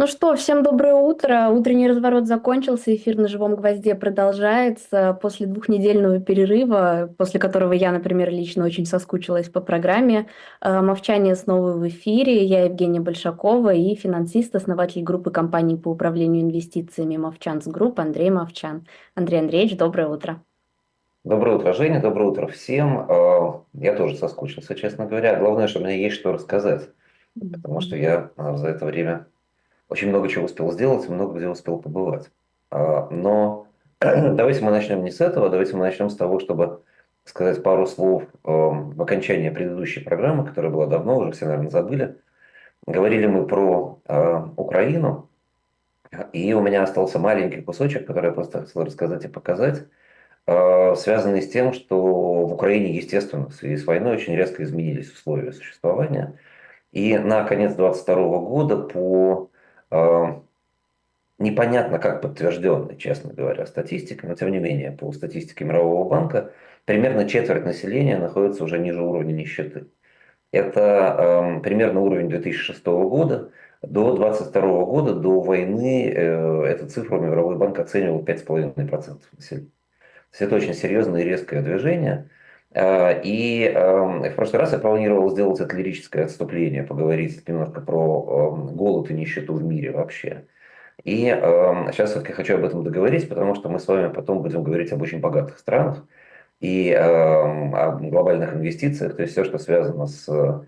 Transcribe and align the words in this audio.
Ну 0.00 0.06
что, 0.06 0.36
всем 0.36 0.62
доброе 0.62 0.94
утро. 0.94 1.48
Утренний 1.48 1.88
разворот 1.88 2.28
закончился, 2.28 2.94
эфир 2.94 3.16
на 3.16 3.26
живом 3.26 3.56
гвозде 3.56 3.96
продолжается. 3.96 5.18
После 5.20 5.48
двухнедельного 5.48 6.20
перерыва, 6.20 7.12
после 7.18 7.40
которого 7.40 7.72
я, 7.72 7.90
например, 7.90 8.30
лично 8.30 8.64
очень 8.64 8.86
соскучилась 8.86 9.48
по 9.48 9.60
программе, 9.60 10.28
э, 10.60 10.80
«Мовчание» 10.82 11.34
снова 11.34 11.72
в 11.72 11.88
эфире. 11.88 12.44
Я 12.44 12.66
Евгения 12.66 13.00
Большакова 13.00 13.74
и 13.74 13.96
финансист, 13.96 14.54
основатель 14.54 15.02
группы 15.02 15.32
компаний 15.32 15.76
по 15.76 15.88
управлению 15.88 16.42
инвестициями 16.42 17.16
«Movchan's 17.16 17.66
Group» 17.66 17.98
Андрей 17.98 18.30
Мовчан. 18.30 18.86
Андрей 19.16 19.40
Андреевич, 19.40 19.76
доброе 19.76 20.06
утро. 20.06 20.40
Доброе 21.24 21.56
утро, 21.56 21.72
Женя, 21.72 22.00
доброе 22.00 22.28
утро 22.28 22.46
всем. 22.46 23.00
Э, 23.10 23.52
я 23.72 23.96
тоже 23.96 24.14
соскучился, 24.14 24.76
честно 24.76 25.06
говоря. 25.06 25.36
Главное, 25.40 25.66
что 25.66 25.80
меня 25.80 25.96
есть 25.96 26.14
что 26.14 26.32
рассказать, 26.32 26.88
потому 27.34 27.80
что 27.80 27.96
я 27.96 28.30
э, 28.36 28.56
за 28.58 28.68
это 28.68 28.86
время 28.86 29.26
очень 29.88 30.08
много 30.08 30.28
чего 30.28 30.44
успел 30.44 30.70
сделать, 30.72 31.08
много 31.08 31.38
где 31.38 31.48
успел 31.48 31.78
побывать. 31.78 32.30
А, 32.70 33.08
но 33.10 33.66
давайте 34.00 34.62
мы 34.62 34.70
начнем 34.70 35.02
не 35.02 35.10
с 35.10 35.20
этого, 35.20 35.48
давайте 35.48 35.74
мы 35.74 35.84
начнем 35.84 36.10
с 36.10 36.16
того, 36.16 36.40
чтобы 36.40 36.82
сказать 37.24 37.62
пару 37.62 37.86
слов 37.86 38.24
эм, 38.44 38.90
в 38.90 39.02
окончании 39.02 39.50
предыдущей 39.50 40.00
программы, 40.00 40.46
которая 40.46 40.72
была 40.72 40.86
давно, 40.86 41.18
уже 41.18 41.32
все, 41.32 41.46
наверное, 41.46 41.70
забыли. 41.70 42.16
Говорили 42.86 43.26
мы 43.26 43.46
про 43.46 44.00
э, 44.06 44.42
Украину, 44.56 45.28
и 46.32 46.54
у 46.54 46.62
меня 46.62 46.82
остался 46.82 47.18
маленький 47.18 47.60
кусочек, 47.60 48.06
который 48.06 48.26
я 48.26 48.32
просто 48.32 48.60
хотел 48.60 48.84
рассказать 48.84 49.24
и 49.26 49.28
показать, 49.28 49.84
э, 50.46 50.94
связанный 50.96 51.42
с 51.42 51.50
тем, 51.50 51.74
что 51.74 52.46
в 52.46 52.52
Украине, 52.54 52.94
естественно, 52.94 53.48
в 53.48 53.54
связи 53.54 53.76
с 53.76 53.86
войной 53.86 54.14
очень 54.14 54.34
резко 54.34 54.62
изменились 54.62 55.12
условия 55.12 55.52
существования. 55.52 56.38
И 56.92 57.18
на 57.18 57.44
конец 57.44 57.74
2022 57.74 58.38
года 58.38 58.76
по 58.78 59.50
непонятно 61.38 61.98
как 61.98 62.20
подтвержденной, 62.20 62.96
честно 62.96 63.32
говоря, 63.32 63.66
статистикой, 63.66 64.28
но 64.28 64.34
тем 64.34 64.50
не 64.50 64.58
менее, 64.58 64.92
по 64.92 65.12
статистике 65.12 65.64
Мирового 65.64 66.08
банка, 66.08 66.52
примерно 66.84 67.28
четверть 67.28 67.64
населения 67.64 68.18
находится 68.18 68.64
уже 68.64 68.78
ниже 68.78 69.02
уровня 69.02 69.32
нищеты. 69.32 69.86
Это 70.50 71.58
э, 71.58 71.60
примерно 71.60 72.00
уровень 72.00 72.28
2006 72.28 72.84
года. 72.86 73.50
До 73.82 74.16
2022 74.16 74.84
года, 74.84 75.14
до 75.14 75.40
войны, 75.40 76.10
э, 76.10 76.62
эту 76.64 76.88
цифру 76.88 77.20
Мировой 77.20 77.56
банк 77.56 77.78
оценивал 77.78 78.22
5,5% 78.22 79.20
населения. 79.36 79.66
То 79.68 80.32
есть 80.32 80.42
это 80.42 80.56
очень 80.56 80.74
серьезное 80.74 81.20
и 81.20 81.24
резкое 81.24 81.62
движение. 81.62 82.30
Э, 82.74 83.20
и 83.22 83.64
эм, 83.64 84.22
в 84.22 84.34
прошлый 84.36 84.60
раз 84.60 84.72
я 84.72 84.78
планировал 84.78 85.30
сделать 85.30 85.60
это 85.60 85.74
лирическое 85.76 86.24
отступление, 86.24 86.82
поговорить 86.84 87.46
немножко 87.48 87.80
про 87.80 88.52
эм, 88.54 88.76
голод 88.76 89.10
и 89.10 89.14
нищету 89.14 89.54
в 89.54 89.64
мире 89.64 89.90
вообще. 89.92 90.46
И 91.04 91.26
сейчас 91.26 91.98
эм, 91.98 92.06
все-таки 92.08 92.32
хочу 92.32 92.56
об 92.56 92.64
этом 92.64 92.84
договорить, 92.84 93.28
потому 93.28 93.54
что 93.54 93.68
мы 93.70 93.78
с 93.80 93.88
вами 93.88 94.12
потом 94.12 94.42
будем 94.42 94.62
говорить 94.64 94.92
об 94.92 95.02
очень 95.02 95.20
богатых 95.20 95.58
странах 95.58 96.06
и 96.60 96.92
о 96.92 97.92
глобальных 98.00 98.54
инвестициях, 98.54 99.16
то 99.16 99.22
есть 99.22 99.32
все, 99.32 99.44
что 99.44 99.58
связано 99.58 100.06
с 100.06 100.66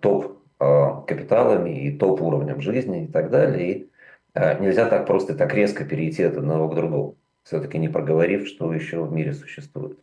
топ-капиталами 0.00 1.70
и 1.86 1.96
топ-уровнем 1.98 2.60
жизни 2.60 3.04
и 3.04 3.06
так 3.08 3.30
далее. 3.30 3.72
И 3.72 3.90
э, 4.34 4.58
нельзя 4.60 4.86
так 4.88 5.06
просто 5.06 5.34
так 5.36 5.54
резко 5.54 5.84
перейти 5.84 6.22
от 6.24 6.36
одного 6.36 6.68
к 6.68 6.74
другому, 6.74 7.16
все-таки 7.44 7.78
не 7.78 7.88
проговорив, 7.88 8.46
что 8.48 8.72
еще 8.74 9.02
в 9.04 9.12
мире 9.12 9.34
существует. 9.34 9.98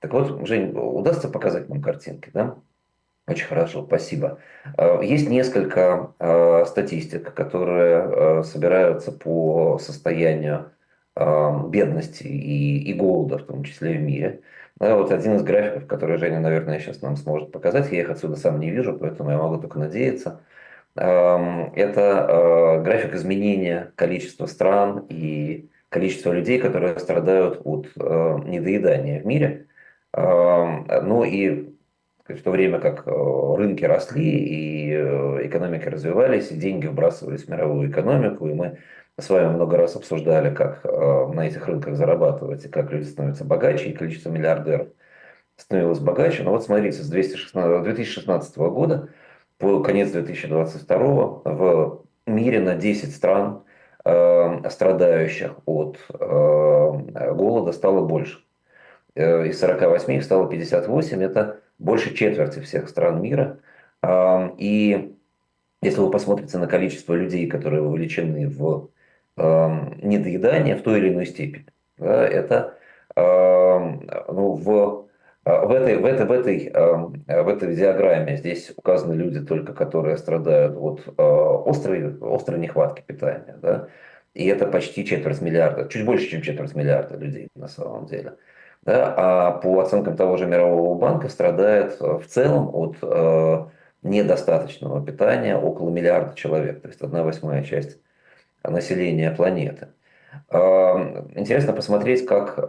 Так 0.00 0.12
вот, 0.12 0.46
Жень, 0.46 0.72
удастся 0.76 1.28
показать 1.28 1.68
нам 1.68 1.80
картинки, 1.82 2.30
да? 2.32 2.58
Очень 3.28 3.46
хорошо, 3.46 3.84
спасибо. 3.84 4.38
Э, 4.78 5.00
есть 5.02 5.28
несколько 5.28 6.14
э, 6.20 6.64
статистик, 6.66 7.34
которые 7.34 8.40
э, 8.40 8.42
собираются 8.44 9.12
по 9.12 9.78
состоянию 9.78 10.72
бедности 11.70 12.24
и, 12.24 12.90
и 12.90 12.92
голода, 12.92 13.38
в 13.38 13.44
том 13.44 13.64
числе 13.64 13.94
в 13.96 14.02
мире. 14.02 14.42
Да, 14.78 14.96
вот 14.96 15.10
один 15.10 15.36
из 15.36 15.42
графиков, 15.42 15.86
который 15.86 16.18
Женя, 16.18 16.40
наверное, 16.40 16.78
сейчас 16.78 17.00
нам 17.00 17.16
сможет 17.16 17.52
показать, 17.52 17.90
я 17.90 18.02
их 18.02 18.10
отсюда 18.10 18.36
сам 18.36 18.60
не 18.60 18.70
вижу, 18.70 18.92
поэтому 18.92 19.30
я 19.30 19.38
могу 19.38 19.56
только 19.56 19.78
надеяться. 19.78 20.42
Это 20.94 22.82
график 22.84 23.14
изменения 23.14 23.92
количества 23.94 24.44
стран 24.44 25.06
и 25.08 25.70
количества 25.88 26.32
людей, 26.32 26.58
которые 26.58 26.98
страдают 26.98 27.62
от 27.64 27.86
недоедания 27.96 29.22
в 29.22 29.24
мире. 29.24 29.68
Ну 30.16 31.24
и 31.24 31.76
в 32.34 32.42
то 32.42 32.50
время 32.50 32.80
как 32.80 33.06
э, 33.06 33.10
рынки 33.10 33.84
росли 33.84 34.24
и 34.24 34.92
э, 34.92 35.46
экономики 35.46 35.86
развивались, 35.86 36.50
и 36.50 36.56
деньги 36.56 36.86
вбрасывались 36.86 37.44
в 37.44 37.48
мировую 37.48 37.90
экономику, 37.90 38.48
и 38.48 38.54
мы 38.54 38.78
с 39.18 39.30
вами 39.30 39.54
много 39.54 39.76
раз 39.76 39.96
обсуждали, 39.96 40.52
как 40.52 40.80
э, 40.84 41.26
на 41.32 41.46
этих 41.46 41.66
рынках 41.68 41.94
зарабатывать, 41.94 42.64
и 42.64 42.68
как 42.68 42.90
люди 42.90 43.04
становятся 43.04 43.44
богаче, 43.44 43.90
и 43.90 43.92
количество 43.92 44.30
миллиардеров 44.30 44.88
становилось 45.56 46.00
богаче. 46.00 46.42
Но 46.42 46.50
вот 46.50 46.64
смотрите, 46.64 46.98
с 47.00 47.08
2016 47.08 48.56
года 48.58 49.08
по 49.58 49.80
конец 49.80 50.10
2022 50.10 51.42
в 51.44 52.04
мире 52.26 52.60
на 52.60 52.74
10 52.74 53.14
стран, 53.14 53.62
страдающих 54.04 55.56
от 55.64 55.98
голода, 56.10 57.72
стало 57.72 58.06
больше. 58.06 58.45
Э, 59.16 59.46
из 59.46 59.58
48 59.60 60.12
их 60.12 60.24
стало 60.24 60.48
58, 60.48 61.22
это 61.22 61.60
больше 61.78 62.14
четверти 62.14 62.60
всех 62.60 62.88
стран 62.88 63.20
мира. 63.20 63.58
И 64.58 65.14
если 65.82 66.00
вы 66.00 66.10
посмотрите 66.10 66.58
на 66.58 66.66
количество 66.66 67.14
людей, 67.14 67.48
которые 67.48 67.82
вовлечены 67.82 68.48
в 68.48 68.90
недоедание 69.36 70.76
в 70.76 70.82
той 70.82 70.98
или 70.98 71.12
иной 71.12 71.26
степени, 71.26 71.66
это 71.98 72.78
ну, 73.16 74.52
в, 74.54 75.08
в, 75.44 75.70
этой, 75.70 75.96
в, 75.96 76.04
этой, 76.06 76.26
в, 76.26 76.30
этой, 76.30 76.70
в 76.70 77.48
этой 77.48 77.74
диаграмме 77.74 78.36
здесь 78.36 78.72
указаны 78.76 79.14
люди 79.14 79.40
только, 79.40 79.74
которые 79.74 80.16
страдают 80.18 80.76
от 80.78 81.18
острой, 81.18 82.16
острой 82.22 82.60
нехватки 82.60 83.02
питания. 83.06 83.58
Да? 83.60 83.88
И 84.34 84.46
это 84.46 84.66
почти 84.66 85.04
четверть 85.04 85.40
миллиарда, 85.40 85.88
чуть 85.88 86.04
больше, 86.04 86.28
чем 86.28 86.42
четверть 86.42 86.74
миллиарда 86.74 87.16
людей 87.16 87.48
на 87.54 87.68
самом 87.68 88.06
деле 88.06 88.34
да, 88.86 89.12
а 89.16 89.50
по 89.50 89.80
оценкам 89.80 90.16
того 90.16 90.36
же 90.36 90.46
Мирового 90.46 90.96
банка 90.96 91.28
страдает 91.28 91.96
э, 92.00 92.18
в 92.18 92.26
целом 92.28 92.70
от 92.72 92.96
э, 93.02 93.66
недостаточного 94.02 95.04
питания 95.04 95.56
около 95.56 95.90
миллиарда 95.90 96.36
человек, 96.36 96.82
то 96.82 96.88
есть 96.88 97.00
одна 97.02 97.24
восьмая 97.24 97.64
часть 97.64 97.98
населения 98.62 99.32
планеты. 99.32 99.88
Э, 100.50 100.58
интересно 101.34 101.72
посмотреть, 101.72 102.26
как 102.26 102.56
э, 102.58 102.62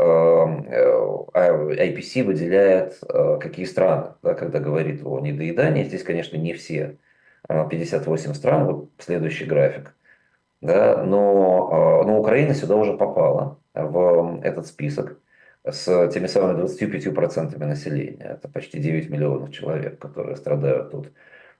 IPC 1.33 2.23
выделяет 2.23 2.99
какие 3.39 3.65
страны, 3.65 4.13
да, 4.23 4.33
когда 4.33 4.57
говорит 4.57 5.05
о 5.05 5.19
недоедании. 5.19 5.83
Здесь, 5.83 6.01
конечно, 6.01 6.35
не 6.35 6.53
все 6.53 6.97
58 7.47 8.33
стран, 8.33 8.65
вот 8.65 8.89
следующий 8.97 9.45
график. 9.45 9.93
Да, 10.61 11.03
но, 11.03 12.03
но 12.03 12.19
Украина 12.19 12.55
сюда 12.55 12.75
уже 12.75 12.97
попала 12.97 13.59
в 13.75 14.39
этот 14.41 14.65
список 14.65 15.19
с 15.71 16.09
теми 16.09 16.27
самыми 16.27 16.63
25% 16.63 17.57
населения. 17.65 18.37
Это 18.37 18.47
почти 18.47 18.79
9 18.79 19.09
миллионов 19.09 19.51
человек, 19.51 19.99
которые 19.99 20.35
страдают 20.35 20.93
от 20.93 21.11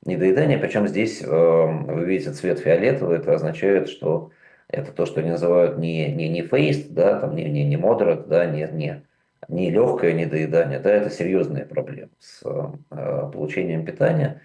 недоедания. 0.06 0.57
Причем 0.57 0.88
здесь 0.88 1.22
э, 1.22 1.28
вы 1.28 2.06
видите 2.06 2.31
цвет 2.31 2.59
фиолетовый, 2.59 3.18
это 3.18 3.33
означает, 3.33 3.89
что 3.89 4.31
это 4.68 4.92
то, 4.92 5.06
что 5.06 5.21
они 5.21 5.31
называют 5.31 5.77
не, 5.77 6.12
не, 6.12 6.30
не 6.30 6.42
фейст, 6.44 6.92
да, 6.92 7.19
там 7.19 7.36
не, 7.36 7.45
не, 7.45 7.63
не 7.63 7.75
moderate, 7.75 8.27
да, 8.27 8.45
не, 8.45 8.68
не, 8.71 9.04
не 9.48 9.71
легкое 9.71 10.13
недоедание, 10.13 10.80
да, 10.80 10.92
это 10.92 11.10
серьезные 11.10 11.65
проблемы 11.65 12.12
с 12.19 12.44
э, 12.45 13.31
получением 13.31 13.86
питания. 13.86 14.42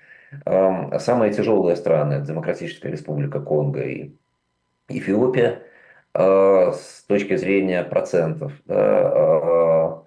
Э, 0.47 0.99
самые 0.99 1.32
тяжелые 1.32 1.76
страны– 1.76 2.25
Демократическая 2.26 2.91
Республика 2.91 3.41
Конго 3.41 3.82
и 3.82 4.12
Эфиопия– 4.88 5.62
с 6.14 7.05
точки 7.06 7.37
зрения 7.37 7.82
процентов. 7.85 8.53
Да, 8.67 10.05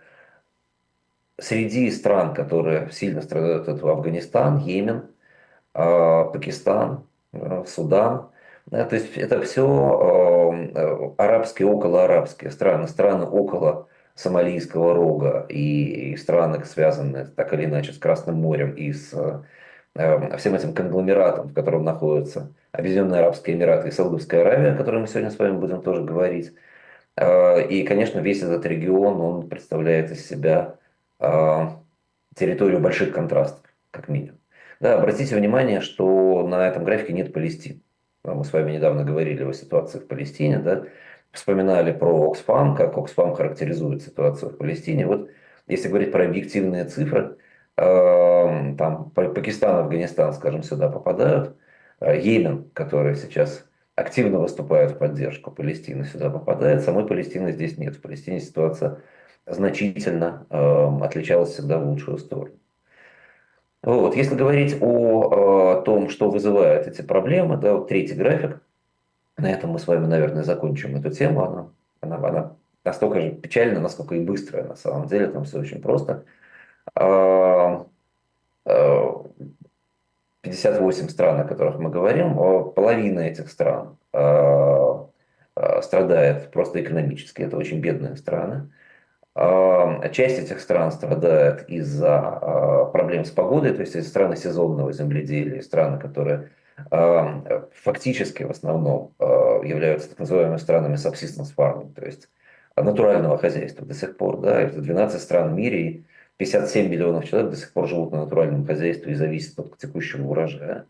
э, 1.38 1.42
среди 1.42 1.90
стран, 1.92 2.34
которые 2.34 2.92
сильно 2.92 3.22
страдают 3.22 3.68
от 3.68 3.84
Афганистан, 3.84 4.60
Йемен, 4.60 5.06
э, 5.74 6.26
Пакистан, 6.34 7.06
Судан. 7.68 8.30
Да, 8.68 8.86
то 8.86 8.96
есть 8.96 9.16
это 9.18 9.42
все 9.42 11.14
арабские, 11.18 11.68
околоарабские 11.68 12.52
страны, 12.52 12.88
страны 12.88 13.26
около 13.26 13.88
Сомалийского 14.16 14.94
рога 14.96 15.46
и, 15.50 16.14
и 16.14 16.18
страны, 16.18 16.64
связанные 16.66 17.26
так 17.26 17.54
или 17.54 17.66
иначе 17.66 17.94
с 17.94 17.98
Красным 17.98 18.38
морем 18.38 18.72
и 18.72 18.94
с 18.94 19.14
всем 19.96 20.56
этим 20.56 20.74
конгломератом, 20.74 21.48
в 21.48 21.54
котором 21.54 21.86
находятся 21.86 22.54
Объединенные 22.74 23.22
Арабские 23.22 23.56
Эмираты 23.56 23.88
и 23.88 23.92
Саудовская 23.92 24.42
Аравия, 24.42 24.74
о 24.74 24.76
которой 24.76 25.00
мы 25.02 25.08
сегодня 25.08 25.32
с 25.32 25.40
вами 25.40 25.58
будем 25.58 25.82
тоже 25.82 26.04
говорить. 26.04 26.54
Э, 27.16 27.66
и, 27.66 27.84
конечно, 27.84 28.20
весь 28.20 28.44
этот 28.44 28.66
регион, 28.66 29.22
он 29.22 29.50
представляет 29.50 30.12
из 30.12 30.28
себя 30.28 30.76
э, 31.20 31.68
территорию 32.36 32.82
больших 32.82 33.14
контрастов, 33.14 33.64
как 33.92 34.10
минимум. 34.10 34.40
Да, 34.80 34.96
обратите 35.00 35.36
внимание, 35.36 35.80
что 35.80 36.46
на 36.46 36.68
этом 36.68 36.84
графике 36.84 37.14
нет 37.14 37.32
Палестины. 37.34 37.82
Мы 38.24 38.44
с 38.44 38.52
вами 38.52 38.72
недавно 38.74 39.04
говорили 39.04 39.44
о 39.44 39.54
ситуации 39.54 40.00
в 40.00 40.08
Палестине, 40.08 40.60
да, 40.60 40.86
вспоминали 41.32 41.92
про 41.92 42.30
Оксфам, 42.30 42.76
как 42.76 42.98
Оксфам 42.98 43.34
характеризует 43.34 44.02
ситуацию 44.02 44.52
в 44.52 44.58
Палестине. 44.58 45.06
Вот 45.06 45.30
если 45.68 45.88
говорить 45.88 46.12
про 46.12 46.26
объективные 46.26 46.86
цифры, 46.86 47.22
эм, 47.22 47.38
там 47.76 49.12
Пакистан, 49.14 49.78
Афганистан, 49.78 50.34
скажем, 50.34 50.64
сюда 50.64 50.90
попадают, 50.90 51.56
э, 52.00 52.20
Йемен, 52.20 52.70
который 52.74 53.16
сейчас 53.16 53.66
активно 53.96 54.40
выступает 54.40 54.92
в 54.92 54.98
поддержку 54.98 55.52
Палестины, 55.52 56.06
сюда 56.06 56.30
попадает, 56.30 56.84
самой 56.84 57.06
Палестины 57.06 57.52
здесь 57.52 57.78
нет. 57.78 57.96
В 57.96 58.02
Палестине 58.02 58.40
ситуация 58.40 59.02
значительно 59.46 60.46
э, 60.50 61.04
отличалась 61.04 61.52
всегда 61.52 61.78
в 61.80 61.88
лучшую 61.88 62.18
сторону. 62.18 62.56
Вот. 63.84 64.16
Если 64.16 64.36
говорить 64.36 64.78
о, 64.82 65.76
о 65.76 65.82
том, 65.82 66.10
что 66.10 66.32
вызывает 66.32 66.88
эти 66.88 67.02
проблемы, 67.04 67.58
да, 67.58 67.74
вот 67.74 67.88
третий 67.88 68.16
график, 68.16 68.62
на 69.38 69.52
этом 69.52 69.72
мы 69.72 69.80
с 69.80 69.88
вами, 69.88 70.08
наверное, 70.08 70.44
закончим 70.44 70.96
эту 70.96 71.12
тему. 71.12 71.44
Она, 71.44 71.68
она, 72.02 72.28
она 72.28 72.56
настолько 72.84 73.22
же 73.22 73.32
печальна, 73.32 73.80
насколько 73.80 74.16
и 74.16 74.22
быстрая 74.22 74.64
на 74.64 74.76
самом 74.76 75.08
деле, 75.08 75.28
там 75.28 75.44
все 75.44 75.60
очень 75.60 75.82
просто. 75.82 76.24
58 76.94 77.86
а, 80.46 80.76
а, 80.76 81.10
стран, 81.10 81.40
о 81.42 81.46
которых 81.46 81.80
мы 81.80 81.90
говорим, 81.90 82.36
половина 82.74 83.22
этих 83.22 83.50
стран 83.50 83.98
а, 84.14 85.08
страдает 85.82 86.52
просто 86.52 86.82
экономически, 86.82 87.42
это 87.42 87.58
очень 87.58 87.80
бедные 87.80 88.16
страны. 88.18 88.70
Часть 90.14 90.40
этих 90.40 90.62
стран 90.62 90.94
страдает 90.94 91.68
из-за 91.68 92.90
проблем 92.94 93.26
с 93.26 93.32
погодой, 93.32 93.74
то 93.74 93.82
есть 93.82 93.94
это 93.94 94.08
страны 94.08 94.38
сезонного 94.38 94.94
земледелия, 94.94 95.62
страны, 95.62 96.00
которые 96.00 96.52
фактически 97.84 98.44
в 98.44 98.52
основном 98.52 99.12
являются 99.20 100.08
так 100.08 100.20
называемыми 100.20 100.56
странами 100.56 100.96
subsistence 100.96 101.54
farming, 101.54 101.94
то 101.94 102.06
есть 102.06 102.30
натурального 102.78 103.38
хозяйства 103.38 103.86
до 103.86 103.94
сих 103.94 104.16
пор. 104.16 104.40
Да, 104.40 104.62
это 104.62 104.80
12 104.80 105.22
стран 105.22 105.50
в 105.50 105.54
мире, 105.54 106.06
57 106.38 106.90
миллионов 106.90 107.26
человек 107.30 107.52
до 107.52 107.58
сих 107.58 107.72
пор 107.72 107.88
живут 107.88 108.12
на 108.12 108.26
натуральном 108.26 108.66
хозяйстве 108.66 109.14
и 109.14 109.16
зависят 109.16 109.60
от 109.60 109.78
текущего 109.78 110.28
урожая. 110.28 110.86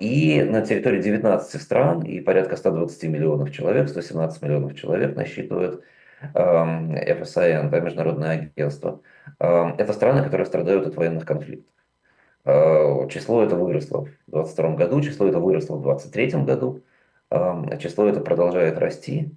И 0.00 0.42
на 0.42 0.62
территории 0.62 1.00
19 1.00 1.60
стран 1.60 2.02
и 2.02 2.20
порядка 2.20 2.56
120 2.56 3.04
миллионов 3.04 3.52
человек, 3.52 3.88
117 3.88 4.42
миллионов 4.42 4.74
человек 4.74 5.16
насчитывает 5.16 5.82
FSIN, 6.34 7.68
да, 7.68 7.80
Международное 7.80 8.30
агентство. 8.30 9.00
Это 9.38 9.92
страны, 9.92 10.22
которые 10.22 10.46
страдают 10.46 10.86
от 10.86 10.96
военных 10.96 11.24
конфликтов. 11.24 11.72
Число 12.44 13.42
это 13.44 13.56
выросло 13.56 14.06
в 14.26 14.30
2022 14.30 14.74
году, 14.74 15.00
число 15.00 15.26
это 15.28 15.38
выросло 15.38 15.76
в 15.76 15.82
2023 15.82 16.42
году, 16.42 16.82
число 17.78 18.08
это 18.08 18.20
продолжает 18.20 18.78
расти. 18.78 19.30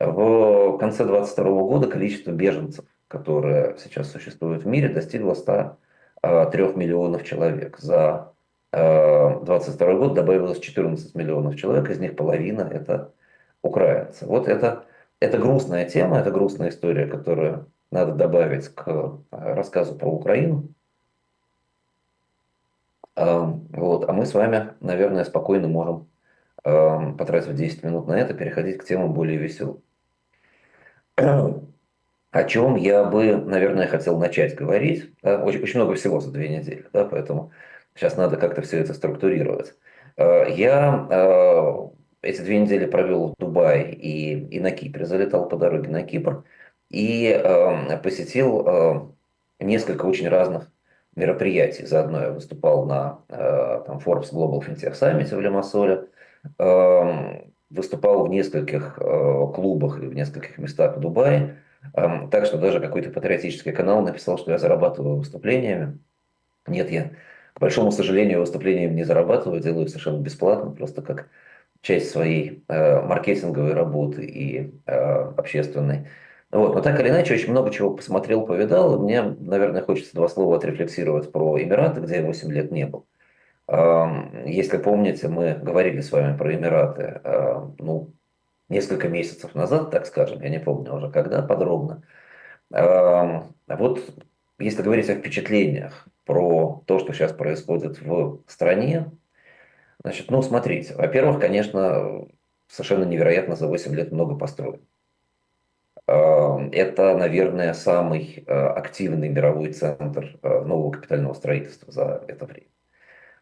В 0.00 0.78
конце 0.78 1.04
2022 1.04 1.44
года 1.62 1.88
количество 1.88 2.30
беженцев, 2.30 2.84
которое 3.08 3.76
сейчас 3.78 4.10
существует 4.10 4.62
в 4.62 4.66
мире, 4.66 4.88
достигло 4.88 5.34
103 5.34 6.74
миллионов 6.74 7.24
человек. 7.24 7.78
За 7.78 8.32
2022 8.72 9.94
год 9.94 10.14
добавилось 10.14 10.60
14 10.60 11.14
миллионов 11.14 11.56
человек, 11.56 11.90
из 11.90 11.98
них 11.98 12.16
половина 12.16 12.62
это 12.62 13.12
украинцы. 13.62 14.26
Вот 14.26 14.46
это, 14.46 14.84
это 15.20 15.38
грустная 15.38 15.88
тема, 15.88 16.18
это 16.18 16.30
грустная 16.30 16.68
история, 16.68 17.06
которую 17.06 17.66
надо 17.90 18.12
добавить 18.12 18.68
к 18.68 19.18
рассказу 19.30 19.94
про 19.94 20.10
Украину. 20.10 20.68
Вот. 23.16 24.08
А 24.08 24.12
мы 24.12 24.26
с 24.26 24.34
вами, 24.34 24.74
наверное, 24.80 25.24
спокойно 25.24 25.66
можем, 25.68 26.06
потратив 26.62 27.54
10 27.54 27.82
минут 27.82 28.06
на 28.06 28.12
это, 28.12 28.34
переходить 28.34 28.78
к 28.78 28.84
темам 28.84 29.14
более 29.14 29.38
веселым 29.38 29.80
о 32.38 32.44
чем 32.44 32.76
я 32.76 33.04
бы, 33.04 33.36
наверное, 33.36 33.86
хотел 33.86 34.18
начать 34.18 34.54
говорить. 34.54 35.12
Да? 35.22 35.42
Очень, 35.42 35.62
очень 35.62 35.80
много 35.80 35.94
всего 35.94 36.20
за 36.20 36.30
две 36.30 36.48
недели, 36.48 36.84
да? 36.92 37.04
поэтому 37.04 37.52
сейчас 37.94 38.16
надо 38.16 38.36
как-то 38.36 38.62
все 38.62 38.78
это 38.78 38.94
структурировать. 38.94 39.74
Э, 40.16 40.44
я 40.50 41.06
э, 41.10 41.88
эти 42.22 42.40
две 42.40 42.58
недели 42.60 42.86
провел 42.86 43.28
в 43.28 43.34
Дубае 43.38 43.92
и, 43.92 44.38
и 44.48 44.60
на 44.60 44.70
Кипре, 44.70 45.06
залетал 45.06 45.48
по 45.48 45.56
дороге 45.56 45.88
на 45.90 46.02
Кипр 46.02 46.44
и 46.90 47.28
э, 47.28 47.98
посетил 47.98 49.14
несколько 49.60 50.06
очень 50.06 50.28
разных 50.28 50.70
мероприятий. 51.16 51.86
Заодно 51.86 52.22
я 52.22 52.30
выступал 52.30 52.86
на 52.86 53.18
там, 53.28 53.98
Forbes 53.98 54.32
Global 54.32 54.60
FinTech 54.64 54.92
Summit 54.92 55.34
в 55.34 55.40
Лимассоле, 55.40 56.06
выступал 57.70 58.26
в 58.26 58.30
нескольких 58.30 58.98
э, 58.98 59.46
клубах 59.54 60.02
и 60.02 60.06
в 60.06 60.14
нескольких 60.14 60.58
местах 60.58 60.96
в 60.96 61.00
Дубае. 61.00 61.56
Э, 61.94 62.28
так 62.30 62.46
что 62.46 62.58
даже 62.58 62.80
какой-то 62.80 63.10
патриотический 63.10 63.72
канал 63.72 64.02
написал, 64.02 64.38
что 64.38 64.50
я 64.50 64.58
зарабатываю 64.58 65.16
выступлениями. 65.16 65.98
Нет, 66.66 66.90
я, 66.90 67.12
к 67.54 67.60
большому 67.60 67.90
сожалению, 67.90 68.40
выступлениями 68.40 68.94
не 68.94 69.04
зарабатываю, 69.04 69.60
делаю 69.60 69.88
совершенно 69.88 70.20
бесплатно, 70.20 70.70
просто 70.70 71.02
как 71.02 71.28
часть 71.80 72.10
своей 72.10 72.64
э, 72.68 73.00
маркетинговой 73.02 73.72
работы 73.72 74.24
и 74.24 74.72
э, 74.86 74.92
общественной. 75.36 76.08
Вот. 76.50 76.74
Но 76.74 76.80
так 76.80 76.98
или 77.00 77.08
иначе, 77.08 77.34
очень 77.34 77.50
много 77.50 77.70
чего 77.70 77.94
посмотрел, 77.94 78.46
повидал. 78.46 78.98
Мне, 78.98 79.22
наверное, 79.22 79.82
хочется 79.82 80.14
два 80.14 80.28
слова 80.28 80.56
отрефлексировать 80.56 81.30
про 81.30 81.62
Эмираты, 81.62 82.00
где 82.00 82.16
я 82.16 82.22
8 82.22 82.50
лет 82.50 82.72
не 82.72 82.86
был. 82.86 83.06
Если 84.46 84.78
помните, 84.78 85.28
мы 85.28 85.52
говорили 85.52 86.00
с 86.00 86.10
вами 86.10 86.38
про 86.38 86.54
Эмираты 86.54 87.20
ну, 87.78 88.14
несколько 88.68 89.08
месяцев 89.08 89.54
назад, 89.54 89.90
так 89.90 90.06
скажем, 90.06 90.42
я 90.42 90.48
не 90.48 90.60
помню 90.60 90.94
уже 90.94 91.10
когда 91.10 91.42
подробно. 91.42 92.02
Вот 92.70 94.02
если 94.58 94.82
говорить 94.82 95.08
о 95.08 95.14
впечатлениях 95.14 96.06
про 96.24 96.82
то, 96.86 96.98
что 96.98 97.12
сейчас 97.12 97.32
происходит 97.32 98.00
в 98.00 98.42
стране, 98.46 99.10
значит, 100.02 100.30
ну, 100.30 100.42
смотрите, 100.42 100.94
во-первых, 100.94 101.40
конечно, 101.40 102.26
совершенно 102.66 103.04
невероятно 103.04 103.56
за 103.56 103.68
8 103.68 103.94
лет 103.94 104.12
много 104.12 104.34
построено. 104.36 104.80
Это, 106.06 107.16
наверное, 107.16 107.72
самый 107.74 108.44
активный 108.46 109.28
мировой 109.28 109.72
центр 109.72 110.38
нового 110.42 110.90
капитального 110.90 111.34
строительства 111.34 111.92
за 111.92 112.24
это 112.26 112.46
время. 112.46 112.68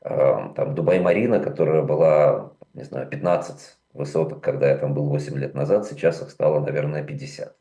Эм, 0.07 0.55
там 0.55 0.75
Дубай-Марина, 0.75 1.41
которая 1.41 1.83
была, 1.83 2.53
не 2.75 2.85
знаю, 2.85 3.09
15 3.09 3.76
высоток, 3.97 4.43
когда 4.43 4.69
я 4.71 4.77
там 4.77 4.95
был 4.95 5.09
8 5.09 5.37
лет 5.39 5.55
назад, 5.55 5.87
сейчас 5.87 6.23
их 6.23 6.31
стало, 6.31 6.65
наверное, 6.65 7.03
50. 7.03 7.57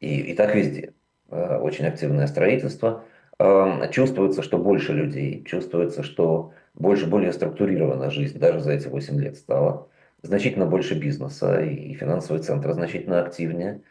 И, 0.00 0.20
и 0.20 0.34
так 0.34 0.54
везде. 0.54 0.94
Очень 1.28 1.86
активное 1.86 2.26
строительство. 2.26 3.04
Эм, 3.38 3.90
чувствуется, 3.90 4.42
что 4.42 4.58
больше 4.58 4.92
людей, 4.92 5.44
чувствуется, 5.44 6.02
что 6.02 6.52
больше, 6.74 7.06
более 7.06 7.32
структурирована 7.32 8.10
жизнь 8.10 8.38
даже 8.38 8.60
за 8.60 8.72
эти 8.72 8.88
8 8.88 9.20
лет 9.20 9.36
стала. 9.36 9.88
Значительно 10.22 10.66
больше 10.66 10.98
бизнеса 10.98 11.60
и 11.60 11.94
финансовый 11.94 12.42
центр 12.42 12.72
значительно 12.72 13.20
активнее. 13.22 13.82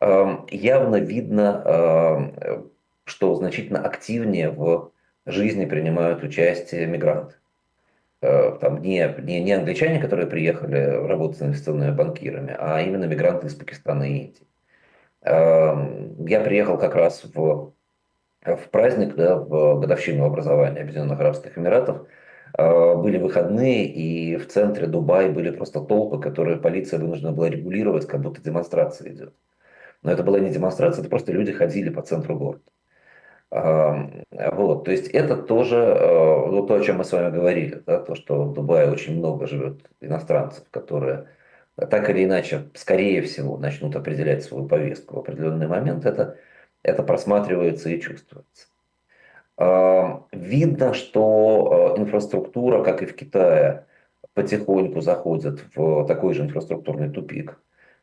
Эм, 0.00 0.46
явно 0.50 0.96
видно, 0.96 2.32
что 3.04 3.34
значительно 3.34 3.80
активнее 3.80 4.50
в 4.50 4.92
жизни 5.26 5.64
принимают 5.66 6.22
участие 6.22 6.86
мигранты. 6.86 7.34
Э, 8.22 8.56
там 8.60 8.80
не, 8.82 9.14
не, 9.22 9.42
не 9.42 9.52
англичане, 9.52 10.00
которые 10.00 10.28
приехали 10.28 10.78
работать 11.08 11.42
инвестиционными 11.42 11.90
банкирами, 11.90 12.54
а 12.56 12.80
именно 12.80 13.04
мигранты 13.06 13.48
из 13.48 13.54
Пакистана 13.54 14.04
и 14.04 14.18
Индии. 14.26 14.46
Эм, 15.22 16.24
я 16.26 16.40
приехал 16.40 16.78
как 16.78 16.94
раз 16.94 17.24
в, 17.24 17.74
в 18.42 18.68
праздник, 18.70 19.16
да, 19.16 19.36
в 19.36 19.80
годовщину 19.80 20.24
образования 20.24 20.82
Объединенных 20.82 21.18
Арабских 21.20 21.58
Эмиратов. 21.58 22.06
Э, 22.56 22.94
были 22.96 23.18
выходные, 23.18 23.86
и 23.86 24.36
в 24.36 24.46
центре 24.48 24.86
Дубая 24.86 25.30
были 25.30 25.50
просто 25.50 25.80
толпы, 25.80 26.20
которые 26.20 26.58
полиция 26.58 27.00
вынуждена 27.00 27.32
была 27.32 27.50
регулировать, 27.50 28.06
как 28.06 28.20
будто 28.20 28.40
демонстрация 28.40 29.12
идет. 29.12 29.34
Но 30.02 30.12
это 30.12 30.22
была 30.22 30.38
не 30.40 30.50
демонстрация, 30.50 31.02
это 31.02 31.10
просто 31.10 31.32
люди 31.32 31.52
ходили 31.52 31.90
по 31.90 32.02
центру 32.02 32.38
города. 32.38 32.64
Вот, 33.52 34.84
то 34.84 34.90
есть 34.90 35.08
это 35.08 35.36
тоже 35.36 35.76
ну, 35.76 36.66
то, 36.66 36.74
о 36.74 36.80
чем 36.80 36.96
мы 36.96 37.04
с 37.04 37.12
вами 37.12 37.30
говорили, 37.30 37.82
да, 37.84 38.00
то, 38.00 38.14
что 38.14 38.44
в 38.44 38.54
Дубае 38.54 38.90
очень 38.90 39.18
много 39.18 39.46
живет 39.46 39.90
иностранцев, 40.00 40.64
которые 40.70 41.26
так 41.76 42.08
или 42.08 42.24
иначе, 42.24 42.70
скорее 42.74 43.20
всего, 43.20 43.58
начнут 43.58 43.94
определять 43.94 44.42
свою 44.42 44.66
повестку 44.66 45.16
в 45.16 45.18
определенный 45.18 45.66
момент, 45.66 46.06
это, 46.06 46.38
это 46.82 47.02
просматривается 47.02 47.90
и 47.90 48.00
чувствуется. 48.00 48.68
Видно, 50.32 50.94
что 50.94 51.94
э, 51.96 52.00
инфраструктура, 52.00 52.82
как 52.82 53.02
и 53.02 53.06
в 53.06 53.14
Китае, 53.14 53.84
потихоньку 54.34 55.02
заходит 55.02 55.62
в 55.74 56.06
такой 56.06 56.34
же 56.34 56.42
инфраструктурный 56.42 57.10
тупик. 57.10 57.60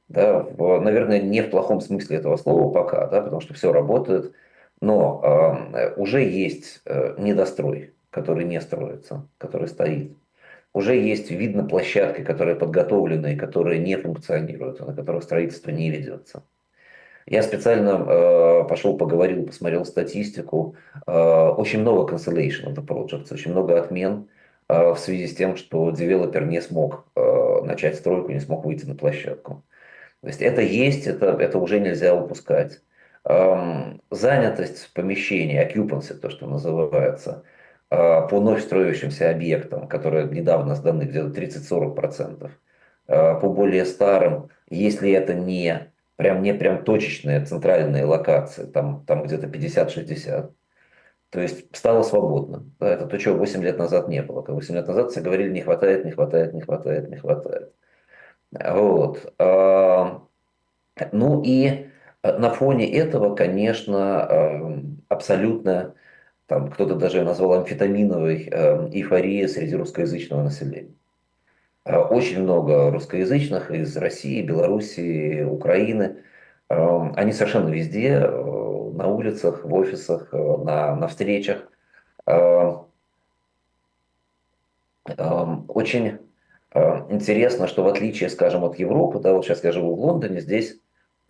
Да, 0.07 0.39
в, 0.39 0.79
наверное, 0.79 1.19
не 1.19 1.41
в 1.41 1.49
плохом 1.49 1.81
смысле 1.81 2.17
этого 2.17 2.37
слова 2.37 2.71
пока, 2.71 3.07
да, 3.07 3.21
потому 3.21 3.41
что 3.41 3.53
все 3.53 3.73
работает, 3.73 4.33
но 4.81 5.71
э, 5.73 5.93
уже 5.95 6.23
есть 6.23 6.81
э, 6.85 7.15
недострой, 7.17 7.93
который 8.09 8.45
не 8.45 8.61
строится, 8.61 9.27
который 9.37 9.67
стоит. 9.67 10.13
уже 10.73 10.95
есть, 10.95 11.31
видно, 11.31 11.63
площадки, 11.67 12.21
которые 12.23 12.55
подготовлены, 12.55 13.35
которые 13.35 13.79
не 13.79 13.97
функционируют, 13.97 14.79
на 14.79 14.93
которых 14.93 15.23
строительство 15.23 15.71
не 15.71 15.89
ведется. 15.89 16.43
Я 17.25 17.43
специально 17.43 18.05
э, 18.07 18.67
пошел, 18.67 18.97
поговорил, 18.97 19.45
посмотрел 19.45 19.85
статистику. 19.85 20.75
Э, 21.05 21.49
очень 21.49 21.81
много 21.81 22.11
cancellation 22.11 22.67
of 22.67 22.75
the 22.75 22.85
projects, 22.85 23.33
очень 23.33 23.51
много 23.51 23.79
отмен 23.79 24.29
э, 24.67 24.93
в 24.93 24.97
связи 24.97 25.27
с 25.27 25.35
тем, 25.35 25.55
что 25.55 25.91
девелопер 25.91 26.45
не 26.45 26.61
смог 26.61 27.05
э, 27.15 27.61
начать 27.63 27.97
стройку, 27.97 28.31
не 28.31 28.39
смог 28.39 28.65
выйти 28.65 28.85
на 28.85 28.95
площадку. 28.95 29.63
То 30.21 30.27
есть 30.27 30.41
это 30.41 30.61
есть, 30.61 31.07
это, 31.07 31.27
это 31.27 31.59
уже 31.59 31.79
нельзя 31.79 32.15
упускать. 32.15 32.81
Эм, 33.25 34.01
занятость 34.11 34.93
помещения, 34.93 35.67
occupancy, 35.67 36.13
то, 36.13 36.29
что 36.29 36.47
называется, 36.47 37.43
э, 37.89 37.95
по 38.27 38.39
вновь 38.39 38.63
строящимся 38.63 39.29
объектам, 39.29 39.87
которые 39.87 40.27
недавно 40.27 40.75
сданы, 40.75 41.03
где-то 41.03 41.29
30-40%. 41.29 42.51
Э, 43.07 43.39
по 43.39 43.49
более 43.49 43.85
старым, 43.85 44.49
если 44.69 45.11
это 45.11 45.33
не 45.33 45.91
прям 46.15 46.41
не 46.43 46.53
прям 46.53 46.83
точечные 46.83 47.45
центральные 47.45 48.05
локации, 48.05 48.65
там, 48.65 49.05
там 49.05 49.23
где-то 49.23 49.47
50-60. 49.47 50.53
То 51.29 51.39
есть 51.41 51.75
стало 51.75 52.03
свободно. 52.03 52.65
Это 52.79 53.05
то, 53.07 53.17
чего 53.17 53.37
8 53.37 53.63
лет 53.63 53.77
назад 53.77 54.09
не 54.09 54.21
было. 54.23 54.41
Как 54.41 54.55
8 54.55 54.75
лет 54.75 54.87
назад 54.87 55.11
все 55.11 55.21
говорили, 55.21 55.49
не 55.51 55.61
хватает, 55.61 56.05
не 56.05 56.11
хватает, 56.11 56.53
не 56.53 56.61
хватает, 56.61 57.09
не 57.09 57.17
хватает. 57.17 57.73
Вот. 58.51 59.33
А, 59.39 60.23
ну 61.11 61.41
и 61.45 61.89
на 62.23 62.49
фоне 62.49 62.91
этого, 62.91 63.35
конечно, 63.35 64.23
а, 64.23 64.81
абсолютно, 65.07 65.95
там 66.47 66.69
кто-то 66.69 66.95
даже 66.95 67.23
назвал 67.23 67.53
амфетаминовой 67.53 68.49
а, 68.51 68.89
эйфория 68.91 69.47
среди 69.47 69.75
русскоязычного 69.75 70.43
населения. 70.43 70.95
Э, 71.89 71.97
очень 71.97 72.43
много 72.43 72.91
русскоязычных 72.91 73.71
из 73.71 73.95
России, 73.97 74.41
Белоруссии, 74.43 75.43
Украины. 75.43 76.23
Они 76.67 77.31
совершенно 77.31 77.69
везде, 77.69 78.09
э, 78.09 78.91
на 78.93 79.07
улицах, 79.07 79.65
в 79.65 79.73
офисах, 79.73 80.29
э, 80.31 80.37
на, 80.37 80.95
на 80.95 81.07
встречах. 81.07 81.67
Очень 85.67 86.19
интересно, 87.09 87.67
что 87.67 87.83
в 87.83 87.87
отличие, 87.87 88.29
скажем, 88.29 88.63
от 88.63 88.77
Европы, 88.77 89.19
да, 89.19 89.33
вот 89.33 89.43
сейчас 89.43 89.63
я 89.63 89.71
живу 89.71 89.95
в 89.95 89.99
Лондоне, 89.99 90.41
здесь 90.41 90.79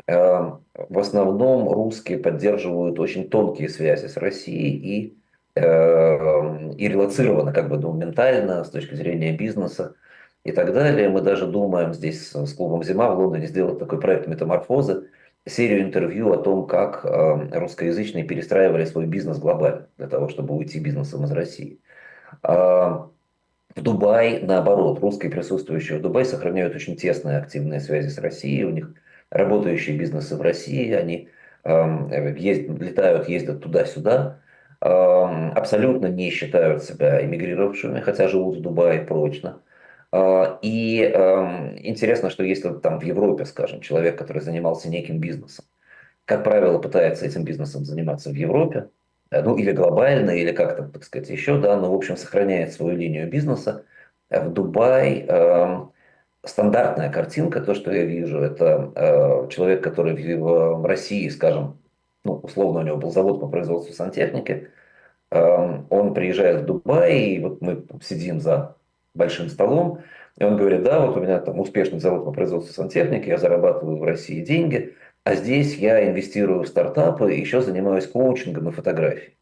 в 0.10 1.00
основном 1.00 1.72
русские 1.72 2.18
поддерживают 2.18 3.00
очень 3.00 3.30
тонкие 3.30 3.70
связи 3.70 4.08
с 4.08 4.18
Россией 4.18 4.76
и, 4.76 5.18
и 5.56 6.88
релацированы 6.88 7.54
как 7.54 7.70
бы 7.70 7.78
ну, 7.78 7.94
ментально 7.94 8.64
с 8.64 8.70
точки 8.70 8.96
зрения 8.96 9.34
бизнеса 9.34 9.96
и 10.44 10.52
так 10.52 10.74
далее. 10.74 11.10
Мы 11.10 11.22
даже 11.22 11.46
думаем 11.46 11.94
здесь 11.94 12.32
с 12.32 12.54
клубом 12.54 12.84
«Зима» 12.84 13.10
в 13.12 13.20
Лондоне 13.20 13.48
сделать 13.48 13.78
такой 13.78 14.00
проект 14.00 14.28
«Метаморфозы», 14.28 15.10
серию 15.46 15.82
интервью 15.82 16.32
о 16.32 16.38
том, 16.38 16.68
как 16.68 17.06
э, 17.06 17.60
русскоязычные 17.60 18.24
перестраивали 18.24 18.86
свой 18.86 19.06
бизнес 19.06 19.40
глобально 19.40 19.88
для 19.98 20.08
того, 20.08 20.30
чтобы 20.30 20.56
уйти 20.56 20.80
бизнесом 20.80 21.24
из 21.26 21.32
России. 21.32 21.80
В 22.44 23.10
Дубае, 23.76 24.40
наоборот, 24.42 25.00
русские 25.00 25.32
присутствующие 25.32 26.00
в 26.00 26.02
Дубае 26.02 26.26
сохраняют 26.26 26.76
очень 26.76 26.96
тесные 26.96 27.38
активные 27.38 27.80
связи 27.80 28.10
с 28.10 28.18
Россией. 28.18 28.66
У 28.66 28.72
них 28.72 28.94
работающие 29.32 29.98
бизнесы 29.98 30.36
в 30.36 30.42
России, 30.42 30.92
они 30.94 31.30
э, 31.64 32.36
ездят, 32.38 32.80
летают, 32.80 33.30
ездят 33.30 33.62
туда-сюда, 33.62 34.42
э, 34.82 34.88
абсолютно 34.88 36.08
не 36.08 36.30
считают 36.32 36.84
себя 36.84 37.24
эмигрировавшими, 37.24 38.00
хотя 38.02 38.28
живут 38.28 38.58
в 38.58 38.62
Дубае 38.62 39.02
прочно. 39.02 39.62
А, 40.12 40.58
и 40.62 41.02
эм, 41.04 41.78
интересно, 41.78 42.30
что 42.30 42.44
если 42.44 42.74
там 42.80 43.00
в 43.00 43.04
Европе, 43.04 43.46
скажем, 43.46 43.82
человек, 43.82 44.18
который 44.18 44.42
занимался 44.42 44.90
неким 44.90 45.20
бизнесом, 45.20 45.66
как 46.26 46.44
правило, 46.44 46.80
пытается 46.80 47.26
этим 47.26 47.44
бизнесом 47.44 47.86
заниматься 47.86 48.30
в 48.30 48.34
Европе, 48.34 48.90
э, 49.32 49.42
ну 49.42 49.58
или 49.58 49.72
глобально, 49.72 50.32
или 50.32 50.52
как-то, 50.52 50.84
так 50.84 51.04
сказать, 51.04 51.30
еще, 51.30 51.60
да, 51.60 51.78
но, 51.78 51.92
в 51.92 51.96
общем, 51.96 52.18
сохраняет 52.18 52.74
свою 52.74 52.98
линию 52.98 53.30
бизнеса. 53.30 53.86
Э, 54.30 54.48
в 54.48 54.54
Дубай 54.54 55.26
э, 55.28 55.80
стандартная 56.46 57.12
картинка, 57.12 57.62
то, 57.62 57.74
что 57.74 57.92
я 57.92 58.06
вижу, 58.06 58.40
это 58.40 58.92
э, 58.96 59.50
человек, 59.50 59.84
который 59.84 60.16
в, 60.38 60.82
в 60.82 60.86
России, 60.86 61.28
скажем, 61.30 61.78
ну, 62.24 62.36
условно, 62.36 62.82
у 62.82 62.84
него 62.84 62.98
был 62.98 63.12
завод 63.12 63.40
по 63.40 63.48
производству 63.48 63.94
сантехники, 63.94 64.70
э, 65.32 65.78
он 65.90 66.14
приезжает 66.14 66.62
в 66.62 66.66
Дубай, 66.66 67.20
и 67.20 67.40
вот 67.40 67.62
мы 67.62 67.84
сидим 68.02 68.40
за 68.40 68.76
большим 69.14 69.50
столом, 69.50 70.02
и 70.38 70.44
он 70.44 70.56
говорит, 70.56 70.84
да, 70.84 71.06
вот 71.06 71.18
у 71.18 71.20
меня 71.20 71.40
там 71.40 71.60
успешный 71.60 72.00
завод 72.00 72.26
по 72.26 72.32
производству 72.32 72.74
сантехники, 72.74 73.28
я 73.28 73.38
зарабатываю 73.38 73.98
в 73.98 74.04
России 74.04 74.42
деньги, 74.42 74.96
а 75.26 75.36
здесь 75.36 75.76
я 75.76 76.10
инвестирую 76.10 76.64
в 76.64 76.68
стартапы 76.68 77.34
еще 77.34 77.62
занимаюсь 77.62 78.08
коучингом 78.08 78.70
и 78.70 78.72
фотографией. 78.72 79.36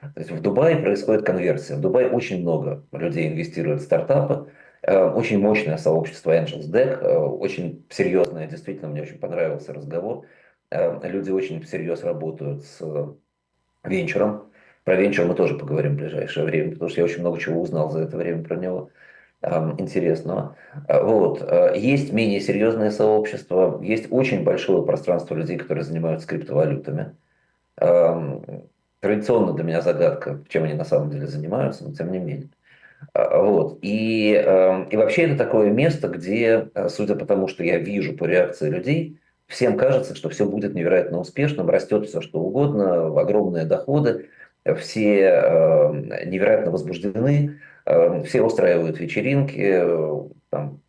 То 0.00 0.12
есть 0.16 0.30
в 0.30 0.40
Дубае 0.40 0.76
происходит 0.76 1.24
конверсия. 1.24 1.74
В 1.74 1.80
Дубае 1.80 2.08
очень 2.08 2.40
много 2.40 2.84
людей 2.92 3.28
инвестируют 3.28 3.82
в 3.82 3.84
стартапы. 3.84 4.50
Э, 4.82 5.04
очень 5.10 5.38
мощное 5.38 5.76
сообщество 5.76 6.30
Angels 6.30 6.70
Deck, 6.70 7.02
э, 7.02 7.16
очень 7.16 7.84
серьезное, 7.90 8.46
действительно, 8.46 8.88
мне 8.88 9.02
очень 9.02 9.18
понравился 9.18 9.74
разговор. 9.74 10.24
Э, 10.70 10.98
люди 11.06 11.30
очень 11.30 11.60
всерьез 11.62 12.02
работают 12.02 12.64
с 12.64 12.80
венчуром, 13.84 14.50
про 14.84 14.96
венчур 14.96 15.26
мы 15.26 15.34
тоже 15.34 15.58
поговорим 15.58 15.94
в 15.94 15.98
ближайшее 15.98 16.46
время, 16.46 16.72
потому 16.72 16.88
что 16.90 17.00
я 17.00 17.04
очень 17.04 17.20
много 17.20 17.38
чего 17.38 17.60
узнал 17.60 17.90
за 17.90 18.00
это 18.00 18.16
время 18.16 18.42
про 18.42 18.56
него 18.56 18.90
интересного. 19.78 20.56
А, 20.86 21.02
вот. 21.02 21.40
Есть 21.74 22.12
менее 22.12 22.40
серьезные 22.40 22.90
сообщества, 22.90 23.80
есть 23.82 24.08
очень 24.10 24.44
большое 24.44 24.84
пространство 24.84 25.34
людей, 25.34 25.56
которые 25.56 25.84
занимаются 25.84 26.28
криптовалютами. 26.28 27.16
Традиционно 27.76 29.54
для 29.54 29.64
меня 29.64 29.80
загадка, 29.80 30.44
чем 30.48 30.64
они 30.64 30.74
на 30.74 30.84
самом 30.84 31.10
деле 31.10 31.26
занимаются, 31.26 31.84
но 31.84 31.94
тем 31.94 32.12
не 32.12 32.18
менее. 32.18 32.50
А, 33.14 33.42
вот. 33.42 33.78
И, 33.82 34.32
и 34.32 34.96
вообще 34.96 35.22
это 35.22 35.36
такое 35.36 35.70
место, 35.70 36.08
где, 36.08 36.68
судя 36.88 37.14
по 37.16 37.26
тому, 37.26 37.48
что 37.48 37.64
я 37.64 37.78
вижу 37.78 38.16
по 38.16 38.24
реакции 38.24 38.68
людей, 38.68 39.20
всем 39.50 39.76
кажется, 39.76 40.14
что 40.14 40.28
все 40.28 40.46
будет 40.46 40.74
невероятно 40.74 41.18
успешным, 41.18 41.68
растет 41.68 42.06
все 42.06 42.20
что 42.20 42.40
угодно, 42.40 43.06
огромные 43.20 43.64
доходы, 43.64 44.28
все 44.78 45.20
э, 45.22 46.26
невероятно 46.26 46.70
возбуждены, 46.70 47.60
э, 47.84 48.22
все 48.22 48.42
устраивают 48.42 49.00
вечеринки, 49.00 49.60
э, 49.60 50.18
там, 50.50 50.80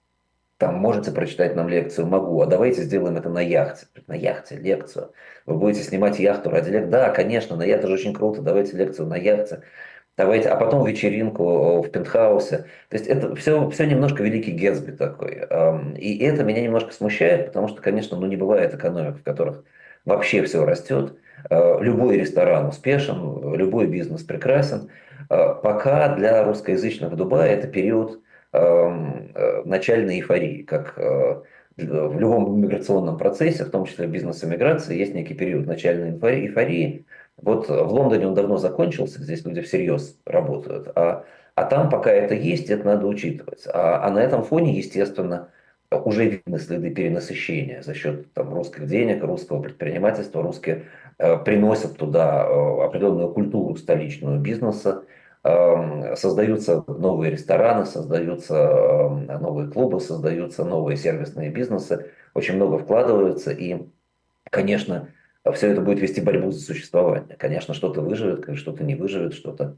там 0.57 0.75
можете 0.75 1.11
прочитать 1.11 1.55
нам 1.55 1.69
лекцию, 1.69 2.05
могу, 2.05 2.39
а 2.41 2.45
давайте 2.45 2.83
сделаем 2.83 3.17
это 3.17 3.29
на 3.29 3.41
яхте. 3.41 3.87
На 4.05 4.13
яхте 4.13 4.57
лекцию. 4.57 5.11
Вы 5.45 5.57
будете 5.57 5.83
снимать 5.83 6.19
яхту 6.19 6.51
ради 6.51 6.69
лекции. 6.69 6.91
Да, 6.91 7.09
конечно, 7.09 7.55
на 7.55 7.63
яхте 7.63 7.87
же 7.87 7.93
очень 7.93 8.13
круто, 8.13 8.41
давайте 8.41 8.77
лекцию 8.77 9.07
на 9.07 9.15
яхте. 9.15 9.61
Давайте, 10.17 10.49
а 10.49 10.57
потом 10.57 10.85
вечеринку 10.85 11.81
в 11.81 11.89
пентхаусе. 11.89 12.65
То 12.89 12.97
есть 12.97 13.07
это 13.07 13.35
все, 13.35 13.69
все 13.69 13.85
немножко 13.85 14.23
великий 14.23 14.51
Гетсби 14.51 14.91
такой. 14.91 15.47
И 15.97 16.23
это 16.23 16.43
меня 16.43 16.61
немножко 16.61 16.93
смущает, 16.93 17.47
потому 17.47 17.67
что, 17.67 17.81
конечно, 17.81 18.17
ну, 18.17 18.27
не 18.27 18.35
бывает 18.35 18.73
экономик, 18.73 19.17
в 19.17 19.23
которых 19.23 19.63
вообще 20.05 20.43
все 20.43 20.65
растет. 20.65 21.15
Э, 21.49 21.81
любой 21.81 22.17
ресторан 22.17 22.67
успешен, 22.67 23.55
любой 23.55 23.87
бизнес 23.87 24.23
прекрасен. 24.23 24.89
Э, 25.29 25.55
пока 25.61 26.15
для 26.15 26.43
русскоязычных 26.43 27.11
в 27.11 27.15
Дубае 27.15 27.53
это 27.53 27.67
период 27.67 28.21
э, 28.53 29.61
начальной 29.65 30.17
эйфории, 30.17 30.63
как 30.63 30.97
в 31.77 32.19
любом 32.19 32.61
миграционном 32.61 33.17
процессе, 33.17 33.63
в 33.63 33.71
том 33.71 33.85
числе 33.85 34.05
бизнес-эмиграции, 34.05 34.97
есть 34.97 35.15
некий 35.15 35.33
период 35.33 35.65
начальной 35.65 36.11
эйфории. 36.11 37.05
Вот 37.37 37.69
в 37.69 37.93
Лондоне 37.93 38.27
он 38.27 38.33
давно 38.33 38.57
закончился, 38.57 39.21
здесь 39.21 39.45
люди 39.45 39.61
всерьез 39.61 40.19
работают, 40.25 40.89
а, 40.95 41.25
а 41.55 41.65
там 41.65 41.89
пока 41.89 42.11
это 42.11 42.35
есть, 42.35 42.69
это 42.69 42.85
надо 42.85 43.07
учитывать. 43.07 43.65
А, 43.67 44.05
а 44.05 44.11
на 44.11 44.19
этом 44.19 44.43
фоне, 44.43 44.77
естественно, 44.77 45.49
уже 45.89 46.25
видны 46.25 46.59
следы 46.59 46.91
перенасыщения 46.91 47.81
за 47.81 47.93
счет 47.93 48.31
там, 48.33 48.53
русских 48.53 48.87
денег, 48.87 49.23
русского 49.23 49.61
предпринимательства, 49.61 50.41
русские 50.41 50.85
Э, 51.21 51.37
приносят 51.37 51.97
туда 51.97 52.47
э, 52.47 52.83
определенную 52.83 53.31
культуру 53.31 53.75
столичного 53.75 54.37
бизнеса, 54.37 55.03
эм, 55.43 56.15
создаются 56.15 56.83
новые 56.87 57.29
рестораны, 57.29 57.85
создаются 57.85 58.55
эм, 58.55 59.27
новые 59.27 59.69
клубы, 59.69 59.99
создаются 59.99 60.65
новые 60.65 60.97
сервисные 60.97 61.51
бизнесы, 61.51 62.09
очень 62.33 62.55
много 62.55 62.79
вкладываются, 62.79 63.51
и, 63.51 63.87
конечно, 64.49 65.09
все 65.53 65.71
это 65.71 65.81
будет 65.81 65.99
вести 65.99 66.21
борьбу 66.21 66.51
за 66.51 66.59
существование. 66.59 67.35
Конечно, 67.37 67.73
что-то 67.73 68.01
выживет, 68.01 68.57
что-то 68.57 68.83
не 68.83 68.95
выживет, 68.95 69.33
что-то 69.33 69.77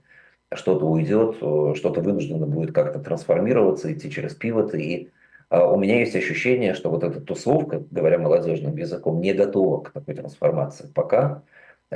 что-то 0.53 0.85
уйдет, 0.85 1.37
э, 1.41 1.73
что-то 1.75 2.01
вынуждено 2.01 2.45
будет 2.45 2.73
как-то 2.73 2.99
трансформироваться, 2.99 3.91
идти 3.91 4.11
через 4.11 4.35
пивоты, 4.35 4.81
и 4.81 5.11
а 5.49 5.71
у 5.71 5.77
меня 5.77 5.99
есть 5.99 6.15
ощущение, 6.15 6.73
что 6.73 6.89
вот 6.89 7.03
эта 7.03 7.21
тусовка, 7.21 7.83
говоря 7.91 8.17
молодежным 8.17 8.75
языком, 8.75 9.21
не 9.21 9.33
готова 9.33 9.81
к 9.81 9.91
такой 9.91 10.15
трансформации. 10.15 10.87
Пока 10.95 11.43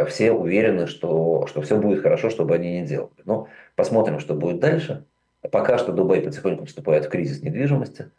все 0.08 0.32
уверены, 0.32 0.86
что, 0.86 1.48
что 1.48 1.64
все 1.64 1.80
будет 1.80 2.04
хорошо, 2.04 2.30
чтобы 2.30 2.54
они 2.54 2.82
не 2.82 2.86
делали. 2.86 3.24
Но 3.26 3.48
посмотрим, 3.76 4.20
что 4.20 4.36
будет 4.36 4.60
дальше. 4.60 5.06
Пока 5.52 5.80
что 5.80 5.92
Дубай 5.92 6.22
потихоньку 6.22 6.66
вступает 6.66 7.06
в 7.06 7.10
кризис 7.10 7.42
недвижимости. 7.42 8.12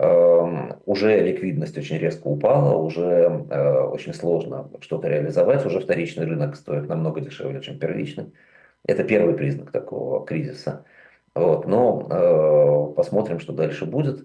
Эм, 0.00 0.76
уже 0.86 1.18
ликвидность 1.20 1.76
очень 1.76 1.98
резко 1.98 2.28
упала, 2.28 2.76
уже 2.76 3.46
э, 3.50 3.80
очень 3.80 4.14
сложно 4.14 4.70
что-то 4.80 5.08
реализовать, 5.08 5.66
уже 5.66 5.80
вторичный 5.80 6.24
рынок 6.24 6.54
стоит 6.54 6.88
намного 6.88 7.20
дешевле, 7.20 7.60
чем 7.60 7.80
первичный. 7.80 8.32
Это 8.86 9.02
первый 9.02 9.34
признак 9.34 9.72
такого 9.72 10.24
кризиса. 10.24 10.84
Вот. 11.34 11.66
Но 11.66 12.06
э, 12.10 12.94
посмотрим, 12.94 13.40
что 13.40 13.52
дальше 13.52 13.86
будет. 13.86 14.24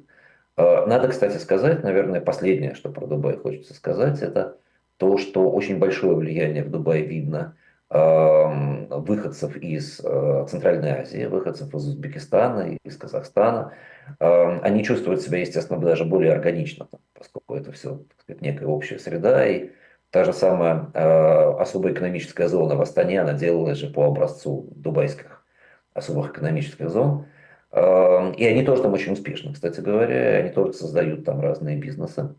Э, 0.57 0.85
надо, 0.85 1.07
кстати, 1.07 1.37
сказать, 1.37 1.83
наверное, 1.83 2.21
последнее, 2.21 2.75
что 2.75 2.91
про 2.91 3.07
Дубай 3.07 3.35
хочется 3.37 3.73
сказать, 3.73 4.21
это 4.21 4.57
то, 4.97 5.17
что 5.17 5.49
очень 5.49 5.79
большое 5.79 6.15
влияние 6.15 6.63
в 6.63 6.69
Дубае 6.69 7.03
видно 7.03 7.57
выходцев 7.93 9.55
из 9.57 9.99
э, 10.03 10.45
Центральной 10.49 11.01
Азии, 11.01 11.25
выходцев 11.25 11.73
из 11.73 11.87
Узбекистана, 11.87 12.77
из 12.83 12.97
Казахстана. 12.97 13.73
Э, 14.19 14.59
они 14.61 14.83
чувствуют 14.83 15.21
себя, 15.21 15.39
естественно, 15.39 15.79
даже 15.79 16.05
более 16.05 16.31
органично, 16.31 16.87
поскольку 17.13 17.55
это 17.55 17.71
все 17.71 17.97
так 18.09 18.21
сказать, 18.21 18.41
некая 18.41 18.67
общая 18.67 18.99
среда. 18.99 19.47
И 19.47 19.69
та 20.09 20.23
же 20.23 20.33
самая 20.33 20.89
э, 20.93 21.55
особая 21.59 21.93
экономическая 21.93 22.47
зона 22.47 22.75
в 22.75 22.81
Астане, 22.81 23.21
она 23.21 23.33
делалась 23.33 23.77
же 23.77 23.89
по 23.89 24.05
образцу 24.05 24.67
дубайских 24.75 25.45
особых 25.93 26.31
экономических 26.31 26.89
зон. 26.89 27.27
Эм, 27.71 28.33
и 28.33 28.45
они 28.45 28.63
тоже 28.63 28.83
там 28.83 28.93
очень 28.93 29.13
успешны, 29.13 29.53
кстати 29.53 29.79
говоря. 29.79 30.37
Они 30.37 30.49
тоже 30.49 30.73
создают 30.73 31.25
там 31.25 31.41
разные 31.41 31.77
бизнесы. 31.77 32.35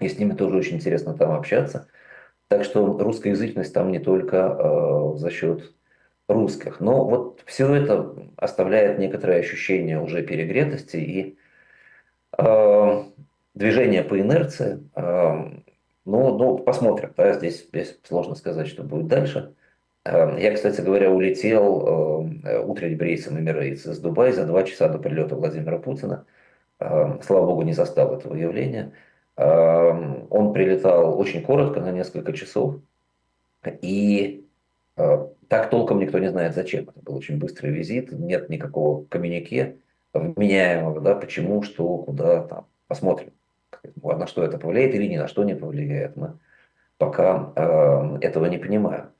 И 0.00 0.08
с 0.08 0.18
ними 0.18 0.32
тоже 0.32 0.56
очень 0.56 0.76
интересно 0.76 1.14
там 1.14 1.32
общаться. 1.32 1.88
Так 2.52 2.64
что 2.64 2.98
русскоязычность 2.98 3.72
там 3.72 3.90
не 3.90 3.98
только 3.98 4.36
э, 4.36 5.16
за 5.16 5.30
счет 5.30 5.72
русских. 6.28 6.80
Но 6.80 7.06
вот 7.08 7.40
все 7.46 7.74
это 7.74 8.14
оставляет 8.36 8.98
некоторое 8.98 9.40
ощущение 9.40 9.98
уже 9.98 10.22
перегретости 10.22 10.98
и 10.98 11.38
э, 12.36 13.04
движения 13.54 14.02
по 14.04 14.20
инерции. 14.20 14.86
Э, 14.94 15.62
ну, 16.04 16.36
ну, 16.36 16.58
посмотрим. 16.58 17.14
Да, 17.16 17.32
здесь, 17.32 17.68
здесь 17.68 17.98
сложно 18.06 18.34
сказать, 18.34 18.68
что 18.68 18.82
будет 18.82 19.06
дальше. 19.06 19.54
Эм, 20.04 20.36
я, 20.36 20.52
кстати 20.52 20.82
говоря, 20.82 21.10
улетел 21.10 22.26
эм, 22.26 22.68
утренним 22.68 23.00
рейсом 23.00 23.38
Emirates 23.38 23.90
из 23.90 23.98
Дубая 23.98 24.34
за 24.34 24.44
два 24.44 24.64
часа 24.64 24.90
до 24.90 24.98
прилета 24.98 25.36
Владимира 25.36 25.78
Путина. 25.78 26.26
Эм, 26.80 27.22
слава 27.22 27.46
богу, 27.46 27.62
не 27.62 27.72
застал 27.72 28.14
этого 28.14 28.34
явления. 28.34 28.92
Он 29.36 30.52
прилетал 30.52 31.18
очень 31.18 31.42
коротко, 31.42 31.80
на 31.80 31.90
несколько 31.90 32.32
часов. 32.32 32.76
И 33.80 34.46
э, 34.96 35.26
так 35.48 35.70
толком 35.70 36.00
никто 36.00 36.18
не 36.18 36.28
знает, 36.28 36.54
зачем. 36.54 36.84
Это 36.84 37.00
был 37.00 37.16
очень 37.16 37.38
быстрый 37.38 37.70
визит, 37.70 38.12
нет 38.12 38.50
никакого 38.50 39.04
коммюнике 39.04 39.76
вменяемого, 40.12 41.00
да, 41.00 41.14
почему, 41.14 41.62
что, 41.62 41.98
куда, 41.98 42.42
там, 42.42 42.66
посмотрим, 42.88 43.32
на 44.02 44.26
что 44.26 44.44
это 44.44 44.58
повлияет 44.58 44.94
или 44.94 45.06
ни 45.06 45.16
на 45.16 45.28
что 45.28 45.44
не 45.44 45.54
повлияет. 45.54 46.16
Мы 46.16 46.38
пока 46.98 47.52
этого 48.20 48.46
не 48.46 48.58
понимаем. 48.58 49.12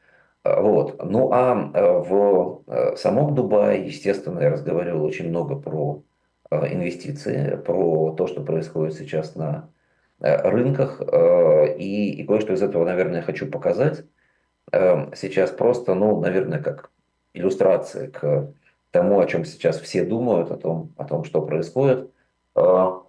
Вот. 0.45 1.02
Ну 1.04 1.31
а 1.33 1.71
э, 1.73 1.99
в 1.99 2.62
э, 2.66 2.97
самом 2.97 3.35
Дубае, 3.35 3.87
естественно, 3.87 4.40
я 4.40 4.50
разговаривал 4.50 5.04
очень 5.04 5.28
много 5.28 5.54
про 5.54 6.02
э, 6.50 6.73
инвестиции, 6.75 7.57
про 7.64 8.12
то, 8.16 8.26
что 8.26 8.42
происходит 8.42 8.95
сейчас 8.95 9.37
на 9.37 9.69
рынках. 10.23 11.00
И, 11.78 12.13
и 12.13 12.25
кое-что 12.25 12.52
из 12.54 12.63
этого, 12.63 12.85
наверное, 12.85 13.23
хочу 13.23 13.47
показать. 13.47 14.04
Сейчас 14.71 15.50
просто, 15.50 15.95
ну, 15.95 16.21
наверное, 16.21 16.61
как 16.61 16.91
иллюстрация 17.35 18.08
к 18.08 18.52
тому, 18.91 19.21
о 19.21 19.26
чем 19.26 19.45
сейчас 19.45 19.80
все 19.80 20.04
думают, 20.04 20.50
о 20.50 20.56
том, 20.56 20.93
о 20.97 21.04
том 21.04 21.25
что 21.25 21.43
происходит. 21.43 22.11
Мы 22.54 23.02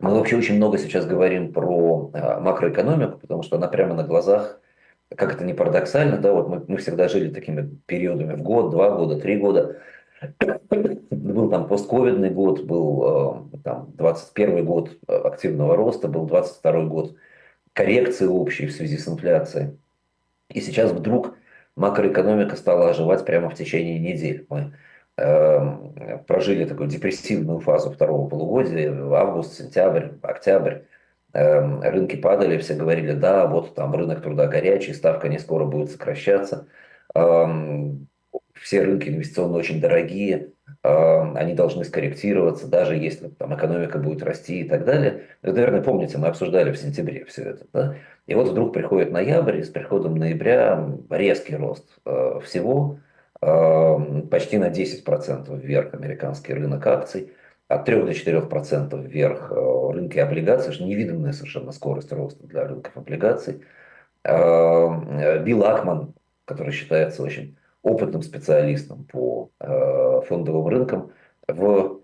вообще 0.00 0.36
очень 0.36 0.56
много 0.56 0.78
сейчас 0.78 1.06
говорим 1.06 1.52
про 1.52 2.10
макроэкономику, 2.40 3.18
потому 3.18 3.42
что 3.42 3.56
она 3.56 3.68
прямо 3.68 3.94
на 3.94 4.02
глазах 4.04 4.58
как 5.16 5.34
это 5.34 5.44
не 5.44 5.54
парадоксально, 5.54 6.18
да, 6.18 6.32
вот 6.32 6.48
мы, 6.48 6.64
мы 6.66 6.76
всегда 6.78 7.08
жили 7.08 7.32
такими 7.32 7.68
периодами 7.86 8.34
в 8.34 8.42
год, 8.42 8.70
два 8.70 8.90
года, 8.90 9.20
три 9.20 9.36
года. 9.36 9.76
Был 11.10 11.50
там 11.50 11.68
постковидный 11.68 12.30
год, 12.30 12.64
был 12.64 13.48
э, 13.54 13.58
там 13.64 13.92
21 13.96 14.64
год 14.64 14.96
активного 15.06 15.76
роста, 15.76 16.08
был 16.08 16.26
22 16.26 16.84
год 16.84 17.16
коррекции 17.72 18.26
общей 18.26 18.66
в 18.66 18.72
связи 18.72 18.98
с 18.98 19.08
инфляцией. 19.08 19.78
И 20.50 20.60
сейчас 20.60 20.92
вдруг 20.92 21.36
макроэкономика 21.76 22.56
стала 22.56 22.90
оживать 22.90 23.24
прямо 23.24 23.50
в 23.50 23.54
течение 23.54 23.98
недели. 23.98 24.46
Мы 24.48 24.74
э, 25.16 26.18
прожили 26.26 26.64
такую 26.64 26.88
депрессивную 26.88 27.60
фазу 27.60 27.90
второго 27.90 28.28
полугодия, 28.28 28.92
август, 28.92 29.54
сентябрь, 29.54 30.10
октябрь. 30.22 30.80
Рынки 31.34 32.16
падали, 32.16 32.58
все 32.58 32.74
говорили, 32.74 33.12
да, 33.12 33.46
вот 33.46 33.74
там 33.74 33.94
рынок 33.94 34.20
труда 34.20 34.48
горячий, 34.48 34.92
ставка 34.92 35.30
не 35.30 35.38
скоро 35.38 35.64
будет 35.64 35.90
сокращаться. 35.90 36.66
Эм, 37.14 38.06
все 38.62 38.82
рынки 38.82 39.08
инвестиционные 39.08 39.58
очень 39.58 39.80
дорогие, 39.80 40.52
эм, 40.82 41.36
они 41.36 41.54
должны 41.54 41.84
скорректироваться, 41.84 42.68
даже 42.68 42.96
если 42.96 43.28
там 43.28 43.54
экономика 43.54 43.98
будет 43.98 44.22
расти 44.22 44.60
и 44.60 44.68
так 44.68 44.84
далее. 44.84 45.24
Вы, 45.42 45.52
наверное, 45.52 45.82
помните, 45.82 46.18
мы 46.18 46.28
обсуждали 46.28 46.72
в 46.72 46.78
сентябре 46.78 47.24
все 47.24 47.42
это. 47.42 47.66
Да? 47.72 47.96
И 48.26 48.34
вот 48.34 48.48
вдруг 48.48 48.72
приходит 48.72 49.10
ноябрь, 49.10 49.58
и 49.58 49.62
с 49.62 49.68
приходом 49.68 50.14
ноября 50.14 50.88
резкий 51.10 51.56
рост 51.56 51.88
э, 52.06 52.40
всего, 52.44 52.98
почти 53.40 54.56
на 54.56 54.70
10% 54.70 55.60
вверх 55.60 55.94
американский 55.94 56.54
рынок 56.54 56.86
акций 56.86 57.32
от 57.66 57.84
3 57.84 58.02
до 58.02 58.14
4 58.14 58.42
процентов 58.42 59.00
вверх 59.00 59.50
э, 59.50 59.90
рынки 59.92 60.18
облигаций, 60.18 60.72
что 60.72 60.84
невиданная 60.84 61.32
совершенно 61.32 61.72
скорость 61.72 62.12
роста 62.12 62.46
для 62.46 62.68
рынков 62.68 62.96
облигаций. 62.96 63.62
Э, 64.24 65.42
Билл 65.42 65.64
Акман, 65.64 66.14
который 66.44 66.72
считается 66.72 67.22
очень 67.22 67.56
опытным 67.82 68.22
специалистом 68.22 69.04
по 69.04 69.50
э, 69.60 70.20
фондовым 70.28 70.68
рынкам, 70.68 71.12
в 71.48 72.00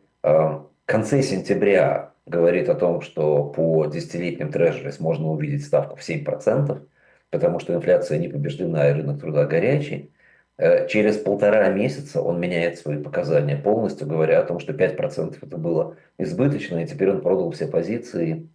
конце 0.85 1.23
сентября 1.23 2.13
говорит 2.29 2.69
о 2.69 2.75
том, 2.75 3.01
что 3.01 3.45
по 3.45 3.87
десятилетним 3.87 4.53
трежерис 4.53 5.01
можно 5.01 5.29
увидеть 5.31 5.65
ставку 5.65 5.97
в 5.97 6.09
7%, 6.09 6.87
потому 7.31 7.59
что 7.59 7.75
инфляция 7.75 8.19
не 8.19 8.29
побеждена 8.29 8.89
и 8.89 8.93
рынок 8.93 9.21
труда 9.21 9.45
горячий. 9.45 10.13
Э, 10.57 10.89
через 10.89 11.17
полтора 11.19 11.69
месяца 11.69 12.21
он 12.21 12.41
меняет 12.41 12.79
свои 12.79 13.03
показания 13.03 13.57
полностью, 13.57 14.07
говоря 14.07 14.41
о 14.41 14.45
том, 14.45 14.61
что 14.61 14.73
5% 14.73 15.39
это 15.41 15.57
было 15.57 15.97
избыточно, 16.19 16.79
и 16.79 16.87
теперь 16.87 17.11
он 17.11 17.23
продал 17.23 17.51
все 17.51 17.67
позиции. 17.69 18.49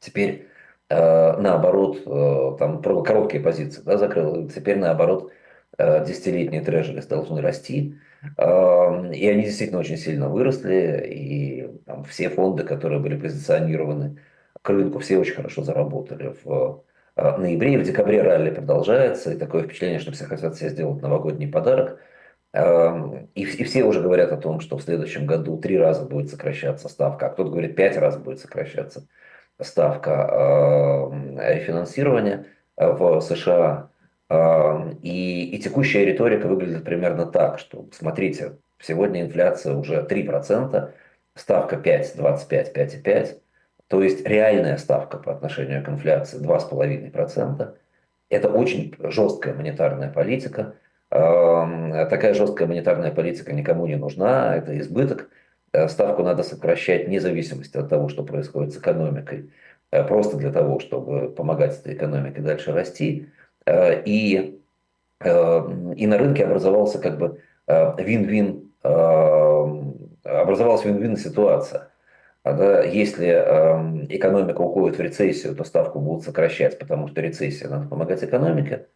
Теперь 0.00 0.48
э, 0.88 1.36
наоборот, 1.38 2.02
э, 2.06 2.56
там 2.58 2.82
продал 2.82 3.02
короткие 3.02 3.42
позиции, 3.42 3.82
да, 3.82 3.98
закрыл. 3.98 4.48
Теперь 4.48 4.78
наоборот, 4.78 5.30
э, 5.30 5.34
десятилетние 5.78 6.62
трежерис 6.62 7.06
должны 7.06 7.40
расти. 7.40 7.96
Э, 8.36 9.12
и 9.12 9.28
они 9.28 9.44
действительно 9.44 9.80
очень 9.80 9.96
сильно 9.96 10.28
выросли. 10.28 11.06
И 11.08 11.68
там, 11.86 12.04
все 12.04 12.28
фонды, 12.28 12.64
которые 12.64 13.00
были 13.00 13.18
позиционированы 13.18 14.18
к 14.62 14.70
рынку, 14.70 14.98
все 14.98 15.18
очень 15.18 15.34
хорошо 15.34 15.62
заработали 15.62 16.34
в 16.44 16.82
в 17.16 17.38
ноябре 17.38 17.74
и 17.74 17.76
в 17.76 17.84
декабре 17.84 18.22
ралли 18.22 18.50
продолжается, 18.50 19.32
и 19.32 19.38
такое 19.38 19.62
впечатление, 19.62 20.00
что 20.00 20.10
все 20.10 20.24
хотят 20.24 20.56
себе 20.56 20.70
сделать 20.70 21.00
новогодний 21.00 21.46
подарок. 21.46 22.00
И, 22.56 23.42
и 23.42 23.64
все 23.64 23.84
уже 23.84 24.00
говорят 24.00 24.32
о 24.32 24.36
том, 24.36 24.60
что 24.60 24.76
в 24.76 24.82
следующем 24.82 25.26
году 25.26 25.56
три 25.56 25.78
раза 25.78 26.04
будет 26.04 26.30
сокращаться 26.30 26.88
ставка, 26.88 27.26
а 27.26 27.30
кто-то 27.30 27.50
говорит 27.50 27.74
пять 27.74 27.96
раз 27.96 28.16
будет 28.16 28.40
сокращаться 28.40 29.06
ставка 29.60 31.10
рефинансирования 31.36 32.46
э, 32.76 32.90
в 32.90 33.20
США. 33.20 33.90
Эм, 34.34 34.98
и, 35.02 35.44
и 35.54 35.58
текущая 35.58 36.04
риторика 36.04 36.48
выглядит 36.48 36.84
примерно 36.84 37.26
так, 37.26 37.58
что 37.58 37.86
смотрите, 37.92 38.58
сегодня 38.80 39.22
инфляция 39.22 39.74
уже 39.74 40.02
3%, 40.02 40.90
ставка 41.34 41.76
5, 41.76 42.16
25, 42.16 42.76
5,5, 42.76 43.40
то 43.88 44.02
есть 44.02 44.26
реальная 44.26 44.76
ставка 44.78 45.18
по 45.18 45.32
отношению 45.32 45.84
к 45.84 45.88
инфляции 45.88 46.40
2,5%. 46.40 47.76
Это 48.30 48.48
очень 48.48 48.94
жесткая 48.98 49.54
монетарная 49.54 50.10
политика. 50.10 50.74
Эм, 51.10 51.92
такая 52.08 52.34
жесткая 52.34 52.66
монетарная 52.66 53.12
политика 53.12 53.52
никому 53.52 53.86
не 53.86 53.96
нужна, 53.96 54.56
это 54.56 54.76
избыток. 54.80 55.28
Э, 55.72 55.88
ставку 55.88 56.22
надо 56.24 56.42
сокращать 56.42 57.06
вне 57.06 57.20
зависимости 57.20 57.76
от 57.76 57.88
того, 57.88 58.08
что 58.08 58.24
происходит 58.24 58.72
с 58.72 58.78
экономикой, 58.78 59.50
э, 59.92 60.02
просто 60.04 60.36
для 60.38 60.50
того, 60.50 60.80
чтобы 60.80 61.30
помогать 61.30 61.78
этой 61.78 61.94
экономике 61.94 62.40
дальше 62.40 62.72
расти. 62.72 63.28
Э, 63.66 64.02
и, 64.04 64.60
и 65.24 66.06
на 66.06 66.18
рынке 66.18 66.44
образовался 66.44 66.98
как 66.98 67.16
бы 67.18 67.40
вин-вин, 67.66 68.72
образовалась 70.24 70.84
вин-вин 70.84 71.16
ситуация. 71.16 71.90
Да, 72.44 72.82
если 72.82 73.28
э, 73.28 74.06
экономика 74.10 74.60
уходит 74.60 74.98
в 74.98 75.00
рецессию, 75.00 75.56
то 75.56 75.64
ставку 75.64 75.98
будут 75.98 76.24
сокращать, 76.24 76.78
потому 76.78 77.08
что 77.08 77.22
рецессия, 77.22 77.68
надо 77.70 77.88
помогать 77.88 78.22
экономике. 78.22 78.88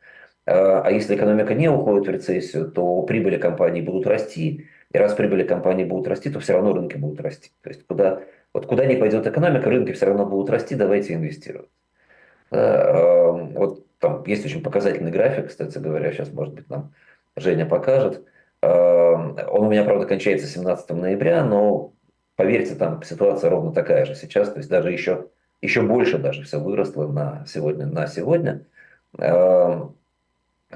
Э, 0.44 0.82
а 0.84 0.90
если 0.90 1.16
экономика 1.16 1.54
не 1.54 1.68
уходит 1.70 2.06
в 2.06 2.10
рецессию, 2.10 2.70
то 2.70 3.02
прибыли 3.04 3.38
компаний 3.38 3.80
будут 3.80 4.06
расти, 4.06 4.68
И 4.92 4.98
раз 4.98 5.14
прибыли 5.14 5.44
компании 5.44 5.84
будут 5.84 6.08
расти, 6.08 6.30
то 6.30 6.40
все 6.40 6.54
равно 6.54 6.74
рынки 6.74 6.96
будут 6.98 7.20
расти. 7.22 7.50
То 7.62 7.70
есть 7.70 7.86
куда, 7.86 8.22
вот 8.52 8.66
куда 8.66 8.84
не 8.86 8.96
пойдет 8.96 9.26
экономика, 9.26 9.70
рынки 9.70 9.92
все 9.92 10.06
равно 10.06 10.26
будут 10.26 10.50
расти, 10.50 10.74
давайте 10.74 11.14
инвестировать. 11.14 11.70
Да, 12.50 13.30
эм, 13.30 13.54
вот 13.54 13.86
там 13.98 14.24
есть 14.24 14.44
очень 14.44 14.62
показательный 14.62 15.10
график, 15.10 15.48
кстати 15.48 15.78
говоря, 15.78 16.12
сейчас, 16.12 16.32
может 16.32 16.54
быть, 16.54 16.68
нам 16.70 16.92
Женя 17.36 17.66
покажет. 17.66 18.24
Эм, 18.62 19.36
он 19.48 19.66
у 19.66 19.70
меня, 19.70 19.84
правда, 19.84 20.06
кончается 20.06 20.46
17 20.46 20.90
ноября, 20.90 21.44
но 21.44 21.92
поверьте, 22.36 22.74
там 22.74 23.02
ситуация 23.02 23.50
ровно 23.50 23.72
такая 23.72 24.04
же 24.04 24.14
сейчас, 24.14 24.50
то 24.50 24.58
есть 24.58 24.68
даже 24.68 24.92
еще, 24.92 25.26
еще 25.60 25.82
больше 25.82 26.18
даже 26.18 26.42
все 26.42 26.58
выросло 26.58 27.06
на 27.06 27.44
сегодня. 27.46 27.86
На 27.86 28.06
сегодня. 28.06 28.66
Эм, 29.18 29.96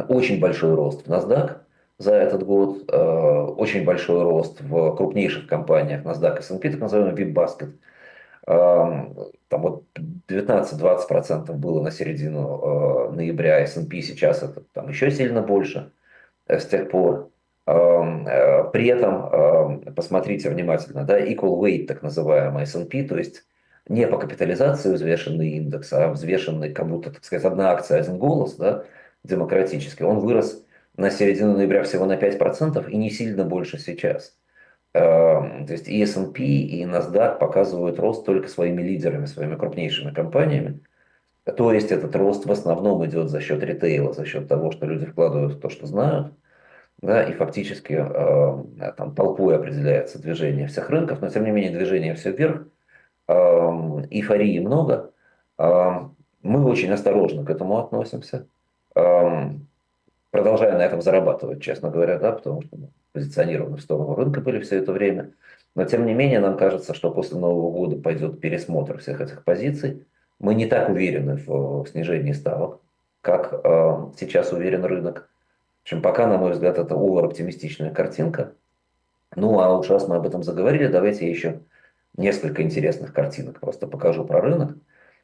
очень 0.08 0.40
большой 0.40 0.74
рост 0.74 1.06
в 1.06 1.10
NASDAQ 1.10 1.58
за 1.98 2.14
этот 2.14 2.44
год, 2.44 2.90
э, 2.90 2.96
очень 2.96 3.84
большой 3.84 4.22
рост 4.22 4.60
в 4.60 4.96
крупнейших 4.96 5.46
компаниях 5.46 6.04
NASDAQ 6.04 6.36
и 6.36 6.40
S&P, 6.40 6.70
так 6.70 6.80
называемый 6.80 7.14
VIP 7.14 7.32
Basket. 7.32 7.64
Эм, 7.64 7.78
там 8.44 9.62
вот 9.62 9.84
19-20% 10.28 11.52
было 11.52 11.82
на 11.82 11.90
середину 11.90 13.10
э, 13.10 13.14
ноября 13.14 13.60
S&P, 13.60 14.02
сейчас 14.02 14.42
это 14.42 14.62
там 14.72 14.88
еще 14.88 15.10
сильно 15.10 15.42
больше 15.42 15.92
э, 16.48 16.58
с 16.58 16.66
тех 16.66 16.90
пор. 16.90 17.30
При 17.64 18.88
этом, 18.88 19.94
посмотрите 19.94 20.50
внимательно, 20.50 21.04
да, 21.04 21.20
equal 21.20 21.60
weight, 21.60 21.86
так 21.86 22.02
называемый 22.02 22.64
S&P, 22.64 23.04
то 23.04 23.16
есть 23.16 23.44
не 23.88 24.08
по 24.08 24.18
капитализации 24.18 24.92
взвешенный 24.92 25.50
индекс, 25.50 25.92
а 25.92 26.08
взвешенный 26.08 26.72
как 26.72 26.88
будто, 26.88 27.12
так 27.12 27.24
сказать, 27.24 27.44
одна 27.44 27.70
акция, 27.70 28.00
один 28.00 28.18
голос, 28.18 28.56
да, 28.56 28.84
демократический, 29.22 30.02
он 30.02 30.18
вырос 30.18 30.64
на 30.96 31.10
середину 31.10 31.56
ноября 31.56 31.84
всего 31.84 32.04
на 32.06 32.16
5% 32.16 32.90
и 32.90 32.96
не 32.96 33.10
сильно 33.10 33.44
больше 33.44 33.78
сейчас. 33.78 34.36
Эм, 34.94 35.66
то 35.66 35.72
есть 35.72 35.88
и 35.88 36.02
S&P, 36.02 36.42
и 36.42 36.84
NASDAQ 36.84 37.38
показывают 37.38 37.98
рост 37.98 38.26
только 38.26 38.48
своими 38.48 38.82
лидерами, 38.82 39.24
своими 39.24 39.56
крупнейшими 39.56 40.12
компаниями. 40.12 40.80
То 41.56 41.72
есть 41.72 41.90
этот 41.92 42.14
рост 42.16 42.46
в 42.46 42.52
основном 42.52 43.04
идет 43.06 43.30
за 43.30 43.40
счет 43.40 43.62
ритейла, 43.62 44.12
за 44.12 44.26
счет 44.26 44.48
того, 44.48 44.70
что 44.70 44.86
люди 44.86 45.06
вкладывают 45.06 45.54
в 45.54 45.60
то, 45.60 45.70
что 45.70 45.86
знают. 45.86 46.34
Да, 47.00 47.22
и 47.24 47.32
фактически 47.32 47.94
э, 47.94 48.92
там 48.96 49.14
толпой 49.14 49.56
определяется 49.56 50.20
движение 50.20 50.68
всех 50.68 50.88
рынков, 50.90 51.20
но 51.20 51.30
тем 51.30 51.44
не 51.44 51.50
менее 51.50 51.72
движение 51.72 52.14
все 52.14 52.30
вверх, 52.30 52.68
э, 53.28 53.34
эйфории 54.10 54.58
много. 54.60 55.12
Э, 55.58 56.08
мы 56.42 56.64
очень 56.64 56.92
осторожно 56.92 57.44
к 57.44 57.50
этому 57.50 57.78
относимся 57.78 58.46
продолжая 60.30 60.76
на 60.76 60.82
этом 60.82 61.00
зарабатывать, 61.02 61.62
честно 61.62 61.90
говоря, 61.90 62.18
да, 62.18 62.32
потому 62.32 62.62
что 62.62 62.76
мы 62.76 62.88
позиционированы 63.12 63.76
в 63.76 63.82
сторону 63.82 64.14
рынка 64.14 64.40
были 64.40 64.60
все 64.60 64.76
это 64.78 64.92
время. 64.92 65.32
Но 65.74 65.84
тем 65.84 66.06
не 66.06 66.14
менее, 66.14 66.40
нам 66.40 66.56
кажется, 66.56 66.94
что 66.94 67.10
после 67.10 67.38
Нового 67.38 67.70
года 67.70 67.96
пойдет 67.96 68.40
пересмотр 68.40 68.98
всех 68.98 69.20
этих 69.20 69.44
позиций. 69.44 70.06
Мы 70.38 70.54
не 70.54 70.66
так 70.66 70.88
уверены 70.88 71.36
в 71.36 71.86
снижении 71.86 72.32
ставок, 72.32 72.80
как 73.20 73.52
э, 73.52 74.10
сейчас 74.18 74.52
уверен 74.52 74.84
рынок. 74.84 75.30
Чем 75.84 76.02
пока, 76.02 76.26
на 76.26 76.36
мой 76.36 76.52
взгляд, 76.52 76.78
это 76.78 76.94
овер-оптимистичная 76.94 77.92
картинка. 77.92 78.52
Ну, 79.34 79.60
а 79.60 79.76
уж 79.78 79.88
раз 79.88 80.08
мы 80.08 80.16
об 80.16 80.26
этом 80.26 80.42
заговорили, 80.42 80.88
давайте 80.88 81.24
я 81.24 81.30
еще 81.30 81.60
несколько 82.16 82.62
интересных 82.62 83.12
картинок 83.12 83.60
просто 83.60 83.86
покажу 83.86 84.24
про 84.24 84.40
рынок, 84.40 84.76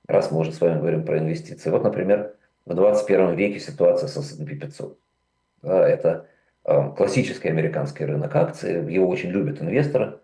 раз 0.06 0.30
мы 0.30 0.40
уже 0.40 0.52
с 0.52 0.60
вами 0.60 0.78
говорим 0.78 1.04
про 1.04 1.18
инвестиции. 1.18 1.70
Вот, 1.70 1.84
например, 1.84 2.34
в 2.64 2.74
21 2.74 3.34
веке 3.34 3.60
ситуация 3.60 4.08
с 4.08 4.16
S&P 4.16 4.56
500. 4.56 4.98
Да, 5.62 5.88
это 5.88 6.26
классический 6.62 7.48
американский 7.48 8.04
рынок 8.04 8.34
акций, 8.36 8.92
его 8.92 9.08
очень 9.08 9.30
любят 9.30 9.62
инвесторы, 9.62 10.18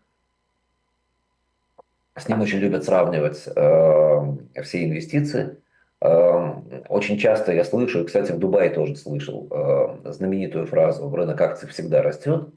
с 2.17 2.29
ним 2.29 2.41
очень 2.41 2.59
любят 2.59 2.85
сравнивать 2.85 3.49
э, 3.49 4.63
все 4.63 4.85
инвестиции. 4.85 5.57
Э, 6.01 6.53
очень 6.89 7.19
часто 7.19 7.53
я 7.53 7.65
слышу, 7.65 8.03
и, 8.03 8.05
кстати, 8.05 8.31
в 8.31 8.39
Дубае 8.39 8.71
тоже 8.71 8.95
слышал 8.95 9.49
э, 9.51 10.13
знаменитую 10.13 10.67
фразу 10.67 11.13
«рынок 11.15 11.41
акций 11.41 11.69
всегда 11.69 12.03
растет». 12.03 12.49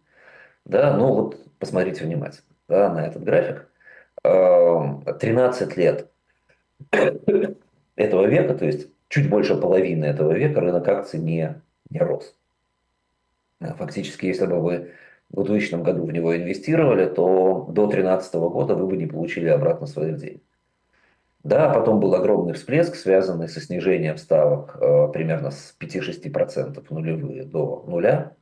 Да, 0.65 0.95
ну 0.95 1.13
вот 1.13 1.39
посмотрите 1.59 2.03
внимательно 2.03 2.45
да, 2.67 2.93
на 2.93 3.07
этот 3.07 3.23
график. 3.23 3.67
Э, 4.23 5.13
13 5.19 5.75
лет 5.75 6.07
этого 7.95 8.25
века, 8.27 8.53
то 8.53 8.65
есть 8.65 8.89
чуть 9.09 9.27
больше 9.27 9.55
половины 9.55 10.05
этого 10.05 10.33
века 10.33 10.59
рынок 10.59 10.87
акций 10.87 11.19
не, 11.19 11.59
не 11.89 11.99
рос. 11.99 12.35
А 13.59 13.73
фактически, 13.73 14.25
если 14.25 14.45
бы 14.45 14.61
вы 14.61 14.91
в 15.29 15.43
2000 15.43 15.83
году 15.83 16.05
в 16.05 16.11
него 16.11 16.35
инвестировали, 16.35 17.05
то 17.05 17.65
до 17.69 17.87
2013 17.87 18.33
года 18.35 18.75
вы 18.75 18.87
бы 18.87 18.97
не 18.97 19.07
получили 19.07 19.47
обратно 19.49 19.87
своих 19.87 20.17
денег. 20.17 20.41
Да, 21.43 21.69
потом 21.69 21.99
был 21.99 22.13
огромный 22.13 22.53
всплеск, 22.53 22.95
связанный 22.95 23.47
со 23.47 23.61
снижением 23.61 24.17
ставок 24.17 24.77
э, 24.81 25.07
примерно 25.13 25.51
с 25.51 25.75
5-6% 25.79 26.85
нулевые 26.89 27.43
до 27.43 27.85
нуля, 27.87 28.33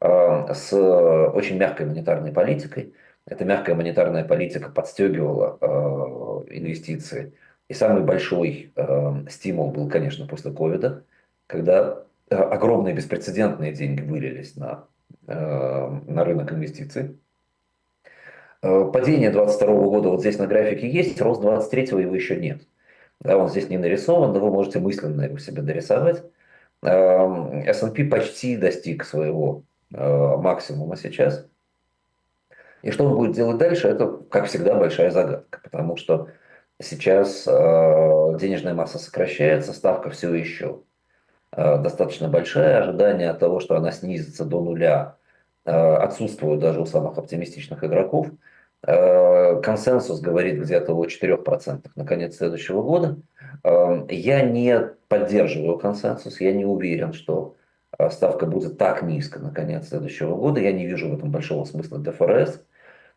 э, 0.00 0.54
с 0.54 0.72
очень 0.72 1.58
мягкой 1.58 1.86
монетарной 1.86 2.32
политикой. 2.32 2.94
Эта 3.26 3.44
мягкая 3.44 3.74
монетарная 3.74 4.24
политика 4.24 4.70
подстегивала 4.70 5.58
э, 5.60 6.56
инвестиции 6.56 7.32
и 7.68 7.74
самый 7.74 8.04
большой 8.04 8.72
э, 8.76 9.24
стимул 9.28 9.72
был, 9.72 9.88
конечно, 9.88 10.26
после 10.26 10.52
ковида, 10.52 11.04
когда 11.48 11.80
э, 11.88 12.15
огромные 12.30 12.94
беспрецедентные 12.94 13.72
деньги 13.72 14.02
вылились 14.02 14.56
на, 14.56 14.86
э, 15.26 16.00
на 16.06 16.24
рынок 16.24 16.52
инвестиций. 16.52 17.18
Э, 18.62 18.90
падение 18.92 19.30
22 19.30 19.66
года 19.88 20.08
вот 20.10 20.20
здесь 20.20 20.38
на 20.38 20.46
графике 20.46 20.88
есть, 20.88 21.20
рост 21.20 21.40
23 21.40 22.00
его 22.00 22.14
еще 22.14 22.36
нет. 22.36 22.62
Да, 23.20 23.38
он 23.38 23.48
здесь 23.48 23.68
не 23.68 23.78
нарисован, 23.78 24.32
но 24.32 24.40
вы 24.40 24.50
можете 24.50 24.78
мысленно 24.78 25.22
его 25.22 25.38
себе 25.38 25.62
дорисовать. 25.62 26.22
Э, 26.82 27.62
S&P 27.66 28.04
почти 28.04 28.56
достиг 28.56 29.04
своего 29.04 29.62
э, 29.92 30.36
максимума 30.36 30.96
сейчас. 30.96 31.46
И 32.82 32.90
что 32.90 33.04
он 33.04 33.16
будет 33.16 33.34
делать 33.34 33.58
дальше, 33.58 33.88
это, 33.88 34.06
как 34.30 34.46
всегда, 34.46 34.74
большая 34.74 35.10
загадка, 35.10 35.60
потому 35.62 35.96
что 35.96 36.28
Сейчас 36.78 37.46
э, 37.46 37.50
денежная 38.38 38.74
масса 38.74 38.98
сокращается, 38.98 39.72
ставка 39.72 40.10
все 40.10 40.34
еще 40.34 40.66
э, 40.66 40.95
достаточно 41.52 42.28
большая. 42.28 42.82
Ожидания 42.82 43.32
того, 43.34 43.60
что 43.60 43.76
она 43.76 43.92
снизится 43.92 44.44
до 44.44 44.60
нуля, 44.60 45.16
э, 45.64 45.70
отсутствуют 45.70 46.60
даже 46.60 46.80
у 46.80 46.86
самых 46.86 47.18
оптимистичных 47.18 47.82
игроков. 47.84 48.28
Консенсус 48.82 50.20
говорит 50.20 50.60
где-то 50.60 50.94
о 50.94 51.06
4% 51.06 51.90
на 51.96 52.04
конец 52.04 52.36
следующего 52.36 52.82
года. 52.82 53.16
Я 53.64 54.42
не 54.42 54.90
поддерживаю 55.08 55.78
консенсус, 55.78 56.40
я 56.40 56.52
не 56.52 56.64
уверен, 56.64 57.12
что 57.12 57.56
ставка 58.10 58.46
будет 58.46 58.78
так 58.78 59.02
низко 59.02 59.40
на 59.40 59.50
конец 59.50 59.88
следующего 59.88 60.36
года. 60.36 60.60
Я 60.60 60.70
не 60.70 60.86
вижу 60.86 61.08
в 61.08 61.14
этом 61.14 61.32
большого 61.32 61.64
смысла 61.64 61.98
для 61.98 62.12
ФРС. 62.12 62.62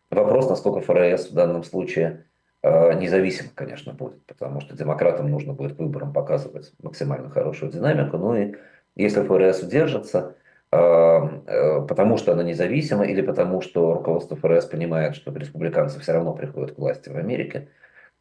Вопрос, 0.10 0.50
насколько 0.50 0.80
ФРС 0.80 1.30
в 1.30 1.34
данном 1.36 1.64
случае 1.64 2.24
Э, 2.24 2.29
независимо, 2.64 3.50
конечно, 3.56 3.94
будет, 3.94 4.26
потому 4.26 4.60
что 4.60 4.76
демократам 4.76 5.30
нужно 5.30 5.54
будет 5.54 5.78
выбором 5.78 6.12
показывать 6.12 6.74
максимально 6.82 7.30
хорошую 7.30 7.72
динамику. 7.72 8.18
Ну 8.18 8.36
и 8.36 8.56
если 8.96 9.22
ФРС 9.22 9.64
удержится, 9.64 10.36
э, 10.72 10.78
э, 10.78 11.82
потому 11.88 12.18
что 12.18 12.34
она 12.34 12.44
независима 12.44 13.06
или 13.06 13.22
потому 13.22 13.62
что 13.62 13.94
руководство 13.94 14.36
ФРС 14.36 14.66
понимает, 14.66 15.16
что 15.16 15.34
республиканцы 15.34 16.00
все 16.02 16.12
равно 16.12 16.34
приходят 16.34 16.76
к 16.76 16.78
власти 16.78 17.08
в 17.08 17.16
Америке, 17.16 17.70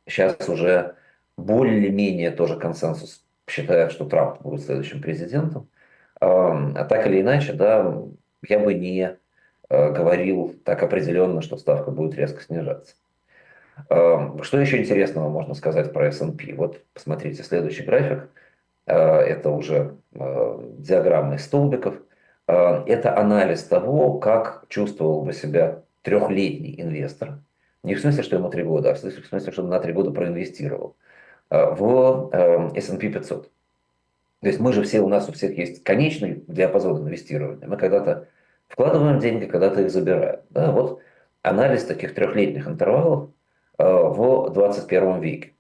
сейчас 0.07 0.49
уже 0.49 0.95
более-менее 1.37 2.31
тоже 2.31 2.57
консенсус 2.57 3.25
считает, 3.49 3.91
что 3.91 4.05
Трамп 4.05 4.41
будет 4.43 4.65
следующим 4.65 5.03
президентом. 5.03 5.69
А 6.21 6.85
так 6.85 7.07
или 7.07 7.21
иначе, 7.21 7.53
да, 7.53 7.95
я 8.47 8.59
бы 8.59 8.75
не 8.75 9.17
говорил 9.71 10.57
так 10.65 10.83
определенно, 10.83 11.43
что 11.43 11.57
ставка 11.57 11.91
будет 11.91 12.15
резко 12.15 12.43
снижаться. 12.43 12.95
Эм, 13.89 14.43
что 14.43 14.59
еще 14.59 14.79
интересного 14.79 15.29
можно 15.29 15.55
сказать 15.55 15.93
про 15.93 16.09
S&P? 16.09 16.55
Вот 16.55 16.83
посмотрите, 16.93 17.43
следующий 17.43 17.85
график. 17.85 18.29
Э, 18.87 19.19
это 19.21 19.51
уже 19.51 19.97
э, 20.13 20.59
диаграммы 20.79 21.39
столбиков. 21.39 21.97
Э, 22.47 22.83
это 22.87 23.17
анализ 23.17 23.63
того, 23.65 24.19
как 24.19 24.65
чувствовал 24.69 25.23
бы 25.23 25.33
себя 25.33 25.83
трехлетний 26.03 26.81
инвестор. 26.81 27.39
Не 27.83 27.95
в 27.95 28.01
смысле, 28.01 28.23
что 28.23 28.37
ему 28.37 28.51
три 28.51 28.65
года, 28.65 28.91
а 28.91 28.95
в 28.95 28.99
смысле, 28.99 29.53
что 29.53 29.63
он 29.63 29.69
на 29.69 29.79
три 29.79 29.93
года 29.93 30.11
проинвестировал 30.11 30.97
в 31.49 32.31
S&P 32.75 33.09
500. 33.09 33.51
То 34.41 34.47
есть 34.47 34.61
мы 34.61 34.73
же 34.73 34.83
все, 34.83 35.01
у 35.01 35.09
нас 35.09 35.29
у 35.29 35.33
всех 35.33 35.57
есть 35.57 35.83
конечный 35.85 36.45
диапазон 36.49 37.03
инвестирования. 37.03 37.67
Мы 37.67 37.77
когда-то 37.77 38.29
вкладываем 38.69 39.21
деньги, 39.21 39.47
когда-то 39.47 39.83
их 39.83 39.91
забираем. 39.91 40.41
Да, 40.51 40.73
вот 40.73 41.01
анализ 41.43 41.85
таких 41.85 42.15
трехлетних 42.15 42.69
интервалов 42.69 43.31
в 43.79 44.51
21 44.51 45.21
веке. 45.21 45.53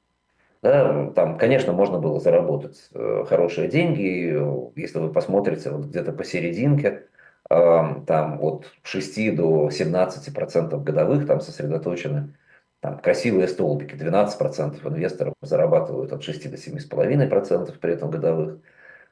Да, 0.60 1.10
там, 1.10 1.38
конечно, 1.38 1.72
можно 1.72 1.98
было 1.98 2.18
заработать 2.18 2.88
э, 2.92 3.24
хорошие 3.28 3.68
деньги, 3.68 4.36
если 4.74 4.98
вы 4.98 5.12
посмотрите 5.12 5.70
вот 5.70 5.86
где-то 5.86 6.12
посерединке, 6.12 7.04
там 7.48 8.38
от 8.42 8.66
6 8.82 9.34
до 9.34 9.70
17 9.70 10.34
процентов 10.34 10.84
годовых 10.84 11.26
там 11.26 11.40
сосредоточены 11.40 12.34
там 12.80 12.98
красивые 12.98 13.48
столбики, 13.48 13.94
12% 13.94 14.86
инвесторов 14.86 15.34
зарабатывают 15.40 16.12
от 16.12 16.22
6 16.22 16.50
до 16.50 16.56
7,5% 16.56 17.78
при 17.78 17.92
этом 17.92 18.10
годовых, 18.10 18.58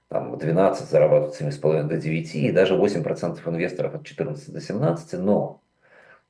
там 0.09 0.39
12 0.39 0.89
зарабатывают 0.89 1.41
7,5 1.41 1.83
до 1.85 1.97
9, 1.97 2.35
и 2.37 2.53
даже 2.53 2.75
8% 2.75 3.49
инвесторов 3.49 3.95
от 3.95 4.05
14 4.05 4.53
до 4.53 4.61
17, 4.61 5.21
но 5.21 5.61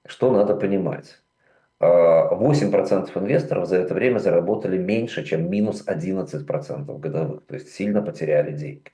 что 0.06 0.30
надо 0.30 0.56
понимать? 0.56 1.20
8% 1.78 3.10
а, 3.14 3.18
инвесторов 3.20 3.68
за 3.68 3.76
это 3.76 3.92
время 3.92 4.18
заработали 4.18 4.78
меньше, 4.78 5.24
чем 5.24 5.50
минус 5.50 5.84
11% 5.86 6.98
годовых, 6.98 7.44
то 7.46 7.54
есть 7.54 7.72
сильно 7.72 8.02
потеряли 8.02 8.52
деньги. 8.52 8.92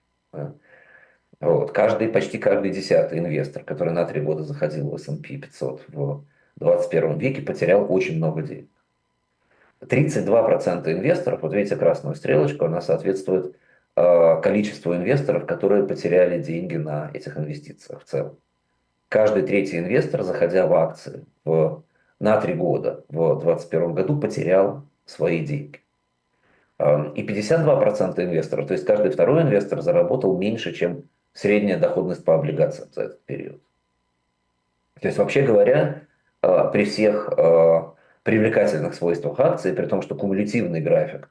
Вот. 1.40 1.72
Каждый, 1.72 2.08
почти 2.08 2.38
каждый 2.38 2.70
десятый 2.70 3.18
инвестор, 3.18 3.64
который 3.64 3.92
на 3.92 4.04
три 4.04 4.20
года 4.20 4.44
заходил 4.44 4.90
в 4.90 4.94
S&P 4.94 5.38
500 5.38 5.84
в 5.88 6.24
21 6.56 7.18
веке, 7.18 7.42
потерял 7.42 7.92
очень 7.92 8.16
много 8.16 8.42
денег. 8.42 8.68
32% 9.80 10.90
инвесторов, 10.92 11.42
вот 11.42 11.52
видите 11.52 11.74
красную 11.76 12.14
стрелочку, 12.14 12.66
она 12.66 12.80
соответствует 12.80 13.56
э, 13.96 14.40
количеству 14.40 14.94
инвесторов, 14.94 15.46
которые 15.46 15.84
потеряли 15.84 16.40
деньги 16.40 16.76
на 16.76 17.10
этих 17.12 17.36
инвестициях 17.36 18.02
в 18.02 18.04
целом. 18.04 18.36
Каждый 19.08 19.42
третий 19.42 19.78
инвестор, 19.78 20.22
заходя 20.22 20.68
в 20.68 20.74
акции 20.74 21.24
в 21.44 21.82
на 22.22 22.40
три 22.40 22.54
года 22.54 23.04
в 23.08 23.40
2021 23.40 23.94
году 23.94 24.18
потерял 24.18 24.82
свои 25.04 25.44
деньги. 25.44 25.80
И 26.78 27.26
52% 27.26 28.24
инвесторов, 28.24 28.68
то 28.68 28.74
есть 28.74 28.86
каждый 28.86 29.10
второй 29.10 29.42
инвестор 29.42 29.82
заработал 29.82 30.38
меньше, 30.38 30.72
чем 30.72 31.02
средняя 31.32 31.78
доходность 31.78 32.24
по 32.24 32.36
облигациям 32.36 32.88
за 32.92 33.02
этот 33.02 33.24
период. 33.24 33.60
То 35.00 35.08
есть, 35.08 35.18
вообще 35.18 35.42
говоря, 35.42 36.02
э, 36.42 36.70
при 36.72 36.84
всех 36.84 37.32
э, 37.36 37.82
привлекательных 38.22 38.94
свойствах 38.94 39.40
акции, 39.40 39.72
при 39.72 39.86
том, 39.86 40.00
что 40.00 40.14
кумулятивный 40.14 40.80
график, 40.80 41.28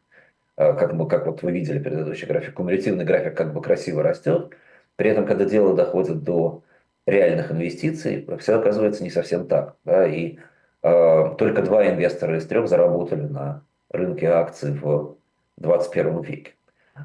э, 0.57 0.73
как, 0.73 0.93
мы, 0.93 1.07
как 1.07 1.25
вот 1.25 1.41
вы 1.41 1.51
видели 1.51 1.79
предыдущий 1.79 2.27
график, 2.27 2.53
кумулятивный 2.53 3.05
график 3.05 3.35
как 3.35 3.53
бы 3.53 3.61
красиво 3.61 4.03
растет, 4.03 4.51
при 4.97 5.09
этом, 5.09 5.25
когда 5.25 5.45
дело 5.45 5.73
доходит 5.73 6.23
до 6.23 6.63
реальных 7.05 7.51
инвестиций, 7.51 8.27
все 8.39 8.59
оказывается 8.59 9.03
не 9.03 9.09
совсем 9.09 9.47
так. 9.47 9.75
Да, 9.85 10.05
и 10.05 10.37
только 10.81 11.61
два 11.61 11.87
инвестора 11.87 12.37
из 12.37 12.45
трех 12.47 12.67
заработали 12.67 13.21
на 13.21 13.63
рынке 13.89 14.27
акций 14.27 14.71
в 14.71 15.15
21 15.57 16.21
веке. 16.21 16.51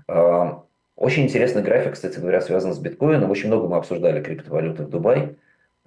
Э, 0.09 0.53
очень 0.97 1.25
интересный 1.25 1.62
график, 1.62 1.93
кстати 1.93 2.19
говоря, 2.19 2.41
связан 2.41 2.73
с 2.73 2.79
биткоином. 2.79 3.31
Очень 3.31 3.49
много 3.49 3.69
мы 3.69 3.77
обсуждали 3.77 4.23
криптовалюты 4.23 4.85
в 4.85 4.89
Дубае. 4.89 5.37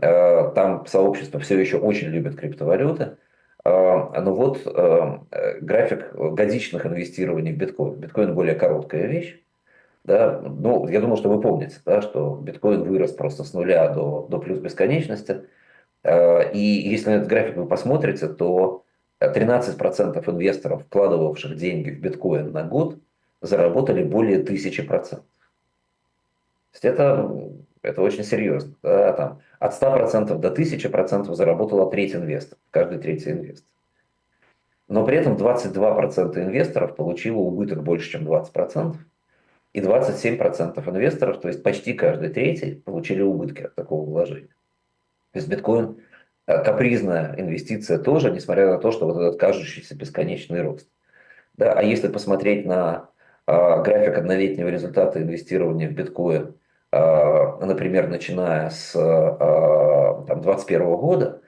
Э, 0.02 0.52
там 0.54 0.86
сообщество 0.86 1.40
все 1.40 1.60
еще 1.60 1.78
очень 1.78 2.10
любит 2.10 2.36
криптовалюты. 2.36 3.18
Но 3.66 4.34
вот 4.34 4.64
график 5.62 6.14
годичных 6.14 6.86
инвестирований 6.86 7.52
в 7.52 7.58
биткоин. 7.58 7.96
Биткоин 7.96 8.34
более 8.34 8.56
короткая 8.56 9.06
вещь. 9.06 9.38
Да? 10.06 10.42
Ну, 10.42 10.88
я 10.88 11.02
думаю, 11.02 11.18
что 11.18 11.30
вы 11.30 11.42
помните, 11.42 11.76
да, 11.86 12.02
что 12.02 12.40
биткоин 12.42 12.84
вырос 12.84 13.12
просто 13.12 13.44
с 13.44 13.54
нуля 13.54 13.90
до, 13.90 14.28
до 14.30 14.40
плюс 14.40 14.60
бесконечности. 14.60 15.42
Э, 16.04 16.52
и 16.52 16.60
если 16.60 17.10
на 17.10 17.16
этот 17.16 17.28
график 17.28 17.58
вы 17.58 17.66
посмотрите, 17.66 18.28
то 18.28 18.84
13% 19.22 20.30
инвесторов, 20.30 20.84
вкладывавших 20.84 21.56
деньги 21.56 21.90
в 21.90 22.00
биткоин 22.00 22.52
на 22.52 22.64
год, 22.64 22.98
заработали 23.42 24.04
более 24.04 24.44
1000%. 24.44 24.88
То 25.10 25.24
есть 26.74 26.86
это, 26.86 27.30
это 27.82 28.02
очень 28.02 28.24
серьезно. 28.24 28.76
Да? 28.82 29.14
Там, 29.14 29.42
от 29.60 29.82
100% 29.82 30.38
до 30.38 30.50
1000% 30.50 31.34
заработала 31.34 31.90
треть 31.90 32.16
инвестор, 32.16 32.58
каждый 32.72 33.00
третий 33.00 33.32
инвестор. 33.32 33.66
Но 34.88 35.06
при 35.06 35.18
этом 35.18 35.36
22% 35.36 36.42
инвесторов 36.42 36.96
получило 36.96 37.38
убыток 37.38 37.84
больше, 37.84 38.10
чем 38.10 38.28
20%, 38.28 38.96
и 39.74 39.82
27% 39.82 40.90
инвесторов, 40.90 41.40
то 41.40 41.48
есть 41.48 41.62
почти 41.62 41.94
каждый 41.94 42.30
третий, 42.30 42.76
получили 42.76 43.22
убытки 43.22 43.64
от 43.64 43.76
такого 43.76 44.04
вложения. 44.10 44.50
То 45.32 45.40
есть 45.40 45.48
биткоин 45.48 45.98
э, 46.48 46.64
капризная 46.64 47.36
инвестиция 47.38 47.98
тоже, 48.00 48.32
несмотря 48.32 48.70
на 48.70 48.78
то, 48.78 48.92
что 48.92 49.06
вот 49.06 49.18
этот 49.18 49.40
кажущийся 49.40 49.96
бесконечный 49.96 50.62
рост. 50.62 50.88
Да, 51.56 51.74
а 51.74 51.84
если 51.84 52.08
посмотреть 52.08 52.66
на 52.66 53.10
а, 53.46 53.82
график 53.82 54.18
однолетнего 54.18 54.70
результата 54.70 55.22
инвестирования 55.22 55.90
в 55.90 55.94
биткоин, 55.94 56.56
а, 56.92 57.58
например, 57.66 58.08
начиная 58.08 58.70
с 58.70 58.96
а, 58.96 60.24
там, 60.28 60.42
2021 60.42 60.96
года, 60.96 61.42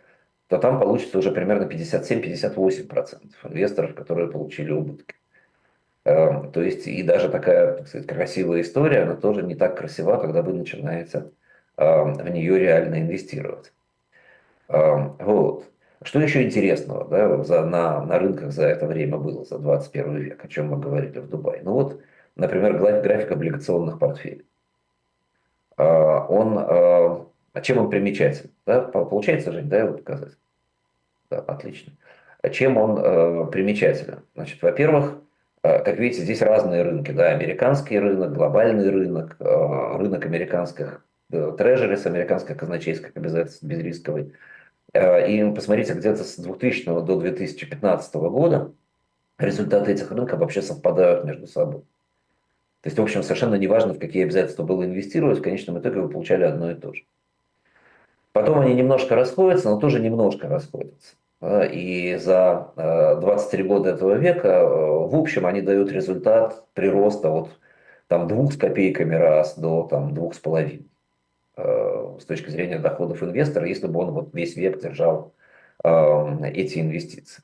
то 0.48 0.58
там 0.58 0.80
получится 0.80 1.18
уже 1.18 1.32
примерно 1.32 1.64
57-58% 1.66 3.20
инвесторов, 3.44 3.96
которые 3.96 4.30
получили 4.30 4.72
убытки. 4.72 5.16
А, 6.04 6.50
то 6.50 6.62
есть 6.62 6.88
и 6.88 7.04
даже 7.04 7.30
такая 7.30 7.78
так 7.78 7.88
сказать, 7.88 8.08
красивая 8.08 8.62
история, 8.62 9.04
она 9.04 9.16
тоже 9.16 9.44
не 9.44 9.56
так 9.56 9.78
красива, 9.78 10.18
когда 10.18 10.42
вы 10.42 10.54
начинаете 10.54 11.32
в 11.78 12.30
нее 12.30 12.60
реально 12.60 13.00
инвестировать. 13.02 13.74
Вот. 14.68 15.66
Что 16.04 16.20
еще 16.20 16.44
интересного 16.44 17.08
да, 17.08 17.44
за, 17.44 17.64
на, 17.64 18.04
на 18.04 18.18
рынках 18.18 18.52
за 18.52 18.66
это 18.66 18.88
время 18.88 19.18
было, 19.18 19.46
за 19.46 19.60
21 19.60 20.18
век, 20.18 20.44
о 20.44 20.48
чем 20.48 20.70
мы 20.70 20.80
говорили 20.80 21.20
в 21.20 21.30
Дубае? 21.30 21.62
Ну 21.64 21.74
вот, 21.74 22.02
например, 22.36 22.78
график 22.78 23.32
облигационных 23.32 24.00
портфелей. 24.00 24.46
А, 25.78 26.26
он, 26.28 26.58
а 27.54 27.62
чем 27.62 27.78
он 27.78 27.90
примечателен? 27.90 28.52
Да? 28.66 28.82
Получается, 28.82 29.52
Жень, 29.52 29.70
да, 29.70 29.80
его 29.80 29.94
показать? 29.94 30.34
Да, 31.30 31.40
отлично. 31.40 31.94
Чем 32.52 32.78
он 32.78 32.98
э, 32.98 33.46
примечателен? 33.52 34.22
Значит, 34.34 34.62
во-первых, 34.64 35.20
как 35.62 36.00
видите, 36.00 36.24
здесь 36.24 36.42
разные 36.42 36.82
рынки. 36.82 37.12
Да? 37.12 37.28
Американский 37.28 38.00
рынок, 38.00 38.34
глобальный 38.34 38.90
рынок, 38.90 39.36
рынок 39.40 40.26
американских 40.26 41.06
трежерис, 41.32 42.06
американское 42.06 42.56
казначейское 42.56 43.12
обязательство 43.16 43.66
безрисковый. 43.66 44.34
Э, 44.94 45.30
и 45.30 45.54
посмотрите, 45.54 45.94
где-то 45.94 46.24
с 46.24 46.38
2000 46.38 46.86
до 46.86 47.20
2015 47.20 48.16
года 48.16 48.72
результаты 49.38 49.94
этих 49.94 50.12
рынков 50.12 50.40
вообще 50.40 50.62
совпадают 50.62 51.26
между 51.26 51.48
собой. 51.48 51.82
То 52.82 52.88
есть, 52.88 52.98
в 52.98 53.02
общем, 53.02 53.24
совершенно 53.24 53.56
неважно, 53.56 53.94
в 53.94 54.00
какие 54.00 54.24
обязательства 54.24 54.64
было 54.64 54.86
инвестировать, 54.86 55.40
в 55.40 55.44
конечном 55.44 55.80
итоге 55.80 56.02
вы 56.02 56.10
получали 56.10 56.44
одно 56.44 56.72
и 56.72 56.76
то 56.76 56.94
же. 56.94 57.04
Потом 58.34 58.60
они 58.60 58.74
немножко 58.74 59.16
расходятся, 59.16 59.70
но 59.70 59.80
тоже 59.80 60.00
немножко 60.00 60.48
расходятся. 60.48 61.16
И 61.44 62.18
за 62.22 62.72
23 62.76 63.64
э, 63.64 63.68
года 63.68 63.90
этого 63.90 64.16
века, 64.16 64.48
э, 64.48 64.64
в 64.64 65.16
общем, 65.16 65.48
они 65.48 65.62
дают 65.62 65.92
результат 65.92 66.64
прироста 66.74 67.30
от 67.32 67.50
там, 68.08 68.28
двух 68.28 68.54
с 68.54 68.58
копейками 68.58 69.16
раз 69.16 69.58
до 69.58 69.88
там, 69.90 70.14
двух 70.14 70.36
с 70.36 70.40
половиной. 70.40 70.91
Э, 71.64 72.18
с 72.20 72.26
точки 72.26 72.50
зрения 72.50 72.80
доходов 72.80 73.22
инвестора, 73.24 73.68
если 73.68 73.88
бы 73.88 74.00
он 74.00 74.12
вот 74.12 74.34
весь 74.34 74.56
век 74.56 74.80
держал 74.80 75.34
эм, 75.84 76.44
эти 76.44 76.80
инвестиции. 76.80 77.44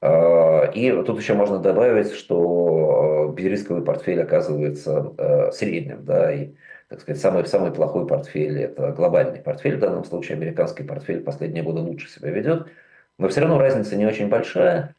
Э, 0.00 0.72
и 0.72 0.90
тут 1.02 1.18
еще 1.18 1.34
можно 1.34 1.58
добавить, 1.58 2.12
что 2.12 3.28
э, 3.30 3.34
безрисковый 3.34 3.84
портфель 3.84 4.22
оказывается 4.22 5.50
средним, 5.52 6.04
да, 6.04 6.32
и, 6.32 6.52
так 6.88 7.00
сказать, 7.00 7.20
самый, 7.20 7.46
самый 7.46 7.72
плохой 7.72 8.06
портфель– 8.06 8.60
это 8.60 8.92
глобальный 8.92 9.40
портфель, 9.40 9.76
в 9.76 9.80
данном 9.80 10.04
случае 10.04 10.36
американский 10.36 10.84
портфель 10.84 11.20
последние 11.20 11.64
годы 11.64 11.80
лучше 11.80 12.10
себя 12.10 12.30
ведет, 12.30 12.68
но 13.18 13.28
все 13.28 13.40
равно 13.40 13.58
разница 13.58 13.96
не 13.96 14.06
очень 14.06 14.28
большая. 14.28 14.94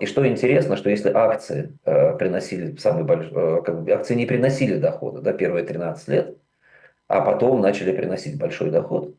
И 0.00 0.06
что 0.06 0.26
интересно, 0.26 0.76
что 0.76 0.90
если 0.90 1.10
акции 1.10 1.78
приносили 1.84 2.74
самый 2.76 3.04
большой, 3.04 3.62
как 3.62 3.84
бы 3.84 3.92
акции 3.92 4.14
не 4.14 4.26
приносили 4.26 4.76
дохода, 4.76 5.20
да, 5.20 5.32
первые 5.32 5.64
13 5.64 6.08
лет, 6.08 6.41
а 7.12 7.20
потом 7.20 7.60
начали 7.60 7.94
приносить 7.94 8.38
большой 8.38 8.70
доход, 8.70 9.14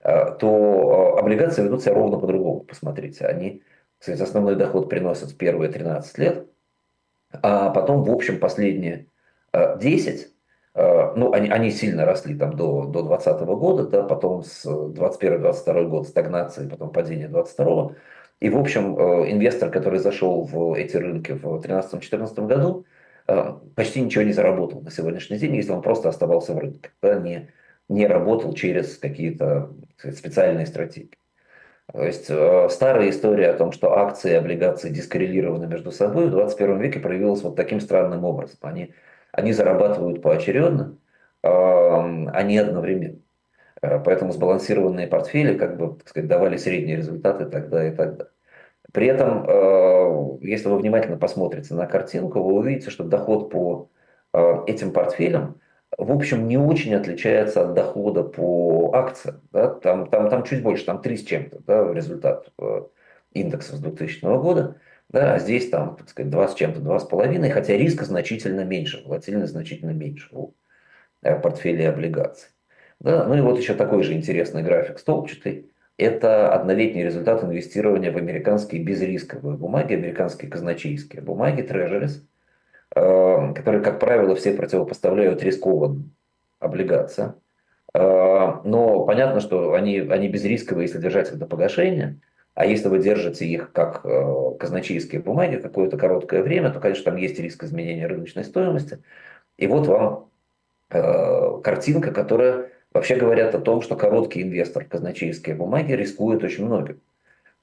э, 0.00 0.36
то 0.38 1.14
э, 1.16 1.20
облигации 1.20 1.64
ведут 1.64 1.82
себя 1.82 1.94
ровно 1.94 2.18
по-другому. 2.18 2.60
Посмотрите, 2.60 3.24
они, 3.24 3.62
кстати, 3.98 4.20
основной 4.20 4.54
доход 4.54 4.90
приносят 4.90 5.30
в 5.30 5.36
первые 5.38 5.72
13 5.72 6.18
лет, 6.18 6.46
а 7.32 7.70
потом, 7.70 8.04
в 8.04 8.10
общем, 8.10 8.38
последние 8.38 9.06
10, 9.54 10.28
э, 10.74 11.12
ну, 11.16 11.32
они, 11.32 11.48
они 11.48 11.70
сильно 11.70 12.04
росли 12.04 12.36
там 12.36 12.54
до, 12.54 12.84
до 12.84 13.02
2020 13.02 13.46
года, 13.46 13.86
да, 13.86 14.02
потом 14.02 14.44
с 14.44 14.66
21-22 14.66 15.84
год 15.88 16.08
стагнации, 16.08 16.68
потом 16.68 16.90
падение 16.90 17.28
22 17.28 17.92
И, 18.40 18.50
в 18.50 18.58
общем, 18.58 18.94
инвестор, 19.30 19.70
который 19.70 20.00
зашел 20.00 20.42
в 20.44 20.74
эти 20.74 20.98
рынки 20.98 21.32
в 21.32 21.46
2013-2014 21.46 22.46
году, 22.46 22.84
почти 23.74 24.00
ничего 24.00 24.24
не 24.24 24.32
заработал 24.32 24.80
на 24.80 24.90
сегодняшний 24.90 25.38
день, 25.38 25.56
если 25.56 25.72
он 25.72 25.82
просто 25.82 26.08
оставался 26.08 26.54
в 26.54 26.58
рынке, 26.58 26.90
да, 27.00 27.18
не, 27.18 27.50
не 27.88 28.06
работал 28.06 28.52
через 28.54 28.98
какие-то 28.98 29.72
специальные 29.96 30.66
стратегии. 30.66 31.18
То 31.92 32.04
есть 32.04 32.26
э, 32.30 32.68
старая 32.70 33.10
история 33.10 33.50
о 33.50 33.56
том, 33.56 33.72
что 33.72 33.98
акции 33.98 34.32
и 34.32 34.36
облигации 34.36 34.88
дискоррелированы 34.88 35.66
между 35.66 35.92
собой, 35.92 36.28
в 36.28 36.30
21 36.30 36.80
веке 36.80 37.00
проявилась 37.00 37.42
вот 37.42 37.56
таким 37.56 37.80
странным 37.80 38.24
образом. 38.24 38.58
Они, 38.62 38.94
они 39.32 39.52
зарабатывают 39.52 40.22
поочередно, 40.22 40.96
э, 41.42 41.48
а 41.48 42.42
не 42.42 42.58
одновременно. 42.58 43.18
Поэтому 43.80 44.30
сбалансированные 44.30 45.08
портфели 45.08 45.58
как 45.58 45.76
бы, 45.76 45.96
так 45.96 46.08
сказать, 46.08 46.28
давали 46.28 46.56
средние 46.56 46.96
результаты 46.96 47.46
тогда 47.46 47.86
и 47.86 47.90
тогда. 47.90 48.28
При 48.92 49.06
этом, 49.06 50.38
если 50.42 50.68
вы 50.68 50.78
внимательно 50.78 51.16
посмотрите 51.16 51.74
на 51.74 51.86
картинку, 51.86 52.42
вы 52.42 52.52
увидите, 52.52 52.90
что 52.90 53.04
доход 53.04 53.50
по 53.50 53.90
этим 54.66 54.92
портфелям 54.92 55.60
в 55.98 56.10
общем, 56.10 56.48
не 56.48 56.56
очень 56.56 56.94
отличается 56.94 57.62
от 57.62 57.74
дохода 57.74 58.22
по 58.22 58.92
акциям. 58.94 59.40
Да? 59.52 59.68
Там, 59.68 60.08
там, 60.08 60.30
там 60.30 60.44
чуть 60.44 60.62
больше, 60.62 60.84
там 60.84 61.02
3 61.02 61.16
с 61.16 61.24
чем-то 61.24 61.60
да, 61.66 61.92
результат 61.92 62.50
э, 62.58 62.82
индекса 63.32 63.76
с 63.76 63.80
2000 63.80 64.24
года. 64.38 64.80
Да, 65.08 65.34
а 65.34 65.38
здесь 65.38 65.68
там, 65.68 65.96
так 65.96 66.08
сказать, 66.08 66.30
2 66.30 66.48
с 66.48 66.54
чем-то, 66.54 66.80
2,5, 66.80 67.50
хотя 67.50 67.76
риска 67.76 68.06
значительно 68.06 68.64
меньше, 68.64 69.02
волатильность 69.04 69.52
значительно 69.52 69.90
меньше 69.90 70.28
у 70.32 70.54
э, 71.22 71.38
портфелей 71.38 71.88
облигаций. 71.88 72.48
Да? 72.98 73.26
Ну 73.26 73.34
и 73.34 73.40
вот 73.40 73.58
еще 73.58 73.74
такой 73.74 74.02
же 74.02 74.14
интересный 74.14 74.62
график 74.62 74.98
столбчатый. 74.98 75.71
Это 76.02 76.52
однолетний 76.52 77.04
результат 77.04 77.44
инвестирования 77.44 78.12
в 78.12 78.16
американские 78.16 78.82
безрисковые 78.82 79.56
бумаги, 79.56 79.94
американские 79.94 80.50
казначейские 80.50 81.22
бумаги, 81.22 81.62
трежерис– 81.62 82.24
Э, 82.94 83.54
которые, 83.54 83.82
как 83.82 83.98
правило, 83.98 84.34
все 84.34 84.52
противопоставляют 84.52 85.42
рискованным 85.42 86.14
облигациям. 86.58 87.36
Э, 87.94 88.60
но 88.64 89.04
понятно, 89.06 89.40
что 89.40 89.72
они, 89.72 89.98
они 90.00 90.28
безрисковые, 90.28 90.86
если 90.86 90.98
держать 91.00 91.30
их 91.30 91.38
до 91.38 91.46
погашения. 91.46 92.18
А 92.54 92.66
если 92.66 92.88
вы 92.88 92.98
держите 92.98 93.46
их 93.46 93.72
как 93.72 94.04
э, 94.04 94.56
казначейские 94.58 95.22
бумаги 95.22 95.56
какое-то 95.56 95.96
короткое 95.96 96.42
время, 96.42 96.70
то, 96.70 96.80
конечно, 96.80 97.04
там 97.04 97.16
есть 97.16 97.38
риск 97.38 97.64
изменения 97.64 98.06
рыночной 98.06 98.44
стоимости. 98.44 98.98
И 99.56 99.66
вот 99.66 99.86
вам 99.86 100.28
картинка, 101.62 102.12
которая 102.12 102.68
вообще 102.92 103.16
говорит 103.16 103.54
о 103.54 103.60
том, 103.60 103.82
что 103.82 103.96
короткий 103.96 104.42
инвестор 104.42 104.84
в 104.84 104.88
казначейские 104.88 105.56
бумаги 105.56 105.92
рискует 105.92 106.42
очень 106.42 106.66
многим. 106.66 107.00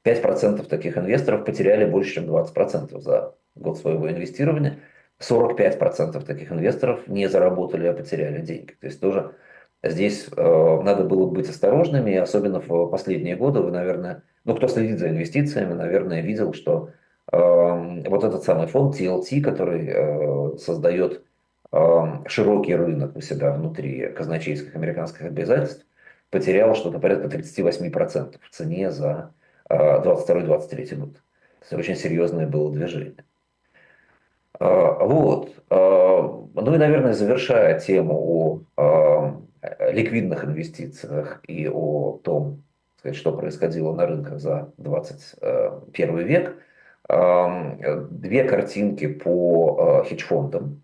5% 0.05 0.65
таких 0.67 0.97
инвесторов 0.97 1.45
потеряли 1.45 1.85
больше, 1.85 2.15
чем 2.15 2.25
20% 2.25 2.99
за 2.99 3.35
год 3.55 3.77
своего 3.77 4.09
инвестирования. 4.09 4.79
45% 5.19 6.23
таких 6.25 6.51
инвесторов 6.51 7.07
не 7.07 7.27
заработали, 7.27 7.87
а 7.87 7.93
потеряли 7.93 8.41
деньги. 8.41 8.71
То 8.79 8.87
есть 8.87 9.01
тоже 9.01 9.35
здесь 9.83 10.27
э, 10.35 10.81
надо 10.81 11.03
было 11.03 11.27
быть 11.27 11.49
осторожными, 11.49 12.15
особенно 12.15 12.61
в 12.61 12.87
последние 12.87 13.35
годы. 13.35 13.59
Вы, 13.59 13.71
наверное, 13.71 14.23
ну 14.45 14.55
кто 14.55 14.67
следит 14.67 14.99
за 14.99 15.09
инвестициями, 15.09 15.73
наверное, 15.73 16.21
видел, 16.21 16.53
что 16.53 16.91
э, 17.31 17.37
вот 17.37 18.23
этот 18.23 18.43
самый 18.43 18.67
фонд 18.67 18.99
TLT, 18.99 19.41
который 19.41 19.87
э, 19.87 20.57
создает 20.57 21.21
широкий 21.71 22.75
рынок 22.75 23.15
у 23.15 23.21
себя 23.21 23.51
внутри 23.51 24.07
казначейских 24.09 24.75
американских 24.75 25.23
обязательств, 25.23 25.85
потерял 26.29 26.75
что-то 26.75 26.99
порядка 26.99 27.27
38% 27.27 28.35
в 28.41 28.49
цене 28.49 28.91
за 28.91 29.31
э, 29.69 29.75
22-23 29.75 30.95
год. 30.95 31.13
То 31.13 31.19
есть 31.61 31.73
очень 31.73 31.95
серьезное 31.95 32.47
было 32.47 32.71
движение. 32.71 33.23
А, 34.59 35.05
вот. 35.05 35.53
А, 35.69 36.45
ну 36.53 36.75
и, 36.75 36.77
наверное, 36.77 37.13
завершая 37.13 37.79
тему 37.79 38.13
о 38.15 38.61
а, 38.77 39.91
ликвидных 39.91 40.45
инвестициях 40.45 41.41
и 41.47 41.67
о 41.69 42.19
том, 42.23 42.63
сказать, 42.97 43.17
что 43.17 43.35
происходило 43.35 43.93
на 43.93 44.05
рынках 44.05 44.39
за 44.39 44.71
21 44.77 46.17
век, 46.17 46.55
две 47.07 48.43
картинки 48.43 49.07
по 49.07 50.03
хедж-фондам. 50.07 50.83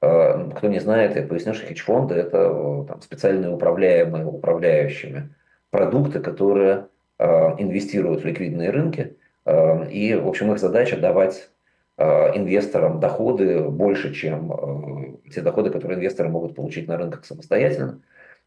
Кто 0.00 0.68
не 0.68 0.78
знает, 0.78 1.16
я 1.16 1.22
поясню, 1.22 1.54
что 1.54 1.66
хедж-фонды– 1.66 2.14
это 2.16 2.84
там, 2.86 3.00
специальные 3.02 3.52
управляемые 3.52 4.26
управляющими 4.26 5.34
продукты, 5.70 6.20
которые 6.20 6.86
инвестируют 7.18 8.22
в 8.22 8.24
ликвидные 8.24 8.70
рынки. 8.70 9.16
И, 9.90 10.14
в 10.14 10.28
общем, 10.28 10.52
их 10.52 10.58
задача 10.58 10.96
давать 10.96 11.50
Э, 11.98 12.30
инвесторам 12.36 13.00
доходы 13.00 13.60
больше, 13.60 14.14
чем 14.14 14.52
э, 15.26 15.30
те 15.30 15.40
доходы, 15.42 15.70
которые 15.70 15.98
инвесторы 15.98 16.28
могут 16.28 16.54
получить 16.54 16.86
на 16.86 16.96
рынках 16.96 17.24
самостоятельно, 17.24 18.00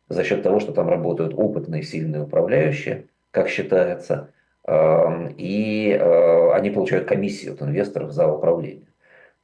за 0.07 0.23
счет 0.23 0.41
того, 0.41 0.61
что 0.61 0.71
там 0.71 0.87
работают 0.87 1.33
опытные, 1.35 1.83
сильные 1.83 2.23
управляющие, 2.23 3.07
как 3.31 3.49
считается, 3.49 4.29
и 4.67 5.97
э, 5.99 6.51
они 6.53 6.69
получают 6.69 7.07
комиссию 7.07 7.53
от 7.53 7.61
инвесторов 7.61 8.11
за 8.11 8.27
управление. 8.27 8.87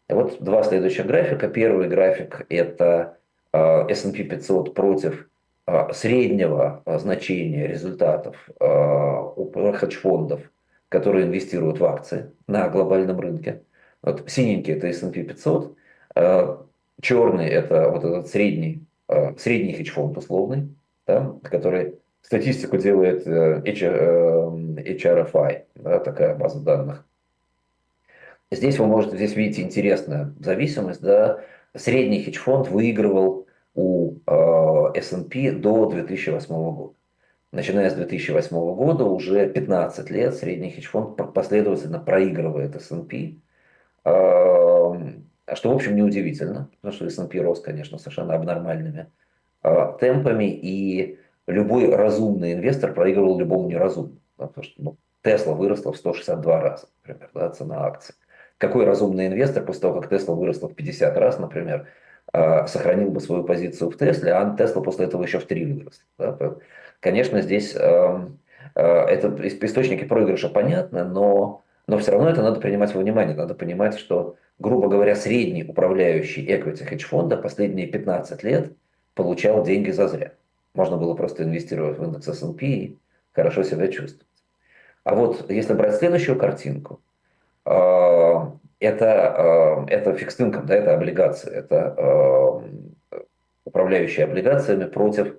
Вот 0.09 0.41
два 0.41 0.63
следующих 0.63 1.05
графика. 1.05 1.47
Первый 1.47 1.87
график– 1.87 2.45
это 2.49 3.17
S&P 3.53 4.23
500 4.23 4.73
против 4.73 5.27
среднего 5.91 6.81
значения 6.85 7.67
результатов 7.67 8.35
хедж-фондов, 9.77 10.41
которые 10.89 11.25
инвестируют 11.25 11.79
в 11.79 11.85
акции 11.85 12.31
на 12.47 12.69
глобальном 12.69 13.19
рынке. 13.19 13.61
Вот 14.01 14.29
синенький 14.29 14.73
это 14.73 14.87
S&P 14.87 15.23
500, 15.23 15.75
э, 16.15 16.57
черный 17.01 17.47
это 17.47 17.89
вот 17.89 18.03
этот 18.03 18.27
средний, 18.27 18.83
э, 19.09 19.35
средний 19.37 19.73
хедж-фонд 19.73 20.17
условный, 20.17 20.69
да, 21.05 21.35
который 21.43 21.95
статистику 22.21 22.77
делает 22.77 23.27
э, 23.27 23.61
HRFI, 23.65 25.63
да, 25.75 25.99
такая 25.99 26.35
база 26.35 26.59
данных. 26.63 27.03
Здесь 28.51 28.79
вы 28.79 28.85
можете, 28.85 29.17
здесь 29.17 29.35
видите 29.35 29.61
интересная 29.61 30.33
зависимость, 30.39 31.01
да, 31.01 31.41
средний 31.75 32.23
хедж-фонд 32.23 32.69
выигрывал 32.69 33.47
у 33.75 34.15
S&P 34.95 35.51
до 35.51 35.85
2008 35.87 36.47
года. 36.55 36.93
Начиная 37.51 37.89
с 37.89 37.93
2008 37.93 38.49
года 38.49 39.05
уже 39.05 39.49
15 39.49 40.09
лет 40.09 40.35
средний 40.35 40.71
хедж-фонд 40.71 41.33
последовательно 41.33 41.99
проигрывает 41.99 42.75
S&P 42.75 43.37
а 45.47 45.55
что, 45.55 45.71
в 45.71 45.75
общем, 45.75 45.95
неудивительно, 45.95 46.69
потому 46.75 46.93
что 46.93 47.05
S&P 47.05 47.41
рос, 47.41 47.61
конечно, 47.61 47.97
совершенно 47.97 48.35
абнормальными 48.35 49.09
а, 49.61 49.93
темпами, 49.93 50.45
и 50.45 51.19
любой 51.47 51.95
разумный 51.95 52.53
инвестор 52.53 52.93
проигрывал 52.93 53.39
любому 53.39 53.69
неразумному. 53.69 54.19
Да, 54.37 54.47
потому 54.47 54.63
что 54.65 54.81
ну, 54.81 54.97
Тесла 55.23 55.53
выросла 55.53 55.93
в 55.93 55.97
162 55.97 56.61
раза, 56.61 56.87
например, 57.01 57.29
да, 57.33 57.49
цена 57.49 57.85
акций. 57.85 58.15
Какой 58.57 58.85
разумный 58.85 59.27
инвестор 59.27 59.63
после 59.63 59.81
того, 59.81 60.01
как 60.01 60.09
Тесла 60.09 60.35
выросла 60.35 60.67
в 60.67 60.75
50 60.75 61.17
раз, 61.17 61.39
например, 61.39 61.87
а, 62.33 62.67
сохранил 62.67 63.09
бы 63.11 63.19
свою 63.19 63.43
позицию 63.43 63.91
в 63.91 63.97
Тесле, 63.97 64.33
а 64.33 64.55
Тесла 64.57 64.81
после 64.81 65.05
этого 65.05 65.23
еще 65.23 65.39
в 65.39 65.45
3 65.45 65.65
выросла. 65.73 66.03
Да? 66.17 66.55
Конечно, 66.99 67.41
здесь 67.41 67.75
это 67.75 68.27
источники 68.75 70.03
проигрыша 70.03 70.49
понятны, 70.49 71.03
но 71.03 71.63
но 71.87 71.97
все 71.97 72.11
равно 72.11 72.29
это 72.29 72.41
надо 72.41 72.59
принимать 72.59 72.93
во 72.93 73.01
внимание. 73.01 73.35
Надо 73.35 73.55
понимать, 73.55 73.97
что, 73.97 74.35
грубо 74.59 74.89
говоря, 74.89 75.15
средний 75.15 75.63
управляющий 75.63 76.45
equity 76.45 76.85
хедж-фонда 76.85 77.37
последние 77.37 77.87
15 77.87 78.43
лет 78.43 78.73
получал 79.15 79.63
деньги 79.63 79.91
за 79.91 80.09
зря. 80.09 80.33
Можно 80.73 80.97
было 80.97 81.13
просто 81.13 81.43
инвестировать 81.43 81.97
в 81.97 82.03
индекс 82.03 82.27
S&P 82.27 82.65
и 82.65 82.97
хорошо 83.31 83.63
себя 83.63 83.87
чувствовать. 83.87 84.27
А 85.05 85.15
вот 85.15 85.49
если 85.49 85.73
брать 85.73 85.95
следующую 85.95 86.37
картинку, 86.37 86.99
а, 87.63 88.26
это, 88.79 89.35
а, 89.35 89.85
это 89.87 90.13
фикс 90.13 90.39
инком, 90.39 90.65
да, 90.65 90.75
это 90.75 90.93
облигации, 90.93 91.51
это 91.51 91.95
а, 91.97 92.63
управляющие 93.65 94.25
облигациями 94.25 94.85
против 94.85 95.35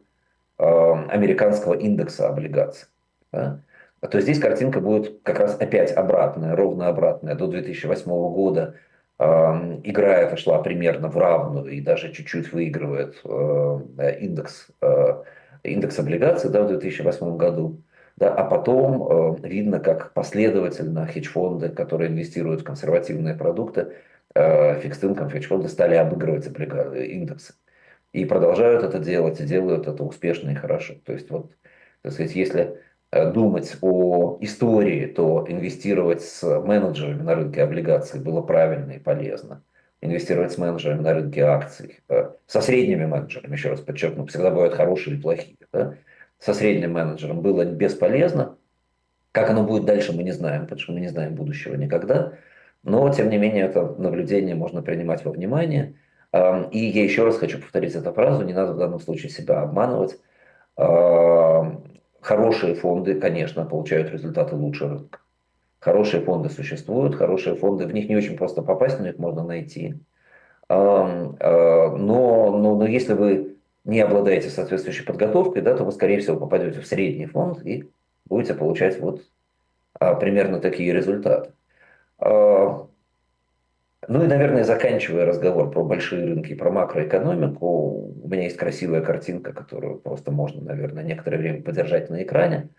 американского 0.58 1.74
индекса 1.74 2.28
облигаций. 2.28 2.88
Да? 3.32 3.62
то 4.00 4.20
здесь 4.20 4.40
картинка 4.40 4.80
будет 4.80 5.22
как 5.22 5.38
раз 5.38 5.56
опять 5.60 5.92
обратная, 5.92 6.56
ровно 6.56 6.88
обратная. 6.88 7.36
До 7.36 7.46
2008 7.46 8.04
года 8.06 8.74
игра 9.18 10.16
эта 10.16 10.36
шла 10.36 10.60
примерно 10.60 11.08
в 11.08 11.16
равную 11.16 11.66
и 11.66 11.80
даже 11.80 12.12
чуть-чуть 12.12 12.52
выигрывает 12.52 13.20
э, 13.24 14.18
индекс, 14.20 14.68
э, 14.80 15.22
индекс 15.64 15.98
облигаций 15.98 16.50
да, 16.50 16.62
в 16.62 16.68
2008 16.68 17.36
году. 17.36 17.82
Да, 18.18 18.34
а 18.34 18.44
потом 18.44 19.42
э, 19.44 19.48
видно, 19.48 19.78
как 19.80 20.12
последовательно 20.12 21.06
хедж-фонды, 21.06 21.68
которые 21.68 22.10
инвестируют 22.10 22.62
в 22.62 22.64
консервативные 22.64 23.34
продукты, 23.34 23.94
фикс 24.34 25.02
инком 25.02 25.30
хедж-фонды 25.30 25.68
стали 25.68 25.94
обыгрывать 25.94 26.46
индексы. 26.46 27.54
И 28.12 28.24
продолжают 28.24 28.84
это 28.84 28.98
делать, 28.98 29.40
и 29.40 29.44
делают 29.44 29.86
это 29.88 30.04
успешно 30.04 30.50
и 30.50 30.54
хорошо. 30.54 30.94
То 31.04 31.12
есть, 31.12 31.30
вот, 31.30 31.52
так 32.02 32.12
сказать, 32.12 32.34
если 32.34 32.78
Э, 33.10 33.30
думать 33.32 33.76
о 33.80 34.36
истории, 34.42 35.06
то 35.06 35.46
инвестировать 35.48 36.22
с 36.22 36.42
менеджерами 36.60 37.22
на 37.22 37.34
рынке 37.34 37.62
облигаций 37.62 38.20
было 38.20 38.42
правильно 38.42 38.92
и 38.92 38.98
полезно. 38.98 39.64
Инвестировать 40.02 40.52
с 40.52 40.58
менеджерами 40.58 41.00
на 41.00 41.14
рынке 41.14 41.42
акций, 41.42 42.00
э, 42.10 42.30
со 42.46 42.60
средними 42.60 43.06
менеджерами, 43.06 43.54
еще 43.54 43.70
раз 43.70 43.80
подчеркну, 43.80 44.26
всегда 44.26 44.50
бывают 44.50 44.74
хорошие 44.74 45.16
и 45.16 45.20
плохие. 45.20 45.56
Да? 45.72 45.94
Со 46.38 46.54
средним 46.54 46.92
менеджером 46.92 47.40
было 47.40 47.64
бесполезно. 47.64 48.56
Как 49.32 49.50
оно 49.50 49.64
будет 49.64 49.84
дальше, 49.84 50.12
мы 50.12 50.22
не 50.22 50.32
знаем, 50.32 50.62
потому 50.62 50.80
что 50.80 50.92
мы 50.92 51.00
не 51.00 51.08
знаем 51.08 51.34
будущего 51.34 51.74
никогда. 51.74 52.34
Но, 52.84 53.12
тем 53.12 53.28
не 53.28 53.38
менее, 53.38 53.64
это 53.64 53.94
наблюдение 53.98 54.54
можно 54.54 54.82
принимать 54.82 55.24
во 55.24 55.32
внимание. 55.32 55.94
И 56.32 56.78
я 56.78 57.04
еще 57.04 57.24
раз 57.24 57.38
хочу 57.38 57.58
повторить 57.58 57.94
эту 57.94 58.12
фразу, 58.12 58.44
не 58.44 58.52
надо 58.52 58.72
в 58.72 58.78
данном 58.78 59.00
случае 59.00 59.30
себя 59.30 59.62
обманывать. 59.62 60.18
Хорошие 62.20 62.74
фонды, 62.74 63.18
конечно, 63.20 63.64
получают 63.64 64.10
результаты 64.10 64.54
лучше 64.54 64.88
рынка. 64.88 65.18
Хорошие 65.80 66.22
фонды 66.22 66.50
существуют, 66.50 67.14
хорошие 67.14 67.56
фонды, 67.56 67.86
в 67.86 67.92
них 67.92 68.08
не 68.08 68.16
очень 68.16 68.36
просто 68.36 68.62
попасть, 68.62 68.98
но 69.00 69.08
их 69.08 69.18
можно 69.18 69.42
найти. 69.42 69.96
Но, 70.68 71.36
но, 71.96 72.74
но 72.76 72.86
если 72.86 73.14
вы 73.14 73.57
не 73.84 74.00
обладаете 74.00 74.50
соответствующей 74.50 75.04
подготовкой, 75.04 75.62
да, 75.62 75.76
то 75.76 75.84
вы, 75.84 75.92
скорее 75.92 76.20
всего, 76.20 76.36
попадете 76.36 76.80
в 76.80 76.86
средний 76.86 77.26
фонд 77.26 77.64
и 77.64 77.90
будете 78.26 78.54
получать 78.54 79.00
вот 79.00 79.22
примерно 79.98 80.60
такие 80.60 80.92
результаты. 80.92 81.52
Ну 84.08 84.24
и, 84.24 84.26
наверное, 84.26 84.64
заканчивая 84.64 85.26
разговор 85.26 85.70
про 85.70 85.84
большие 85.84 86.24
рынки, 86.24 86.54
про 86.54 86.70
макроэкономику, 86.70 88.14
у 88.22 88.28
меня 88.28 88.44
есть 88.44 88.56
красивая 88.56 89.02
картинка, 89.02 89.52
которую 89.52 89.98
просто 89.98 90.30
можно, 90.30 90.62
наверное, 90.62 91.04
некоторое 91.04 91.36
время 91.36 91.62
подержать 91.62 92.08
на 92.08 92.22
экране. 92.22 92.70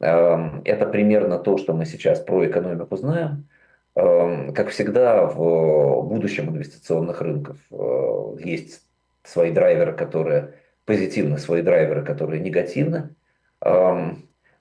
Эм, 0.00 0.62
это 0.64 0.86
примерно 0.86 1.38
то, 1.38 1.56
что 1.56 1.72
мы 1.74 1.84
сейчас 1.84 2.20
про 2.20 2.46
экономику 2.46 2.96
знаем. 2.96 3.48
Эм, 3.94 4.52
как 4.54 4.70
всегда, 4.70 5.26
в 5.26 6.02
будущем 6.08 6.50
инвестиционных 6.50 7.20
рынков 7.20 7.58
э, 7.70 8.36
есть 8.42 8.82
свои 9.24 9.52
драйверы, 9.52 9.92
которые 9.92 10.54
позитивны, 10.84 11.38
свои 11.38 11.62
драйверы, 11.62 12.04
которые 12.04 12.40
негативны. 12.40 13.14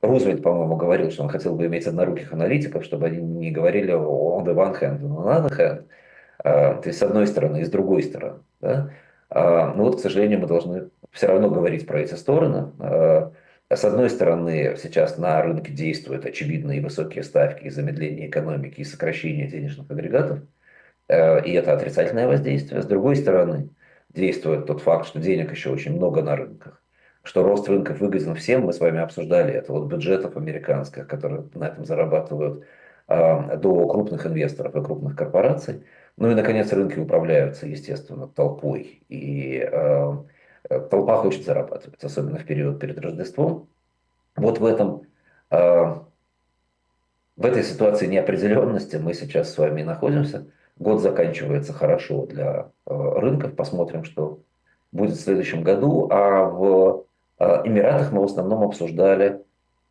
Рузвельт, 0.01 0.41
по-моему, 0.41 0.75
говорил, 0.77 1.11
что 1.11 1.23
он 1.23 1.29
хотел 1.29 1.55
бы 1.55 1.65
иметь 1.67 1.85
одноруких 1.85 2.33
аналитиков, 2.33 2.83
чтобы 2.83 3.05
они 3.07 3.21
не 3.21 3.51
говорили 3.51 3.93
on 3.93 4.43
the 4.45 4.55
one 4.55 4.79
hand, 4.79 5.01
on 5.01 5.25
the 5.25 5.47
other 5.47 5.57
hand. 5.57 5.85
А, 6.43 6.75
то 6.81 6.89
есть 6.89 6.97
с 6.97 7.03
одной 7.03 7.27
стороны 7.27 7.61
и 7.61 7.65
с 7.65 7.69
другой 7.69 8.01
стороны. 8.03 8.39
Да? 8.61 8.89
А, 9.29 9.73
но 9.75 9.83
вот, 9.83 9.97
к 9.97 9.99
сожалению, 9.99 10.39
мы 10.39 10.47
должны 10.47 10.89
все 11.11 11.27
равно 11.27 11.49
говорить 11.49 11.85
про 11.85 11.99
эти 11.99 12.15
стороны. 12.15 12.71
А, 12.79 13.31
с 13.69 13.85
одной 13.85 14.09
стороны, 14.09 14.75
сейчас 14.81 15.17
на 15.17 15.41
рынке 15.41 15.71
действуют 15.71 16.25
очевидные 16.25 16.81
высокие 16.81 17.23
ставки 17.23 17.65
и 17.65 17.69
замедление 17.69 18.27
экономики, 18.27 18.81
и 18.81 18.83
сокращение 18.83 19.47
денежных 19.47 19.89
агрегатов, 19.89 20.39
и 21.09 21.13
это 21.53 21.73
отрицательное 21.73 22.27
воздействие. 22.27 22.81
С 22.81 22.85
другой 22.85 23.15
стороны, 23.15 23.69
действует 24.13 24.65
тот 24.65 24.81
факт, 24.81 25.07
что 25.07 25.19
денег 25.19 25.51
еще 25.51 25.69
очень 25.69 25.95
много 25.95 26.21
на 26.21 26.35
рынках, 26.35 26.81
что 27.23 27.43
рост 27.43 27.67
рынков 27.69 27.99
выгоден 27.99 28.35
всем, 28.35 28.63
мы 28.63 28.73
с 28.73 28.79
вами 28.79 28.99
обсуждали 28.99 29.53
это, 29.53 29.71
вот 29.71 29.87
бюджетов 29.87 30.37
американских, 30.37 31.07
которые 31.07 31.43
на 31.53 31.65
этом 31.65 31.85
зарабатывают, 31.85 32.65
до 33.07 33.87
крупных 33.89 34.25
инвесторов 34.25 34.73
и 34.75 34.81
крупных 34.81 35.17
корпораций– 35.17 35.83
ну 36.17 36.29
и, 36.29 36.35
наконец, 36.35 36.71
рынки 36.71 36.99
управляются, 36.99 37.67
естественно, 37.67 38.27
толпой. 38.27 39.03
И 39.09 39.57
э, 39.59 40.17
толпа 40.89 41.17
хочет 41.17 41.45
зарабатывать, 41.45 42.03
особенно 42.03 42.37
в 42.37 42.45
период 42.45 42.79
перед 42.79 42.99
Рождеством. 42.99 43.69
Вот 44.35 44.59
в 44.59 44.65
этом 44.65 45.07
э, 45.49 45.57
в 45.57 47.45
этой 47.45 47.63
ситуации 47.63 48.07
неопределенности 48.07 48.97
мы 48.97 49.13
сейчас 49.13 49.53
с 49.53 49.57
вами 49.57 49.83
находимся. 49.83 50.45
Год 50.77 51.01
заканчивается 51.01 51.73
хорошо 51.73 52.25
для 52.25 52.71
э, 52.85 53.19
рынков. 53.19 53.55
Посмотрим, 53.55 54.03
что 54.03 54.39
будет 54.91 55.15
в 55.15 55.21
следующем 55.21 55.63
году. 55.63 56.07
А 56.11 56.45
в 56.45 57.05
э, 57.39 57.61
Эмиратах 57.65 58.11
мы 58.11 58.21
в 58.21 58.25
основном 58.25 58.63
обсуждали 58.63 59.41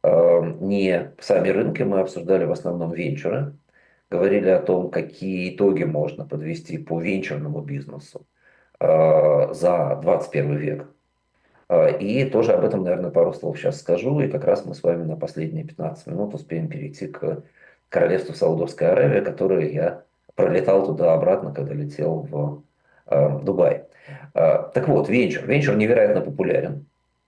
э, 0.02 0.40
не 0.60 1.12
сами 1.20 1.48
рынки, 1.48 1.82
мы 1.82 2.00
обсуждали 2.00 2.44
в 2.44 2.52
основном 2.52 2.92
венчуры 2.92 3.54
говорили 4.10 4.48
о 4.48 4.60
том, 4.60 4.90
какие 4.90 5.54
итоги 5.54 5.84
можно 5.84 6.26
подвести 6.26 6.78
по 6.78 7.00
венчурному 7.00 7.60
бизнесу 7.60 8.26
за 8.80 10.00
21 10.02 10.56
век. 10.56 10.86
И 12.00 12.24
тоже 12.24 12.54
об 12.54 12.64
этом, 12.64 12.82
наверное, 12.82 13.12
пару 13.12 13.32
слов 13.32 13.56
сейчас 13.56 13.78
скажу. 13.78 14.18
И 14.18 14.26
как 14.26 14.46
раз 14.46 14.64
мы 14.64 14.74
с 14.74 14.82
вами 14.82 15.04
на 15.04 15.14
последние 15.14 15.62
15 15.62 16.08
минут 16.08 16.34
успеем 16.34 16.66
перейти 16.66 17.06
к 17.06 17.44
королевству 17.88 18.34
Саудовской 18.34 18.90
Аравии, 18.90 19.20
которое 19.20 19.70
я 19.70 20.02
пролетал 20.34 20.86
туда-обратно, 20.86 21.52
когда 21.52 21.74
летел 21.74 22.26
в 22.30 22.62
э, 23.06 23.40
Дубай. 23.40 23.84
Так 24.32 24.88
вот, 24.88 25.08
венчур. 25.08 25.44
Венчур 25.46 25.76
невероятно 25.76 26.20
популярен. 26.20 26.86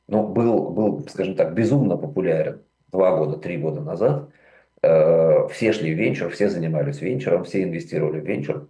Ну, 0.09 0.27
был, 0.27 0.71
был, 0.71 1.07
скажем 1.09 1.37
так, 1.37 1.55
безумно 1.55 1.97
популярен 1.97 2.63
два 2.91 3.17
года, 3.17 3.37
три 3.37 3.57
года 3.59 3.81
назад– 3.81 4.29
Э, 4.83 5.47
все 5.49 5.73
шли 5.73 5.95
в 5.95 5.99
венчур, 5.99 6.31
все 6.31 6.49
занимались 6.49 7.01
венчуром, 7.01 7.45
все 7.45 7.63
инвестировали 7.63 8.21
в 8.21 8.27
венчур. 8.27 8.69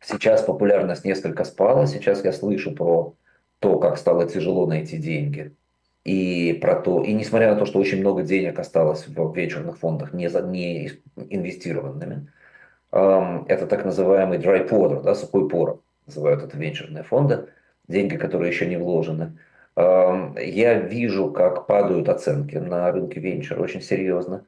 Сейчас 0.00 0.42
популярность 0.42 1.04
несколько 1.04 1.44
спала, 1.44 1.86
сейчас 1.86 2.24
я 2.24 2.32
слышу 2.32 2.72
про 2.74 3.14
то, 3.60 3.78
как 3.78 3.96
стало 3.96 4.28
тяжело 4.28 4.66
найти 4.66 4.98
деньги. 4.98 5.54
И 6.06 6.52
про 6.62 6.76
то, 6.76 7.02
и 7.02 7.12
несмотря 7.12 7.52
на 7.52 7.58
то, 7.58 7.66
что 7.66 7.80
очень 7.80 7.98
много 7.98 8.22
денег 8.22 8.60
осталось 8.60 9.08
в 9.08 9.34
венчурных 9.34 9.76
фондах 9.76 10.12
не, 10.12 10.28
за, 10.28 10.40
не 10.40 10.92
инвестированными, 11.16 12.32
эм, 12.92 13.44
это 13.48 13.66
так 13.66 13.84
называемый 13.84 14.38
dry 14.38 14.68
powder, 14.68 15.02
да, 15.02 15.16
сухой 15.16 15.48
порох, 15.48 15.80
называют 16.06 16.44
это 16.44 16.56
венчурные 16.56 17.02
фонды, 17.02 17.48
деньги, 17.88 18.16
которые 18.16 18.52
еще 18.52 18.66
не 18.66 18.76
вложены. 18.76 19.36
Я 19.76 20.74
вижу, 20.78 21.32
как 21.32 21.66
падают 21.66 22.08
оценки 22.08 22.54
на 22.54 22.92
рынке 22.92 23.18
венчура 23.18 23.60
очень 23.60 23.82
серьезно. 23.82 24.46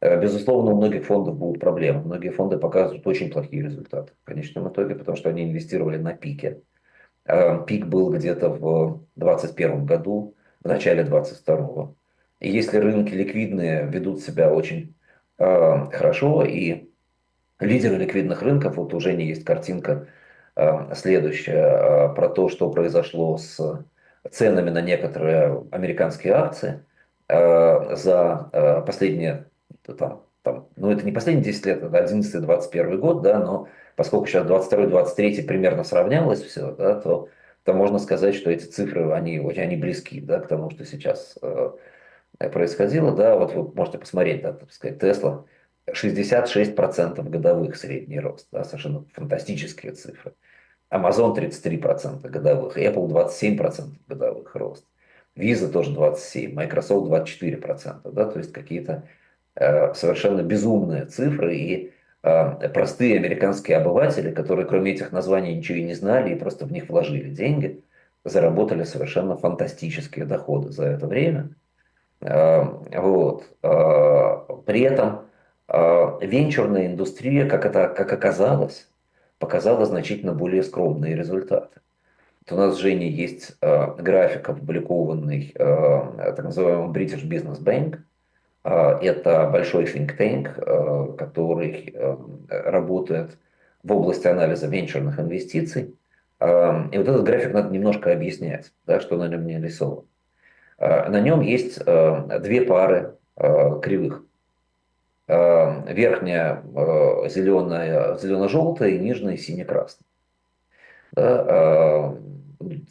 Э, 0.00 0.20
безусловно, 0.22 0.70
у 0.70 0.76
многих 0.76 1.06
фондов 1.06 1.36
будут 1.36 1.60
проблемы. 1.60 2.02
Многие 2.02 2.30
фонды 2.30 2.56
показывают 2.56 3.04
очень 3.04 3.32
плохие 3.32 3.64
результаты 3.64 4.12
в 4.22 4.24
конечном 4.26 4.68
итоге, 4.68 4.94
потому 4.94 5.16
что 5.16 5.28
они 5.28 5.42
инвестировали 5.42 5.96
на 5.96 6.14
пике. 6.14 6.60
Пик 7.66 7.86
был 7.86 8.10
где-то 8.10 8.48
в 8.48 9.02
2021 9.16 9.86
году, 9.86 10.36
в 10.62 10.68
начале 10.68 11.04
2022. 11.04 11.94
И 12.40 12.50
если 12.50 12.78
рынки 12.78 13.12
ликвидные 13.12 13.86
ведут 13.86 14.20
себя 14.20 14.52
очень 14.52 14.94
хорошо, 15.38 16.44
и 16.44 16.90
лидеры 17.60 17.96
ликвидных 17.96 18.42
рынков, 18.42 18.76
вот 18.76 18.92
уже 18.92 19.14
не 19.14 19.26
есть 19.26 19.44
картинка 19.44 20.08
следующая 20.94 22.12
про 22.14 22.28
то, 22.28 22.48
что 22.48 22.70
произошло 22.70 23.38
с 23.38 23.84
ценами 24.30 24.70
на 24.70 24.80
некоторые 24.80 25.64
американские 25.70 26.34
акции 26.34 26.84
э, 27.28 27.96
за 27.96 28.50
э, 28.52 28.82
последние, 28.82 29.46
там, 29.98 30.22
там, 30.42 30.68
ну 30.76 30.90
это 30.90 31.04
не 31.04 31.12
последние 31.12 31.44
10 31.44 31.66
лет, 31.66 31.82
это 31.82 32.04
11-21 32.04 32.98
год, 32.98 33.22
да, 33.22 33.38
но 33.38 33.68
поскольку 33.96 34.26
сейчас 34.26 34.46
22-23 34.46 35.46
примерно 35.46 35.84
сравнялось 35.84 36.42
все, 36.42 36.72
да, 36.72 37.00
то, 37.00 37.28
то 37.64 37.72
можно 37.72 37.98
сказать, 37.98 38.34
что 38.34 38.50
эти 38.50 38.64
цифры, 38.64 39.12
они, 39.12 39.38
они 39.38 39.76
близки 39.76 40.20
да, 40.20 40.40
к 40.40 40.48
тому, 40.48 40.70
что 40.70 40.84
сейчас 40.84 41.38
э, 41.42 41.70
происходило. 42.38 43.14
Да, 43.14 43.36
вот 43.36 43.54
вы 43.54 43.72
можете 43.74 43.98
посмотреть, 43.98 44.42
да, 44.42 44.52
так 44.52 44.72
сказать, 44.72 44.98
Тесла 44.98 45.44
66% 45.88 47.28
годовых 47.28 47.76
средний 47.76 48.20
рост, 48.20 48.48
да, 48.52 48.64
совершенно 48.64 49.04
фантастические 49.12 49.92
цифры. 49.92 50.34
Amazon 50.92 51.36
33% 51.36 52.28
годовых, 52.28 52.76
Apple 52.76 53.06
27% 53.08 53.94
годовых 54.08 54.54
рост. 54.54 54.84
Visa 55.36 55.68
тоже 55.68 55.92
27%, 55.92 56.52
Microsoft 56.52 57.10
24%. 57.10 58.12
Да? 58.12 58.26
То 58.26 58.38
есть 58.38 58.52
какие-то 58.52 59.08
э, 59.54 59.94
совершенно 59.94 60.42
безумные 60.42 61.06
цифры 61.06 61.56
и 61.56 61.92
простые 62.22 63.16
американские 63.16 63.78
обыватели, 63.78 64.30
которые 64.30 64.66
кроме 64.66 64.92
этих 64.92 65.12
названий 65.12 65.54
ничего 65.54 65.78
и 65.78 65.84
не 65.84 65.94
знали 65.94 66.34
и 66.34 66.38
просто 66.38 66.66
в 66.66 66.72
них 66.72 66.88
вложили 66.88 67.30
деньги, 67.30 67.82
заработали 68.24 68.84
совершенно 68.84 69.36
фантастические 69.36 70.26
доходы 70.26 70.70
за 70.70 70.86
это 70.86 71.06
время. 71.06 71.50
Э, 72.20 72.64
вот. 72.94 73.44
Э, 73.62 74.62
при 74.66 74.82
этом 74.82 75.22
э, 75.68 76.18
венчурная 76.20 76.86
индустрия, 76.86 77.48
как, 77.48 77.64
это, 77.64 77.88
как 77.88 78.12
оказалось, 78.12 78.88
показала 79.38 79.86
значительно 79.86 80.34
более 80.34 80.62
скромные 80.62 81.16
результаты. 81.16 81.80
Вот 82.42 82.52
у 82.52 82.60
нас 82.60 82.76
с 82.76 82.78
Женей 82.78 83.10
есть 83.10 83.56
э, 83.60 83.94
график, 83.96 84.48
опубликованный 84.48 85.52
э, 85.54 86.34
так 86.36 86.44
называемым 86.44 86.92
British 86.92 87.26
Business 87.26 87.62
Bank. 87.62 87.98
Э, 88.64 88.98
это 89.00 89.48
большой 89.50 89.84
think 89.84 90.16
tank, 90.18 90.52
э, 90.56 91.16
который 91.16 91.92
э, 91.94 92.16
работает 92.48 93.38
в 93.82 93.92
области 93.92 94.26
анализа 94.26 94.66
венчурных 94.66 95.18
инвестиций. 95.18 95.96
Э, 96.38 96.88
и 96.92 96.98
вот 96.98 97.08
этот 97.08 97.24
график 97.24 97.52
надо 97.52 97.72
немножко 97.72 98.12
объяснять, 98.12 98.72
да, 98.86 99.00
что 99.00 99.16
на 99.16 99.28
нем 99.28 99.46
не 99.46 99.58
нарисовано. 99.58 100.06
На 100.78 101.20
нем 101.20 101.42
есть 101.42 101.78
две 101.84 102.62
пары 102.62 103.16
кривых. 103.36 104.24
Верхняя 105.28 106.62
зеленая, 107.28 108.16
зелено-желтая 108.16 108.88
и 108.88 108.98
нижняя 108.98 109.36
сине-красная. 109.36 110.06
Да, 111.12 112.14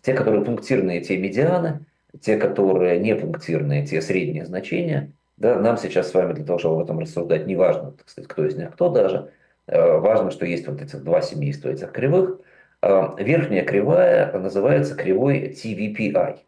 те, 0.04 0.14
которые 0.14 0.46
пунктирные, 0.46 1.02
те 1.02 1.18
медианы, 1.18 1.88
те, 2.22 2.38
которые 2.38 3.00
не 3.00 3.16
пунктирные, 3.16 3.88
те 3.88 4.02
средние 4.02 4.46
значения. 4.46 5.12
Да, 5.40 5.58
нам 5.58 5.78
сейчас 5.78 6.12
с 6.12 6.14
вами 6.14 6.34
для 6.34 6.44
того, 6.44 6.60
чтобы 6.60 6.76
об 6.76 6.84
этом 6.84 7.00
рассуждать, 7.00 7.48
не 7.48 7.56
важно, 7.56 7.92
так 7.92 8.10
сказать, 8.10 8.30
кто 8.30 8.46
из 8.46 8.56
них 8.58 8.74
кто 8.74 8.90
даже. 8.90 9.32
Важно, 9.68 10.32
что 10.32 10.46
есть 10.46 10.68
вот 10.68 10.82
эти 10.82 10.98
два 10.98 11.22
семейства 11.22 11.70
этих 11.70 11.94
кривых. 11.94 12.42
Верхняя 12.82 13.64
кривая 13.64 14.38
называется 14.38 14.96
кривой 14.96 15.54
TVPI. 15.54 16.40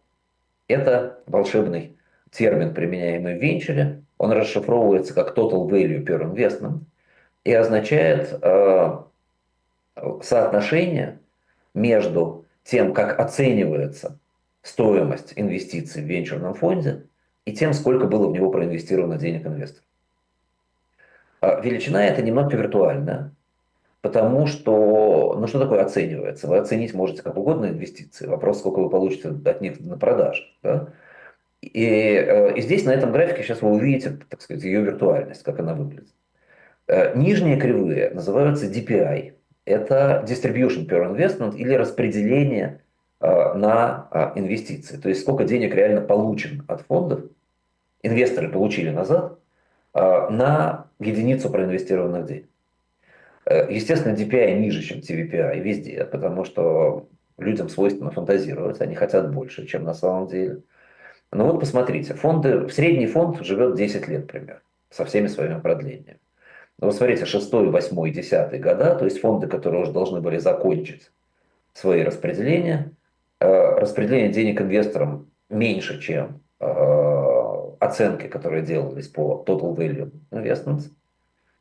Это 0.68 1.20
волшебный 1.26 1.96
термин, 2.32 2.74
применяемый 2.74 3.38
в 3.38 3.42
венчуре. 3.42 4.04
Он 4.18 4.34
расшифровывается 4.34 5.14
как 5.14 5.38
Total 5.38 5.70
Value 5.70 6.04
per 6.04 6.22
Investment 6.24 6.82
и 7.46 7.54
означает 7.54 8.38
э, 8.42 8.98
соотношение 10.22 11.20
между 11.74 12.46
тем, 12.64 12.94
как 12.94 13.20
оценивается 13.20 14.20
стоимость 14.62 15.34
инвестиций 15.38 16.04
в 16.04 16.06
венчурном 16.06 16.56
фонде 16.56 17.06
и 17.46 17.54
тем, 17.54 17.74
сколько 17.74 18.08
было 18.08 18.28
в 18.28 18.34
него 18.34 18.52
проинвестировано 18.52 19.18
денег 19.18 19.46
инвесторов. 19.46 19.84
А 21.42 21.60
величина 21.60 22.06
это 22.06 22.22
немного 22.22 22.56
виртуальная, 22.56 23.34
потому 24.02 24.46
что, 24.46 25.36
ну 25.40 25.48
что 25.48 25.60
такое 25.60 25.82
оценивается? 25.82 26.48
Вы 26.48 26.58
оценить 26.58 26.94
можете 26.94 27.24
как 27.24 27.38
угодно 27.38 27.68
инвестиции, 27.68 28.28
вопрос, 28.28 28.60
сколько 28.60 28.80
вы 28.80 28.90
получите 28.90 29.30
от 29.30 29.62
них 29.62 29.80
на 29.80 29.98
продаже. 29.98 30.44
Да? 30.62 30.90
И, 31.62 31.84
э, 31.84 32.56
и 32.56 32.62
здесь 32.62 32.86
на 32.86 32.92
этом 32.92 33.12
графике 33.12 33.44
сейчас 33.44 33.62
вы 33.62 33.72
увидите, 33.72 34.18
так 34.30 34.42
сказать, 34.42 34.64
ее 34.64 34.82
виртуальность, 34.82 35.44
как 35.44 35.60
она 35.60 35.74
выглядит. 35.74 36.10
Э, 36.88 37.16
нижние 37.16 37.60
кривые 37.60 38.10
называются 38.12 38.68
DPI. 38.68 39.34
Это 39.66 40.26
Distribution 40.28 40.88
per 40.88 41.16
Investment 41.16 41.56
или 41.56 41.74
распределение 41.74 42.81
на 43.22 44.32
инвестиции. 44.36 44.98
То 44.98 45.10
есть 45.10 45.22
сколько 45.22 45.44
денег 45.44 45.76
реально 45.76 46.02
получено 46.02 46.66
от 46.68 46.82
фондов, 46.82 47.22
инвесторы 48.02 48.50
получили 48.50 48.90
назад, 48.90 49.38
на 49.94 50.88
единицу 51.00 51.50
проинвестированных 51.50 52.26
денег. 52.26 52.46
Естественно, 53.46 54.16
DPI 54.16 54.58
ниже, 54.60 54.82
чем 54.82 55.00
TVPI 55.00 55.60
везде, 55.60 56.06
потому 56.06 56.46
что 56.46 57.08
людям 57.38 57.70
свойственно 57.70 58.12
фантазировать, 58.12 58.82
они 58.82 58.96
хотят 58.96 59.34
больше, 59.34 59.66
чем 59.66 59.84
на 59.84 59.94
самом 59.94 60.28
деле. 60.28 60.62
Ну 61.32 61.46
вот 61.46 61.60
посмотрите, 61.60 62.14
фонды, 62.14 62.70
средний 62.70 63.08
фонд 63.08 63.44
живет 63.46 63.76
10 63.76 64.08
лет 64.08 64.28
примерно, 64.28 64.62
со 64.90 65.06
всеми 65.06 65.28
своими 65.28 65.60
продлениями. 65.60 66.20
Ну 66.80 66.88
вот 66.88 66.96
смотрите, 66.96 67.26
6, 67.26 67.52
8, 67.52 68.14
10 68.14 68.62
года, 68.62 68.96
то 68.96 69.06
есть 69.06 69.20
фонды, 69.20 69.48
которые 69.48 69.84
уже 69.84 69.92
должны 69.92 70.20
были 70.20 70.38
закончить 70.40 71.12
свои 71.74 72.04
распределения, 72.04 72.92
э, 72.92 73.01
распределение 73.46 74.30
денег 74.30 74.62
инвесторам 74.62 75.32
меньше, 75.50 76.00
чем 76.02 76.42
э, 76.60 76.66
оценки, 77.80 78.28
которые 78.28 78.64
делались 78.64 79.08
по 79.08 79.44
Total 79.46 79.76
Value 79.76 80.12
Investments. 80.32 80.84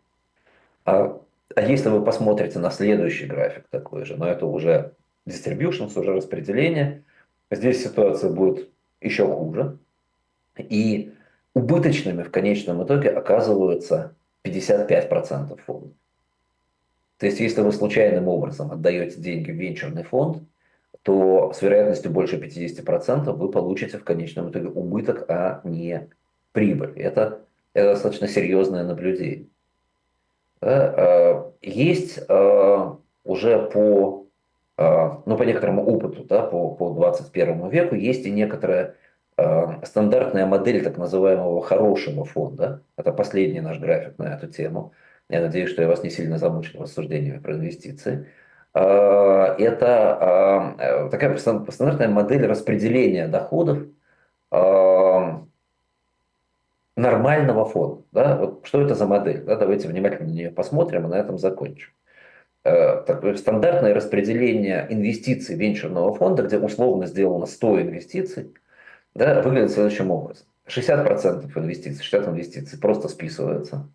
А, 0.84 1.20
а 1.54 1.60
если 1.60 1.88
вы 1.88 2.02
посмотрите 2.04 2.58
на 2.58 2.70
следующий 2.70 3.26
график 3.26 3.66
такой 3.70 4.04
же, 4.06 4.16
но 4.16 4.26
это 4.26 4.46
уже 4.46 4.94
distributions, 5.30 5.98
уже 5.98 6.12
распределение, 6.12 7.02
здесь 7.50 7.82
ситуация 7.82 8.30
будет 8.30 8.68
еще 9.00 9.26
хуже. 9.26 9.78
И 10.58 11.12
убыточными 11.54 12.22
в 12.22 12.30
конечном 12.30 12.84
итоге 12.84 13.10
оказываются 13.10 14.14
55% 14.44 15.58
фондов. 15.64 15.92
То 17.18 17.26
есть, 17.26 17.40
если 17.40 17.60
вы 17.60 17.72
случайным 17.72 18.28
образом 18.28 18.72
отдаете 18.72 19.20
деньги 19.20 19.50
в 19.50 19.54
венчурный 19.54 20.04
фонд, 20.04 20.42
то 21.02 21.52
с 21.54 21.62
вероятностью 21.62 22.10
больше 22.10 22.36
50% 22.36 23.30
вы 23.32 23.50
получите 23.50 23.98
в 23.98 24.04
конечном 24.04 24.50
итоге 24.50 24.68
убыток, 24.68 25.24
а 25.28 25.60
не 25.64 26.08
прибыль. 26.52 26.92
Это, 26.96 27.40
это 27.74 27.92
достаточно 27.92 28.28
серьезное 28.28 28.84
наблюдение. 28.84 29.46
Да? 30.60 31.50
Есть 31.62 32.20
а, 32.28 32.96
уже 33.24 33.68
по, 33.70 34.24
а, 34.24 34.29
ну, 34.80 35.36
по 35.36 35.42
некоторому 35.42 35.84
опыту, 35.84 36.24
да, 36.24 36.42
по, 36.42 36.70
по 36.74 36.90
21 36.90 37.68
веку, 37.68 37.94
есть 37.94 38.24
и 38.24 38.30
некоторая 38.30 38.96
а, 39.36 39.80
стандартная 39.84 40.46
модель 40.46 40.82
так 40.82 40.98
называемого 40.98 41.62
хорошего 41.62 42.24
фонда. 42.24 42.82
Это 42.96 43.12
последний 43.12 43.60
наш 43.60 43.78
график 43.78 44.18
на 44.18 44.34
эту 44.34 44.48
тему. 44.48 44.92
Я 45.28 45.40
надеюсь, 45.40 45.70
что 45.70 45.82
я 45.82 45.88
вас 45.88 46.02
не 46.02 46.10
сильно 46.10 46.38
замучил 46.38 46.82
рассуждениями 46.82 47.38
про 47.38 47.54
инвестиции. 47.54 48.26
Э, 48.74 49.54
это 49.58 50.76
э, 50.78 51.08
такая 51.10 51.36
стандартная 51.36 52.08
модель 52.08 52.46
распределения 52.46 53.28
доходов 53.28 53.78
э, 54.50 55.38
нормального 56.96 57.64
фонда. 57.64 58.02
Да? 58.12 58.36
Вот 58.36 58.66
что 58.66 58.82
это 58.82 58.94
за 58.94 59.06
модель? 59.06 59.42
Да? 59.44 59.56
Давайте 59.56 59.88
внимательно 59.88 60.28
на 60.28 60.32
нее 60.32 60.50
посмотрим 60.50 61.06
и 61.06 61.08
на 61.08 61.14
этом 61.14 61.38
закончим. 61.38 61.90
Такое 62.62 63.36
стандартное 63.36 63.94
распределение 63.94 64.86
инвестиций 64.90 65.56
венчурного 65.56 66.12
фонда, 66.14 66.42
где 66.42 66.58
условно 66.58 67.06
сделано 67.06 67.46
100 67.46 67.80
инвестиций, 67.82 68.52
да, 69.14 69.40
выглядит 69.40 69.70
следующим 69.70 70.10
образом. 70.10 70.46
60% 70.66 71.50
инвестиций, 71.58 72.02
60 72.02 72.28
инвестиций 72.28 72.78
просто 72.78 73.08
списываются, 73.08 73.88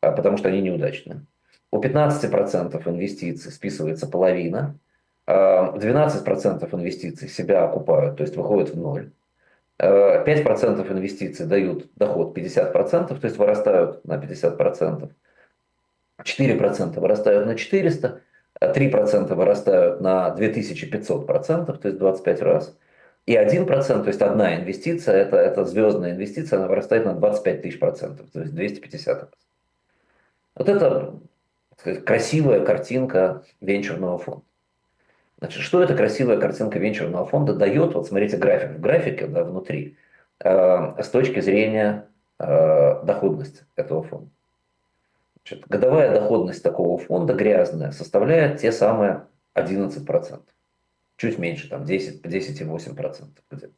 потому 0.00 0.36
что 0.36 0.48
они 0.48 0.60
неудачные. 0.60 1.24
У 1.70 1.80
15% 1.80 2.88
инвестиций 2.88 3.52
списывается 3.52 4.06
половина, 4.06 4.76
12% 5.26 5.26
а, 5.28 6.76
инвестиций 6.76 7.28
себя 7.28 7.64
окупают, 7.64 8.16
то 8.16 8.22
есть 8.22 8.36
выходят 8.36 8.70
в 8.70 8.78
ноль. 8.78 9.10
5% 9.78 9.80
а, 9.80 10.92
инвестиций 10.92 11.46
дают 11.46 11.90
доход 11.96 12.36
50%, 12.36 12.72
то 13.08 13.18
есть 13.22 13.36
вырастают 13.36 14.04
на 14.04 14.16
50%. 14.16 15.10
4% 16.22 16.98
вырастают 17.00 17.46
на 17.46 17.54
400, 17.54 18.20
3% 18.60 19.34
вырастают 19.34 20.00
на 20.00 20.34
2500%, 20.36 21.78
то 21.78 21.88
есть 21.88 21.98
25 21.98 22.42
раз. 22.42 22.76
И 23.26 23.34
1%, 23.34 23.66
то 23.66 24.08
есть 24.08 24.22
одна 24.22 24.56
инвестиция, 24.56 25.16
это, 25.16 25.36
это 25.36 25.64
звездная 25.64 26.12
инвестиция, 26.12 26.58
она 26.58 26.68
вырастает 26.68 27.04
на 27.04 27.14
25 27.14 27.62
тысяч 27.62 27.78
процентов, 27.78 28.30
то 28.32 28.40
есть 28.40 28.54
250 28.54 29.20
раз. 29.20 29.30
Вот 30.54 30.68
это 30.68 31.14
сказать, 31.78 32.04
красивая 32.04 32.64
картинка 32.64 33.44
венчурного 33.60 34.18
фонда. 34.18 34.42
Значит, 35.38 35.62
что 35.62 35.82
эта 35.82 35.94
красивая 35.94 36.38
картинка 36.38 36.78
венчурного 36.78 37.26
фонда 37.26 37.54
дает? 37.54 37.94
Вот 37.94 38.08
смотрите 38.08 38.36
график 38.38 38.70
в 38.70 38.80
графике 38.80 39.26
да, 39.28 39.44
внутри, 39.44 39.96
э, 40.40 41.02
с 41.02 41.08
точки 41.08 41.40
зрения 41.40 42.08
э, 42.40 43.04
доходности 43.04 43.64
этого 43.76 44.02
фонда. 44.02 44.30
Значит, 45.48 45.66
годовая 45.68 46.12
доходность 46.12 46.62
такого 46.62 46.98
фонда 46.98 47.32
грязная 47.32 47.90
составляет 47.90 48.60
те 48.60 48.70
самые 48.70 49.26
11%. 49.54 50.40
Чуть 51.16 51.38
меньше, 51.38 51.70
там 51.70 51.84
10, 51.84 52.24
10,8% 52.24 53.28
где-то. 53.50 53.72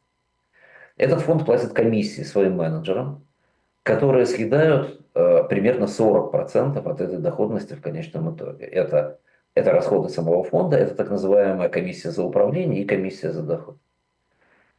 Этот 0.97 1.21
фонд 1.21 1.45
платит 1.45 1.71
комиссии 1.71 2.23
своим 2.23 2.57
менеджерам, 2.57 3.25
которые 3.83 4.25
съедают 4.25 5.01
э, 5.15 5.43
примерно 5.49 5.85
40% 5.85 6.77
от 6.77 7.01
этой 7.01 7.17
доходности 7.19 7.73
в 7.73 7.81
конечном 7.81 8.35
итоге. 8.35 8.65
Это, 8.65 9.19
это 9.55 9.71
расходы 9.71 10.09
самого 10.09 10.43
фонда, 10.43 10.77
это 10.77 10.93
так 10.93 11.09
называемая 11.09 11.69
комиссия 11.69 12.11
за 12.11 12.23
управление 12.23 12.81
и 12.81 12.85
комиссия 12.85 13.31
за 13.31 13.43
доход. 13.43 13.77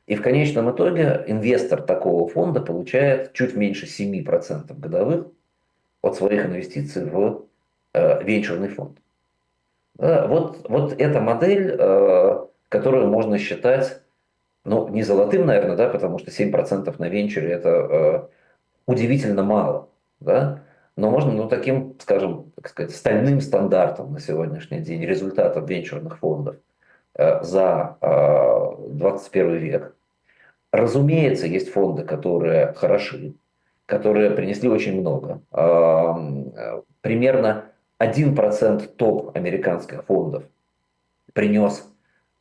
И 0.06 0.14
в 0.14 0.22
конечном 0.22 0.70
итоге 0.70 1.24
инвестор 1.26 1.80
такого 1.80 2.28
фонда 2.28 2.60
получает 2.60 3.32
чуть 3.32 3.56
меньше 3.56 3.86
7% 3.86 4.78
годовых 4.78 5.26
от 6.02 6.16
своих 6.16 6.46
инвестиций 6.46 7.04
в 7.08 7.46
э, 7.94 8.22
венчурный 8.24 8.68
фонд. 8.68 8.98
Да, 9.94 10.26
вот, 10.26 10.66
вот 10.68 11.00
эта 11.00 11.20
модель, 11.20 11.76
э, 11.78 12.46
которую 12.68 13.08
можно 13.08 13.38
считать, 13.38 14.02
ну, 14.64 14.88
не 14.88 15.02
золотым, 15.02 15.46
наверное, 15.46 15.76
да, 15.76 15.88
потому 15.88 16.18
что 16.18 16.30
7% 16.30 16.94
на 16.98 17.08
венчуре– 17.08 17.48
это 17.52 17.68
э, 17.68 18.28
удивительно 18.86 19.42
мало, 19.42 19.88
да, 20.20 20.62
но 20.96 21.10
можно, 21.10 21.32
ну, 21.32 21.48
таким, 21.48 21.96
скажем, 22.00 22.52
так 22.56 22.68
сказать, 22.68 22.94
стальным 22.94 23.40
стандартом 23.40 24.12
на 24.12 24.20
сегодняшний 24.20 24.80
день 24.80 25.04
результатов 25.04 25.68
венчурных 25.68 26.18
фондов 26.18 26.56
э, 27.14 27.42
за 27.42 27.96
э, 28.00 28.88
21 28.88 29.56
век. 29.56 29.94
Разумеется, 30.70 31.46
есть 31.46 31.70
фонды, 31.70 32.04
которые 32.04 32.72
хороши, 32.74 33.34
которые 33.92 34.30
принесли 34.30 34.70
очень 34.70 35.00
много. 35.00 35.42
Э, 35.52 36.80
примерно 37.02 37.64
1% 37.98 38.86
топ 38.96 39.36
американских 39.36 40.04
фондов 40.04 40.44
принес 41.34 41.86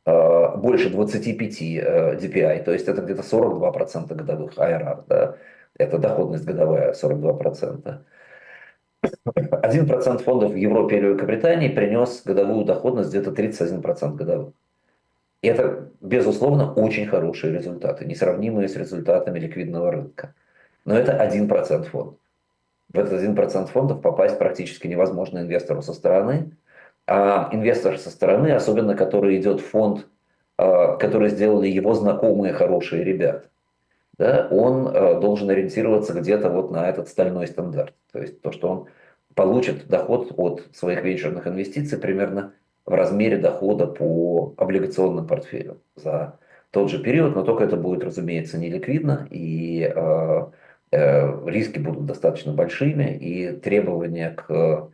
э, 0.06 0.56
больше 0.56 0.88
25 0.88 1.62
э, 1.62 2.18
DPI, 2.18 2.64
то 2.64 2.72
есть 2.72 2.88
это 2.88 3.02
где-то 3.02 3.20
42% 3.20 4.14
годовых 4.14 4.56
IRR, 4.56 5.04
да? 5.06 5.34
это 5.76 5.98
доходность 5.98 6.46
годовая 6.46 6.94
42%. 6.94 7.98
1% 9.02 10.18
фондов 10.22 10.52
в 10.52 10.56
Европе 10.56 10.96
или 10.96 11.06
Великобритании 11.08 11.68
принес 11.68 12.22
годовую 12.24 12.64
доходность 12.64 13.10
где-то 13.10 13.30
31% 13.30 14.14
годовых. 14.14 14.54
И 15.42 15.48
это, 15.48 15.90
безусловно, 16.00 16.72
очень 16.72 17.06
хорошие 17.06 17.52
результаты, 17.52 18.06
несравнимые 18.06 18.68
с 18.68 18.76
результатами 18.76 19.38
ликвидного 19.38 19.90
рынка. 19.90 20.34
Но 20.84 20.96
это 20.96 21.12
1% 21.12 21.84
фондов 21.84 22.16
в 22.92 22.98
этот 22.98 23.22
1% 23.22 23.66
фондов 23.68 24.02
попасть 24.02 24.38
практически 24.38 24.86
невозможно 24.86 25.38
инвестору 25.38 25.82
со 25.82 25.92
стороны. 25.92 26.52
А 27.06 27.48
инвестор 27.52 27.98
со 27.98 28.10
стороны, 28.10 28.52
особенно 28.52 28.94
который 28.94 29.36
идет 29.40 29.60
в 29.60 29.66
фонд, 29.66 30.06
а, 30.56 30.96
который 30.96 31.30
сделали 31.30 31.68
его 31.68 31.94
знакомые 31.94 32.52
хорошие 32.52 33.02
ребята, 33.02 33.48
да, 34.18 34.46
он 34.50 34.88
а, 34.88 35.18
должен 35.18 35.50
ориентироваться 35.50 36.12
где-то 36.12 36.48
вот 36.50 36.70
на 36.70 36.88
этот 36.88 37.08
стальной 37.08 37.48
стандарт. 37.48 37.94
То 38.12 38.20
есть 38.20 38.40
то, 38.40 38.52
что 38.52 38.68
он 38.68 38.86
получит 39.34 39.88
доход 39.88 40.32
от 40.36 40.62
своих 40.72 41.02
венчурных 41.02 41.46
инвестиций 41.46 41.98
примерно 41.98 42.52
в 42.84 42.92
размере 42.92 43.38
дохода 43.38 43.86
по 43.86 44.54
облигационным 44.56 45.26
портфелю 45.26 45.80
за 45.96 46.38
тот 46.70 46.90
же 46.90 47.02
период, 47.02 47.34
но 47.34 47.42
только 47.42 47.64
это 47.64 47.76
будет, 47.76 48.04
разумеется, 48.04 48.58
не 48.58 48.68
ликвидно 48.68 49.26
и 49.30 49.90
Э, 49.94 50.46
риски 50.92 51.78
будут 51.78 52.06
достаточно 52.06 52.52
большими, 52.52 53.16
и 53.16 53.52
требования 53.52 54.30
к 54.30 54.90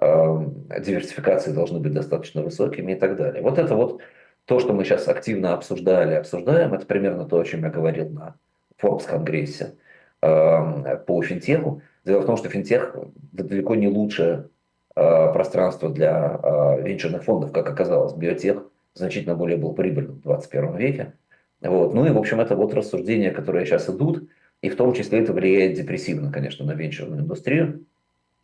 э, 0.00 0.46
диверсификации 0.80 1.52
должны 1.52 1.80
быть 1.80 1.92
достаточно 1.92 2.42
высокими 2.42 2.92
и 2.92 2.94
так 2.94 3.16
далее. 3.16 3.42
Вот 3.42 3.58
это 3.58 3.74
вот 3.74 4.00
то, 4.44 4.60
что 4.60 4.72
мы 4.72 4.84
сейчас 4.84 5.08
активно 5.08 5.54
обсуждали, 5.54 6.14
обсуждаем, 6.14 6.72
это 6.74 6.86
примерно 6.86 7.24
то, 7.24 7.40
о 7.40 7.44
чем 7.44 7.64
я 7.64 7.70
говорил 7.70 8.08
на 8.10 8.36
Forbes 8.80 9.06
конгрессе 9.08 9.74
э, 10.22 10.96
по 11.06 11.22
финтеху. 11.22 11.82
Дело 12.04 12.20
в 12.20 12.26
том, 12.26 12.36
что 12.36 12.48
финтех 12.48 12.96
далеко 13.32 13.74
не 13.74 13.88
лучшее 13.88 14.48
пространство 14.94 15.88
для 15.88 16.76
венчурных 16.82 17.22
фондов, 17.22 17.52
как 17.52 17.70
оказалось. 17.70 18.12
Биотех 18.12 18.64
значительно 18.94 19.34
более 19.34 19.56
был 19.56 19.72
прибыльным 19.72 20.16
в 20.16 20.22
21 20.22 20.76
веке. 20.76 21.12
Вот. 21.60 21.94
Ну 21.94 22.06
и, 22.06 22.10
в 22.10 22.18
общем, 22.18 22.40
это 22.40 22.56
вот 22.56 22.74
рассуждения, 22.74 23.30
которые 23.30 23.66
сейчас 23.66 23.88
идут. 23.88 24.28
И 24.62 24.68
в 24.68 24.76
том 24.76 24.92
числе 24.92 25.22
это 25.22 25.32
влияет 25.32 25.74
депрессивно, 25.74 26.30
конечно, 26.30 26.66
на 26.66 26.72
венчурную 26.72 27.22
индустрию. 27.22 27.86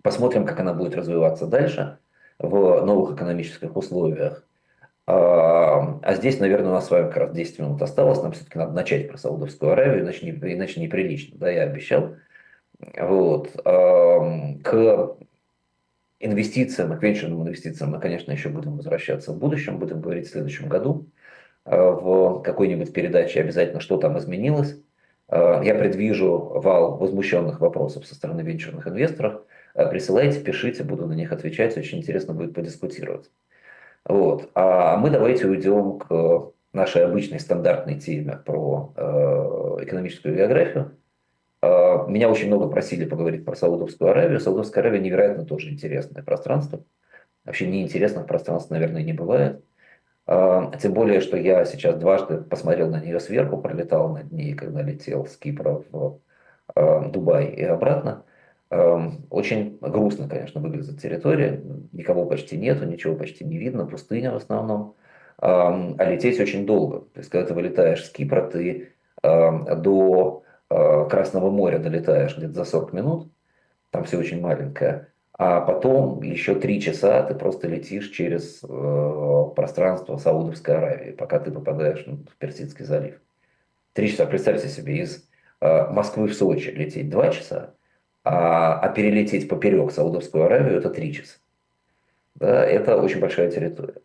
Посмотрим, 0.03 0.47
как 0.47 0.61
она 0.61 0.73
будет 0.73 0.95
развиваться 0.95 1.47
дальше 1.47 1.99
в 2.39 2.85
новых 2.85 3.15
экономических 3.17 3.77
условиях. 3.77 4.47
А, 5.07 6.01
а 6.03 6.15
здесь, 6.15 6.41
наверное, 6.41 6.71
у 6.71 6.75
нас 6.75 6.87
с 6.87 6.91
вами 6.91 7.09
как 7.09 7.17
раз 7.17 7.33
10 7.33 7.59
минут 7.61 7.83
осталось. 7.83 8.23
Нам 8.23 8.33
все-таки 8.33 8.59
надо 8.59 8.73
начать 8.73 9.09
про 9.09 9.19
Саудовскую 9.19 9.73
Аравию, 9.73 10.03
иначе, 10.03 10.27
не, 10.27 10.33
иначе 10.55 10.81
неприлично. 10.81 11.39
Да, 11.39 11.51
я 11.51 11.63
обещал. 11.63 12.17
Вот. 12.99 13.53
К 13.63 15.17
инвестициям, 16.19 16.99
к 16.99 17.03
венчурным 17.03 17.43
инвестициям 17.43 17.91
мы, 17.91 18.01
конечно, 18.01 18.33
еще 18.33 18.49
будем 18.49 18.77
возвращаться 18.77 19.33
в 19.33 19.39
будущем. 19.39 19.79
Будем 19.79 20.01
говорить 20.01 20.27
в 20.29 20.31
следующем 20.33 20.69
году 20.69 21.09
а, 21.65 21.93
в 21.93 22.43
какой-нибудь 22.43 22.93
передаче 22.93 23.41
обязательно, 23.41 23.81
что 23.81 23.99
там 23.99 24.19
изменилось. 24.19 24.81
Э, 25.29 25.61
я 25.65 25.75
предвижу 25.75 26.39
вал 26.39 26.97
возмущенных 26.97 27.61
вопросов 27.61 28.07
со 28.07 28.15
стороны 28.15 28.43
венчурных 28.43 28.87
инвесторов. 28.87 29.43
Э, 29.75 29.89
присылайте, 29.89 30.41
пишите, 30.41 30.85
буду 30.85 31.07
на 31.07 31.15
них 31.15 31.33
отвечать. 31.33 31.77
Очень 31.77 31.99
интересно 31.99 32.35
будет 32.35 32.55
подискутировать. 32.55 33.31
Вот. 34.05 34.51
А 34.55 34.97
мы 34.97 35.11
давайте 35.11 35.47
уйдем 35.47 35.99
к 35.99 36.53
нашей 36.73 37.05
обычной 37.05 37.41
стандартной 37.41 37.99
теме 37.99 38.41
про 38.45 38.93
э, 38.97 39.85
экономическую 39.85 40.37
географию. 40.37 40.93
Меня 41.63 42.31
очень 42.31 42.47
много 42.47 42.69
просили 42.69 43.07
поговорить 43.07 43.45
про 43.45 43.57
Саудовскую 43.57 44.11
Аравию. 44.11 44.39
Саудовская 44.39 44.85
Аравия 44.85 45.01
невероятно 45.01 45.45
тоже 45.45 45.71
интересное 45.71 46.23
пространство. 46.23 46.85
Вообще 47.45 47.67
неинтересных 47.67 48.27
пространств, 48.27 48.71
наверное, 48.71 49.03
не 49.03 49.13
бывает. 49.13 49.65
А, 49.65 49.76
тем 50.27 50.93
более, 50.93 51.21
что 51.21 51.37
я 51.37 51.65
сейчас 51.65 51.97
дважды 51.97 52.39
посмотрел 52.39 52.91
на 52.91 53.01
нее 53.01 53.21
сверху, 53.21 53.59
пролетал 53.59 54.09
над 54.09 54.33
ней, 54.33 54.55
когда 54.55 54.83
летел 54.83 55.25
с 55.27 55.37
Кипра 55.37 55.83
в 55.91 56.21
а, 56.75 57.09
Дубай 57.09 57.47
и 57.47 57.63
обратно. 57.63 58.25
А, 58.69 59.13
очень 59.31 59.79
грустно, 59.81 60.29
конечно, 60.29 60.61
выглядит 60.61 61.01
территория. 61.01 61.63
Никого 61.93 62.27
почти 62.27 62.57
нету, 62.57 62.85
ничего 62.87 63.15
почти 63.15 63.45
не 63.45 63.57
видно, 63.57 63.87
пустыня 63.87 64.33
в 64.33 64.37
основном. 64.37 64.97
А 65.39 65.95
лететь 65.99 66.41
очень 66.41 66.67
долго. 66.67 67.01
То 67.01 67.21
есть, 67.21 67.31
когда 67.31 67.47
ты 67.47 67.55
вылетаешь 67.55 68.05
с 68.05 68.11
Кипра, 68.11 68.49
ты 68.49 68.95
до 69.23 70.43
Красного 70.69 71.51
моря 71.51 71.79
долетаешь 71.79 72.37
где-то 72.37 72.55
за 72.55 72.65
40 72.65 72.93
минут. 72.95 73.33
Там 73.91 74.05
все 74.05 74.19
очень 74.19 74.41
маленькое 74.41 75.09
а 75.39 75.61
потом 75.61 76.23
еще 76.23 76.55
три 76.55 76.81
часа 76.81 77.23
ты 77.23 77.35
просто 77.35 77.69
летишь 77.69 78.09
через 78.09 78.63
э, 78.65 79.45
пространство 79.55 80.17
Саудовской 80.17 80.77
Аравии, 80.77 81.11
пока 81.13 81.39
ты 81.39 81.51
попадаешь 81.51 82.05
ну, 82.07 82.25
в 82.31 82.37
Персидский 82.37 82.87
залив. 82.87 83.21
Три 83.93 84.09
часа, 84.09 84.25
представьте 84.25 84.69
себе, 84.69 85.01
из 85.01 85.29
э, 85.61 85.91
Москвы 85.91 86.29
в 86.29 86.35
Сочи 86.35 86.71
лететь 86.71 87.11
два 87.11 87.29
часа, 87.29 87.75
а, 88.25 88.81
а 88.81 88.89
перелететь 88.89 89.47
поперек 89.47 89.93
Саудовскую 89.93 90.45
Аравию 90.45 90.79
это 90.79 90.89
три 90.89 91.13
часа. 91.13 91.37
Да, 92.35 92.65
это 92.65 92.97
очень 92.97 93.21
большая 93.21 93.51
территория. 93.51 94.01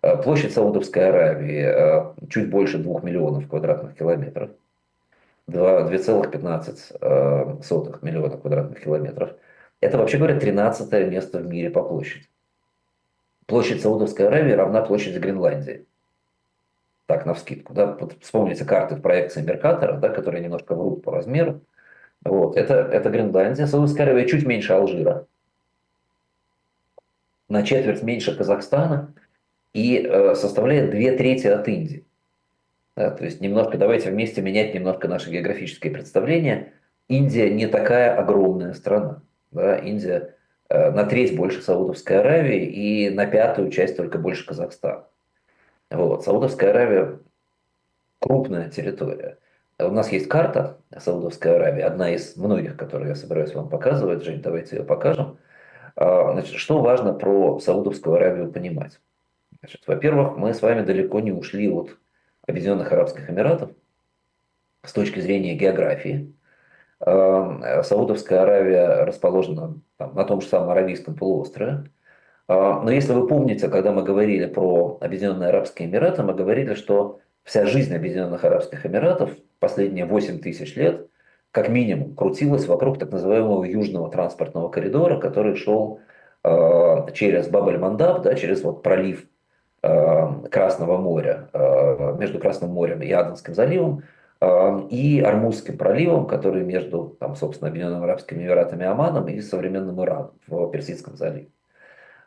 Э, 0.00 0.16
площадь 0.22 0.54
Саудовской 0.54 1.06
Аравии 1.06 1.66
э, 1.66 2.28
чуть 2.30 2.48
больше 2.48 2.78
двух 2.78 3.02
миллионов 3.02 3.46
квадратных 3.46 3.94
километров. 3.94 4.50
2,15 5.48 6.96
э, 6.98 7.96
миллиона 8.00 8.38
квадратных 8.38 8.82
километров– 8.82 9.32
это, 9.82 9.98
вообще 9.98 10.16
говоря, 10.16 10.38
13 10.38 11.10
место 11.10 11.40
в 11.40 11.46
мире 11.46 11.68
по 11.68 11.82
площади. 11.82 12.26
Площадь 13.46 13.82
Саудовской 13.82 14.28
Аравии 14.28 14.52
равна 14.52 14.80
площади 14.80 15.18
Гренландии. 15.18 15.86
Так, 17.06 17.26
на 17.26 17.34
вскидку. 17.34 17.74
Да? 17.74 17.96
Вот 17.98 18.16
вспомните 18.20 18.64
карты 18.64 18.94
в 18.94 19.02
проекции 19.02 19.42
Меркатора, 19.42 19.98
да, 19.98 20.08
которые 20.08 20.40
немножко 20.40 20.76
врут 20.76 21.02
по 21.02 21.10
размеру. 21.10 21.62
Вот. 22.24 22.56
Это, 22.56 22.74
это 22.74 23.10
Гренландия. 23.10 23.66
Саудовская 23.66 24.06
Аравия 24.06 24.28
чуть 24.28 24.46
меньше 24.46 24.72
Алжира. 24.72 25.26
На 27.48 27.64
четверть 27.64 28.04
меньше 28.04 28.36
Казахстана. 28.36 29.12
И 29.74 29.98
э, 29.98 30.36
составляет 30.36 30.90
две 30.90 31.16
трети 31.16 31.48
от 31.48 31.66
Индии. 31.66 32.04
Да, 32.94 33.10
то 33.10 33.24
есть 33.24 33.40
немножко 33.40 33.78
давайте 33.78 34.10
вместе 34.10 34.42
менять 34.42 34.74
немножко 34.74 35.08
наши 35.08 35.28
географические 35.28 35.92
представления. 35.92 36.72
Индия 37.08 37.50
не 37.50 37.66
такая 37.66 38.16
огромная 38.16 38.74
страна. 38.74 39.22
Да, 39.52 39.76
Индия 39.76 40.34
э, 40.68 40.90
на 40.90 41.04
треть 41.04 41.36
больше 41.36 41.62
Саудовской 41.62 42.18
Аравии 42.18 42.64
и 42.64 43.10
на 43.10 43.26
пятую 43.26 43.70
часть 43.70 43.96
только 43.96 44.18
больше 44.18 44.46
Казахстана. 44.46 45.04
Вот. 45.90 46.24
Саудовская 46.24 46.70
Аравия 46.70 47.20
крупная 48.18 48.70
территория. 48.70 49.38
У 49.78 49.90
нас 49.90 50.10
есть 50.12 50.28
карта 50.28 50.78
Саудовской 50.96 51.56
Аравии, 51.56 51.82
одна 51.82 52.10
из 52.10 52.36
многих, 52.36 52.76
которые 52.76 53.10
я 53.10 53.14
собираюсь 53.14 53.54
вам 53.54 53.68
показывать. 53.68 54.24
Жень, 54.24 54.40
давайте 54.40 54.76
ее 54.76 54.84
покажем. 54.84 55.38
Значит, 55.96 56.54
что 56.54 56.80
важно 56.80 57.12
про 57.12 57.58
Саудовскую 57.58 58.16
Аравию 58.16 58.50
понимать? 58.50 59.00
Значит, 59.58 59.82
во-первых, 59.86 60.36
мы 60.36 60.54
с 60.54 60.62
вами 60.62 60.82
далеко 60.84 61.20
не 61.20 61.32
ушли 61.32 61.68
от 61.68 61.98
Объединенных 62.46 62.90
Арабских 62.92 63.28
Эмиратов 63.28 63.70
с 64.84 64.92
точки 64.92 65.20
зрения 65.20 65.54
географии. 65.54 66.32
Саудовская 67.04 68.42
Аравия 68.42 69.04
расположена 69.04 69.80
там, 69.96 70.14
на 70.14 70.24
том 70.24 70.40
же 70.40 70.46
самом 70.46 70.70
Аравийском 70.70 71.14
полуострове. 71.14 71.90
Но 72.48 72.90
если 72.90 73.12
вы 73.12 73.26
помните, 73.26 73.68
когда 73.68 73.92
мы 73.92 74.02
говорили 74.02 74.46
про 74.46 74.98
Объединенные 75.00 75.48
Арабские 75.48 75.88
Эмираты, 75.88 76.22
мы 76.22 76.34
говорили, 76.34 76.74
что 76.74 77.20
вся 77.42 77.66
жизнь 77.66 77.94
Объединенных 77.94 78.44
Арабских 78.44 78.86
Эмиратов 78.86 79.30
последние 79.58 80.04
8 80.04 80.40
тысяч 80.40 80.76
лет 80.76 81.08
как 81.50 81.68
минимум 81.68 82.14
крутилась 82.14 82.66
вокруг 82.66 82.98
так 82.98 83.10
называемого 83.10 83.64
южного 83.64 84.10
транспортного 84.10 84.68
коридора, 84.68 85.18
который 85.18 85.56
шел 85.56 86.00
через 86.44 87.48
Бабель-Мандаб, 87.48 88.22
да, 88.22 88.34
через 88.34 88.62
вот 88.62 88.82
пролив 88.82 89.26
Э, 89.82 90.28
Красного 90.48 90.96
моря, 90.96 91.48
э, 91.52 92.14
между 92.16 92.38
Красным 92.38 92.70
морем 92.70 93.02
и 93.02 93.10
Аденским 93.10 93.52
заливом, 93.52 93.98
э, 93.98 94.02
и 94.90 95.20
Армузским 95.20 95.78
проливом, 95.78 96.26
который 96.26 96.64
между, 96.64 97.16
там, 97.20 97.36
собственно, 97.36 97.70
Объединенными 97.70 98.04
Арабскими 98.04 98.42
Эмиратами 98.42 98.84
Оманом 98.84 99.28
и 99.28 99.40
современным 99.40 100.02
Ираном 100.02 100.32
в 100.46 100.70
Персидском 100.70 101.16
заливе. 101.16 101.48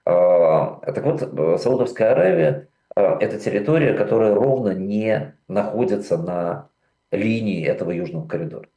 Так 0.05 1.03
вот, 1.03 1.61
Саудовская 1.61 2.11
Аравия– 2.11 2.67
это 2.95 3.39
территория, 3.39 3.93
которая 3.93 4.33
ровно 4.33 4.69
не 4.69 5.33
находится 5.47 6.17
на 6.17 6.69
линии 7.11 7.65
этого 7.65 7.91
южного 7.91 8.27
коридора. 8.27 8.69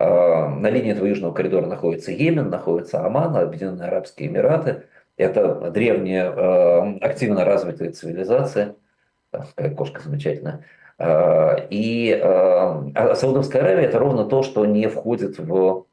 На 0.00 0.68
линии 0.68 0.90
этого 0.90 1.06
южного 1.06 1.32
коридора 1.32 1.66
находится 1.66 2.10
Йемен, 2.10 2.50
находится 2.50 3.06
Оман, 3.06 3.36
Объединенные 3.36 3.88
Арабские 3.88 4.28
Эмираты– 4.28 4.84
это 5.16 5.70
древняя, 5.70 6.30
э, 6.30 6.98
активно 7.00 7.44
развитая 7.44 7.92
цивилизация, 7.92 8.76
какая 9.30 9.74
кошка 9.74 10.00
замечательная. 10.00 10.64
Э, 10.98 11.66
и 11.70 12.10
э, 12.10 12.22
а 12.22 13.14
Саудовская 13.14 13.62
Аравия 13.62 13.84
это 13.84 13.98
ровно 13.98 14.24
то, 14.24 14.42
что 14.42 14.64
не 14.66 14.88
входит 14.88 15.38
в 15.38 15.86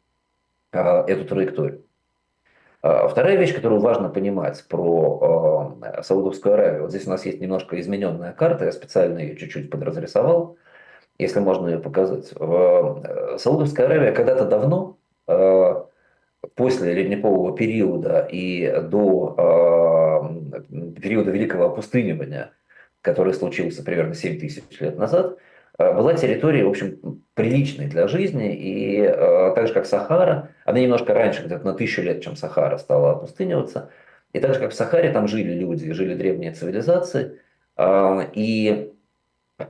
эту 0.71 1.25
траекторию. 1.25 1.83
Вторая 2.81 3.35
вещь, 3.37 3.55
которую 3.55 3.81
важно 3.81 4.07
понимать 4.07 4.63
про 4.69 5.75
Саудовскую 6.03 6.53
Аравию. 6.53 6.83
Вот 6.83 6.91
здесь 6.91 7.07
у 7.07 7.09
нас 7.09 7.25
есть 7.25 7.41
немножко 7.41 7.79
измененная 7.81 8.33
карта, 8.33 8.65
я 8.65 8.71
специально 8.71 9.17
ее 9.17 9.35
чуть-чуть 9.35 9.71
подразрисовал, 9.71 10.57
если 11.17 11.39
можно 11.39 11.69
ее 11.69 11.79
показать. 11.79 12.27
Саудовская 12.27 13.87
Аравия 13.87 14.11
когда-то 14.11 14.45
давно 14.45 14.99
после 16.55 16.93
ледникового 16.93 17.55
периода 17.55 18.27
и 18.29 18.81
до 18.81 19.35
э, 19.37 21.01
периода 21.01 21.31
великого 21.31 21.65
опустынивания, 21.65 22.51
который 23.01 23.33
случился 23.33 23.83
примерно 23.83 24.13
7 24.13 24.39
тысяч 24.39 24.63
лет 24.79 24.97
назад, 24.97 25.37
э, 25.77 25.93
была 25.93 26.13
территорией, 26.13 26.63
в 26.63 26.69
общем, 26.69 27.23
приличной 27.33 27.87
для 27.87 28.07
жизни, 28.07 28.55
и 28.55 29.01
э, 29.01 29.53
так 29.55 29.67
же, 29.67 29.73
как 29.73 29.85
Сахара, 29.85 30.49
она 30.65 30.79
немножко 30.79 31.13
раньше, 31.13 31.43
где-то 31.45 31.65
на 31.65 31.73
тысячу 31.73 32.01
лет, 32.01 32.21
чем 32.21 32.35
Сахара, 32.35 32.77
стала 32.77 33.11
опустыниваться, 33.11 33.89
и 34.33 34.39
так 34.39 34.53
же, 34.53 34.59
как 34.59 34.71
в 34.71 34.75
Сахаре, 34.75 35.11
там 35.11 35.27
жили 35.27 35.53
люди, 35.53 35.91
жили 35.91 36.13
древние 36.13 36.51
цивилизации, 36.51 37.39
э, 37.77 38.19
и 38.33 38.93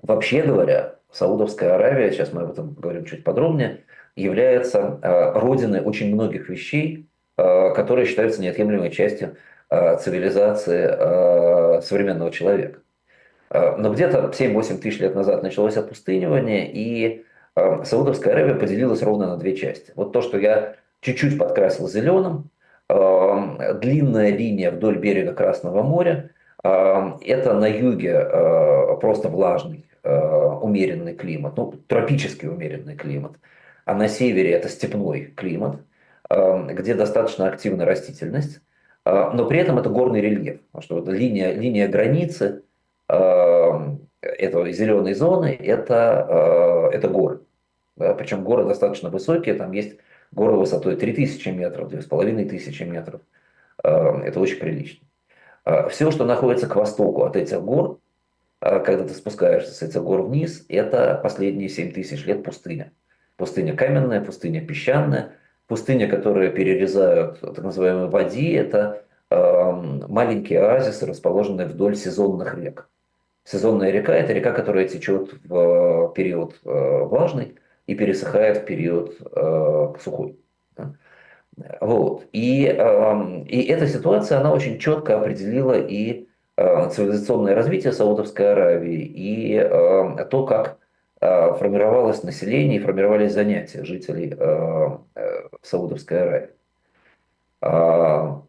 вообще 0.03 0.41
говоря, 0.41 0.95
Саудовская 1.11 1.75
Аравия, 1.75 2.11
сейчас 2.11 2.33
мы 2.33 2.43
об 2.43 2.51
этом 2.51 2.73
говорим 2.73 3.05
чуть 3.05 3.23
подробнее, 3.23 3.83
является 4.15 4.99
э, 5.01 5.39
родиной 5.39 5.81
очень 5.81 6.13
многих 6.13 6.49
вещей, 6.49 7.07
э, 7.37 7.73
которые 7.73 8.05
считаются 8.05 8.41
неотъемлемой 8.41 8.91
частью 8.91 9.37
э, 9.69 9.97
цивилизации 9.97 11.81
современного 11.81 12.31
человека. 12.31 12.79
Но 13.51 13.91
где-то 13.93 14.31
7-8 14.31 14.77
тысяч 14.77 14.99
лет 14.99 15.15
назад 15.15 15.41
началось 15.41 15.75
опустынивание, 15.75 16.71
и 16.71 17.25
Саудовская 17.55 18.33
Аравия 18.33 18.53
поделилась 18.53 19.01
ровно 19.01 19.27
на 19.27 19.37
две 19.37 19.55
части. 19.55 19.91
Вот 19.95 20.13
то, 20.13 20.21
что 20.21 20.37
я 20.37 20.75
чуть-чуть 21.01 21.37
подкрасил 21.37 21.89
зеленым, 21.89 22.51
длинная 22.87 24.29
линия 24.29 24.69
вдоль 24.69 24.99
берега 24.99 25.33
Красного 25.33 25.81
моря, 25.81 26.29
это 26.61 27.53
на 27.53 27.67
юге 27.67 28.23
просто 29.01 29.29
влажный, 29.29 29.85
умеренный 30.03 31.15
климат, 31.15 31.57
ну, 31.57 31.73
тропический 31.87 32.47
умеренный 32.47 32.95
климат– 32.95 33.31
а 33.89 33.95
на 33.95 34.07
севере 34.07 34.51
это 34.51 34.69
степной 34.69 35.33
климат, 35.35 35.81
где 36.29 36.93
достаточно 36.93 37.47
активная 37.47 37.87
растительность, 37.87 38.61
э, 39.03 39.29
но 39.33 39.47
при 39.47 39.57
этом 39.57 39.79
это 39.79 39.89
горный 39.89 40.21
рельеф, 40.21 40.61
потому 40.67 40.83
что 40.83 40.95
вот 40.95 41.07
линия, 41.07 41.53
линия 41.53 41.87
границы 41.87 42.65
эм, 43.09 44.07
этой 44.21 44.71
зеленой 44.73 45.13
зоны 45.13 45.47
это, 45.59 46.89
э, 46.91 46.95
это 46.95 47.07
горы. 47.07 47.41
Да, 47.95 48.13
причем 48.13 48.43
горы 48.43 48.65
достаточно 48.65 49.09
высокие, 49.09 49.55
там 49.55 49.71
есть 49.71 49.97
горы 50.31 50.55
высотой 50.55 50.95
3000 50.95 51.49
метров, 51.49 51.89
2500 51.89 52.87
метров. 52.87 53.21
Эм, 53.83 54.21
это 54.23 54.39
очень 54.39 54.59
прилично. 54.59 55.05
Э, 55.65 55.89
Все, 55.89 56.11
что 56.11 56.25
находится 56.25 56.67
к 56.67 56.75
востоку 56.75 57.23
от 57.23 57.35
этих 57.35 57.61
гор, 57.61 57.99
когда 58.59 59.05
ты 59.05 59.13
спускаешься 59.13 59.73
с 59.73 59.81
этих 59.81 60.03
гор 60.03 60.23
вниз, 60.23 60.65
это 60.67 61.19
последние 61.23 61.69
7000 61.69 62.25
лет 62.25 62.43
пустыня. 62.43 62.91
Пустыня 63.37 63.73
каменная, 63.73 64.19
пустыня 64.19 64.59
песчаная, 64.65 65.31
пустыня, 65.67 66.09
которая 66.09 66.49
перерезают 66.49 67.39
так 67.39 67.59
называемые 67.59 68.09
води, 68.09 68.51
это 68.51 69.05
э, 69.29 69.71
маленькие 70.09 70.59
оазисы, 70.61 71.05
расположенные 71.05 71.67
вдоль 71.67 71.95
сезонных 71.95 72.57
рек. 72.57 72.89
Сезонная 73.49 73.91
река– 73.91 74.13
это 74.15 74.33
река, 74.33 74.51
которая 74.51 74.87
течет 74.87 75.33
в 75.43 76.13
период 76.15 76.59
э, 76.63 77.03
влажный 77.03 77.55
и 77.87 77.95
пересыхает 77.95 78.57
в 78.57 78.65
период 78.65 79.17
э, 79.19 79.93
сухой. 79.99 80.37
Вот. 81.81 82.25
И, 82.31 82.65
э, 82.65 83.43
и 83.47 83.63
эта 83.63 83.87
ситуация, 83.87 84.39
она 84.39 84.53
очень 84.53 84.77
четко 84.77 85.17
определила 85.19 85.79
и 85.79 86.27
э, 86.57 86.89
цивилизационное 86.91 87.55
развитие 87.55 87.91
Саудовской 87.93 88.51
Аравии, 88.51 89.01
и 89.01 89.55
э, 89.55 90.25
то, 90.29 90.45
как 90.45 90.79
Э, 91.21 91.53
формировалось 91.55 92.23
население 92.23 92.79
и 92.79 92.81
формировались 92.81 93.33
занятия 93.33 93.83
жителей 93.83 94.33
э, 94.37 94.97
э, 95.15 95.49
Саудовской 95.61 96.21
Аравии. 96.21 96.49
А, 97.61 98.41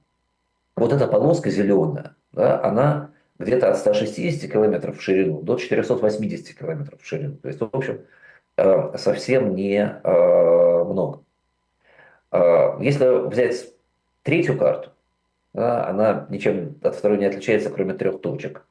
вот 0.76 0.92
эта 0.92 1.08
полоска 1.08 1.50
зеленая, 1.50 2.14
да, 2.30 2.62
она 2.62 3.09
где-то 3.40 3.70
от 3.70 3.78
160 3.78 4.50
километров 4.50 4.98
в 4.98 5.02
ширину 5.02 5.42
до 5.42 5.56
480 5.56 6.58
километров 6.58 7.00
в 7.00 7.06
ширину. 7.06 7.36
То 7.36 7.48
есть, 7.48 7.60
в 7.60 7.68
общем, 7.72 8.02
совсем 8.96 9.54
не 9.54 10.00
много. 10.04 11.24
А, 12.30 12.78
если 12.80 13.28
взять 13.28 13.66
третью 14.22 14.58
карту, 14.58 14.90
она 15.52 16.26
ничем 16.28 16.76
от 16.82 16.94
второй 16.94 17.18
не 17.18 17.24
отличается, 17.24 17.70
кроме 17.70 17.94
трех 17.94 18.20
точек. 18.20 18.66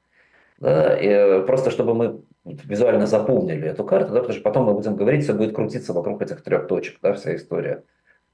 Просто 0.59 1.71
чтобы 1.71 1.93
мы 1.93 2.21
визуально 2.45 3.05
запомнили 3.05 3.67
эту 3.67 3.83
карту, 3.83 4.13
потому 4.13 4.33
что 4.33 4.41
потом 4.41 4.65
мы 4.65 4.73
будем 4.73 4.95
говорить, 4.95 5.23
все 5.23 5.33
будет 5.33 5.55
крутиться 5.55 5.93
вокруг 5.93 6.21
этих 6.21 6.41
трех 6.41 6.67
точек, 6.67 6.97
да, 7.01 7.13
вся 7.13 7.35
история 7.35 7.83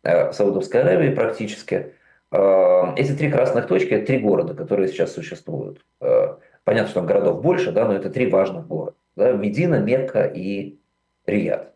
э, 0.03 0.31
Саудовской 0.31 0.81
Аравии 0.81 1.13
практически. 1.13 1.93
Э, 2.35 2.93
эти 2.97 3.13
три 3.13 3.31
красных 3.31 3.67
точки– 3.67 3.89
это 3.93 4.07
три 4.07 4.19
города, 4.19 4.53
которые 4.53 4.89
сейчас 4.89 5.13
существуют. 5.13 5.85
Э, 6.01 6.35
понятно, 6.63 6.89
что 6.89 6.99
там 6.99 7.07
городов 7.07 7.41
больше, 7.41 7.71
да, 7.71 7.85
но 7.85 7.93
это 7.93 8.09
три 8.09 8.29
важных 8.29 8.67
города. 8.67 8.97
Да, 9.15 9.31
Медина, 9.31 9.79
Мекка 9.79 10.25
и 10.25 10.77
Рияд. 11.25 11.73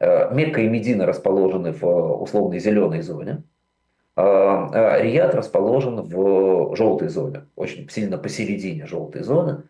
Мекка 0.00 0.60
и 0.62 0.68
Медина 0.68 1.06
расположены 1.06 1.72
в 1.72 1.84
условной 2.22 2.58
зеленой 2.58 3.02
зоне. 3.02 3.42
А 4.16 4.98
Рияд 5.00 5.34
расположен 5.34 6.02
в 6.02 6.74
желтой 6.76 7.08
зоне, 7.08 7.46
очень 7.54 7.88
сильно 7.88 8.18
посередине 8.18 8.86
желтой 8.86 9.22
зоны, 9.22 9.62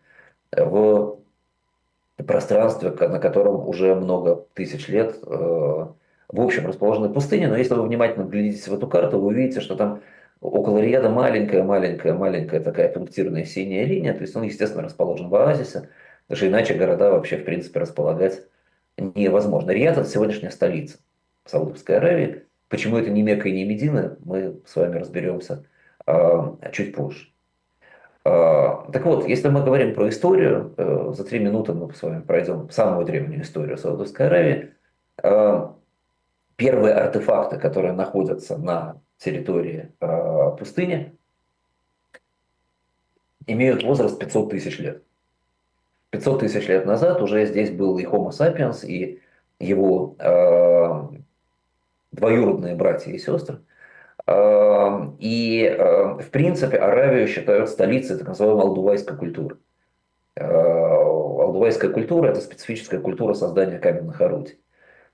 в 0.51 1.19
пространстве, 2.25 2.91
на 2.91 3.19
котором 3.19 3.67
уже 3.67 3.95
много 3.95 4.45
тысяч 4.53 4.87
лет 4.87 5.17
э, 5.23 5.85
в 6.33 6.41
общем 6.41 6.65
расположены 6.65 7.09
пустыни, 7.09 7.45
но 7.45 7.55
если 7.55 7.75
вы 7.75 7.83
внимательно 7.83 8.23
глядитесь 8.23 8.67
в 8.67 8.73
эту 8.73 8.87
карту, 8.87 9.19
вы 9.19 9.27
увидите, 9.27 9.61
что 9.61 9.75
там 9.75 10.01
около 10.41 10.79
Рияда 10.79 11.09
маленькая-маленькая-маленькая 11.09 12.59
такая 12.59 12.89
пунктирная 12.91 13.45
синяя 13.45 13.85
линия, 13.85 14.13
то 14.13 14.21
есть 14.21 14.35
он, 14.35 14.41
естественно, 14.41 14.83
расположен 14.83 15.29
в 15.29 15.35
оазисе, 15.35 15.89
потому 16.27 16.37
что 16.37 16.47
иначе 16.47 16.73
города 16.73 17.11
вообще, 17.11 17.37
в 17.37 17.45
принципе, 17.45 17.79
располагать 17.79 18.41
невозможно. 18.97 19.69
Рияд– 19.69 19.97
это 19.99 20.09
сегодняшняя 20.09 20.49
столица 20.49 20.97
Саудовской 21.45 21.97
Аравии. 21.97 22.43
Почему 22.67 22.97
это 22.97 23.11
не 23.11 23.21
Мекка 23.21 23.49
и 23.49 23.51
не 23.51 23.63
Медина, 23.63 24.17
мы 24.25 24.59
с 24.65 24.75
вами 24.75 24.97
разберемся 24.97 25.65
а, 26.07 26.57
чуть 26.71 26.95
позже. 26.95 27.27
А, 28.25 28.89
так 28.91 29.05
вот, 29.05 29.27
если 29.27 29.49
мы 29.49 29.63
говорим 29.63 29.93
про 29.93 30.09
историю, 30.09 30.73
э, 30.77 31.13
за 31.15 31.25
три 31.25 31.37
минуты 31.37 31.73
мы 31.73 31.93
с 31.93 32.01
вами 32.01 32.21
пройдем 32.21 32.71
самую 32.71 33.05
древнюю 33.05 33.43
историю 33.43 33.77
Саудовской 33.77 34.25
Аравии. 34.25 34.73
Первые 36.55 36.93
артефакты, 36.93 37.57
которые 37.57 37.93
находятся 37.93 38.57
на 38.57 39.01
территории 39.17 39.91
э, 39.99 40.55
пустыни, 40.57 41.15
имеют 43.47 43.83
возраст 43.83 44.19
500 44.19 44.49
тысяч 44.51 44.79
лет. 44.79 45.03
500 46.11 46.41
тысяч 46.41 46.67
лет 46.67 46.85
назад 46.85 47.21
уже 47.21 47.45
здесь 47.45 47.71
был 47.71 47.97
и 47.97 48.05
Homo 48.05 48.29
sapiens, 48.29 48.85
и 48.85 49.21
его 49.59 50.15
э, 50.19 51.17
двоюродные 52.11 52.75
братья 52.75 53.11
и 53.11 53.17
сестры. 53.17 53.61
Э, 54.27 55.07
и, 55.19 55.63
э, 55.63 56.21
в 56.21 56.29
принципе, 56.29 56.77
Аравию 56.77 57.27
считают 57.27 57.69
столицей 57.69 58.17
так 58.17 58.27
называемой 58.27 58.65
алдувайской 58.65 59.17
культуры. 59.17 59.57
Э, 60.35 60.45
алдувайская 60.45 61.89
культура– 61.91 62.29
это 62.29 62.41
специфическая 62.41 62.99
культура 62.99 63.33
создания 63.33 63.79
каменных 63.79 64.21
орудий. 64.21 64.59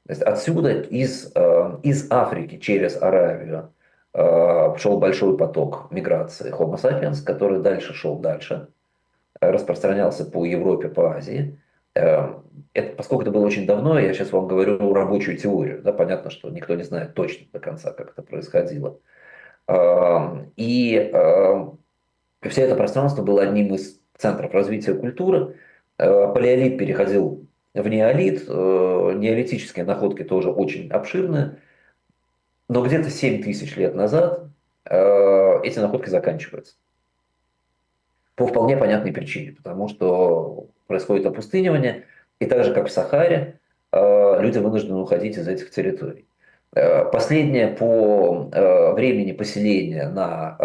То 0.08 0.14
есть 0.14 0.22
отсюда 0.24 0.82
из, 0.82 1.32
э, 1.36 1.78
из 1.84 2.12
Африки 2.12 2.58
через 2.58 3.02
Аравию 3.02 3.72
э, 4.14 4.76
шел 4.78 4.98
большой 4.98 5.38
поток 5.38 5.92
миграции 5.92 6.52
Homo 6.52 6.76
sapiens, 6.76 7.24
который 7.24 7.62
дальше 7.62 7.94
шел 7.94 8.18
дальше, 8.18 8.70
распространялся 9.40 10.26
по 10.26 10.46
Европе, 10.46 10.90
по 10.90 11.16
Азии. 11.16 11.60
Это, 11.94 12.96
поскольку 12.96 13.24
это 13.24 13.32
было 13.32 13.46
очень 13.46 13.66
давно, 13.66 14.00
я 14.00 14.14
сейчас 14.14 14.32
вам 14.32 14.48
говорю 14.48 14.94
рабочую 14.94 15.38
теорию. 15.38 15.82
Да, 15.82 15.92
понятно, 15.92 16.30
что 16.30 16.50
никто 16.50 16.76
не 16.76 16.84
знает 16.84 17.14
точно 17.14 17.48
до 17.52 17.60
конца, 17.60 17.92
как 17.92 18.12
это 18.12 18.22
происходило. 18.22 19.00
И 20.56 21.12
все 22.48 22.62
это 22.62 22.76
пространство 22.76 23.24
было 23.24 23.42
одним 23.42 23.74
из 23.74 24.00
центров 24.18 24.54
развития 24.54 24.94
культуры. 24.94 25.56
Палеолит 25.98 26.78
переходил 26.78 27.49
в 27.74 27.88
неолит. 27.88 28.46
Э, 28.48 29.14
неолитические 29.16 29.86
находки 29.86 30.24
тоже 30.24 30.50
очень 30.50 30.90
обширные. 30.90 31.58
Но 32.68 32.84
где-то 32.84 33.10
7 33.10 33.44
тысяч 33.44 33.76
лет 33.76 33.96
назад 33.96 34.48
э, 34.86 35.62
эти 35.64 35.80
находки 35.80 36.10
заканчиваются. 36.10 36.76
По 38.36 38.48
вполне 38.48 38.78
понятной 38.78 39.12
причине. 39.12 39.54
Потому 39.54 39.88
что 39.88 40.68
происходит 40.88 41.26
опустынивание. 41.26 42.06
И 42.40 42.46
так 42.46 42.64
же, 42.64 42.74
как 42.74 42.88
в 42.88 42.92
Сахаре, 42.92 43.60
э, 43.92 44.42
люди 44.42 44.58
вынуждены 44.60 44.98
уходить 45.00 45.38
из 45.38 45.48
этих 45.48 45.72
территорий. 45.72 46.26
Последнее 46.72 47.70
по 47.70 48.48
времени 48.94 49.32
поселения 49.32 50.08
на 50.08 50.56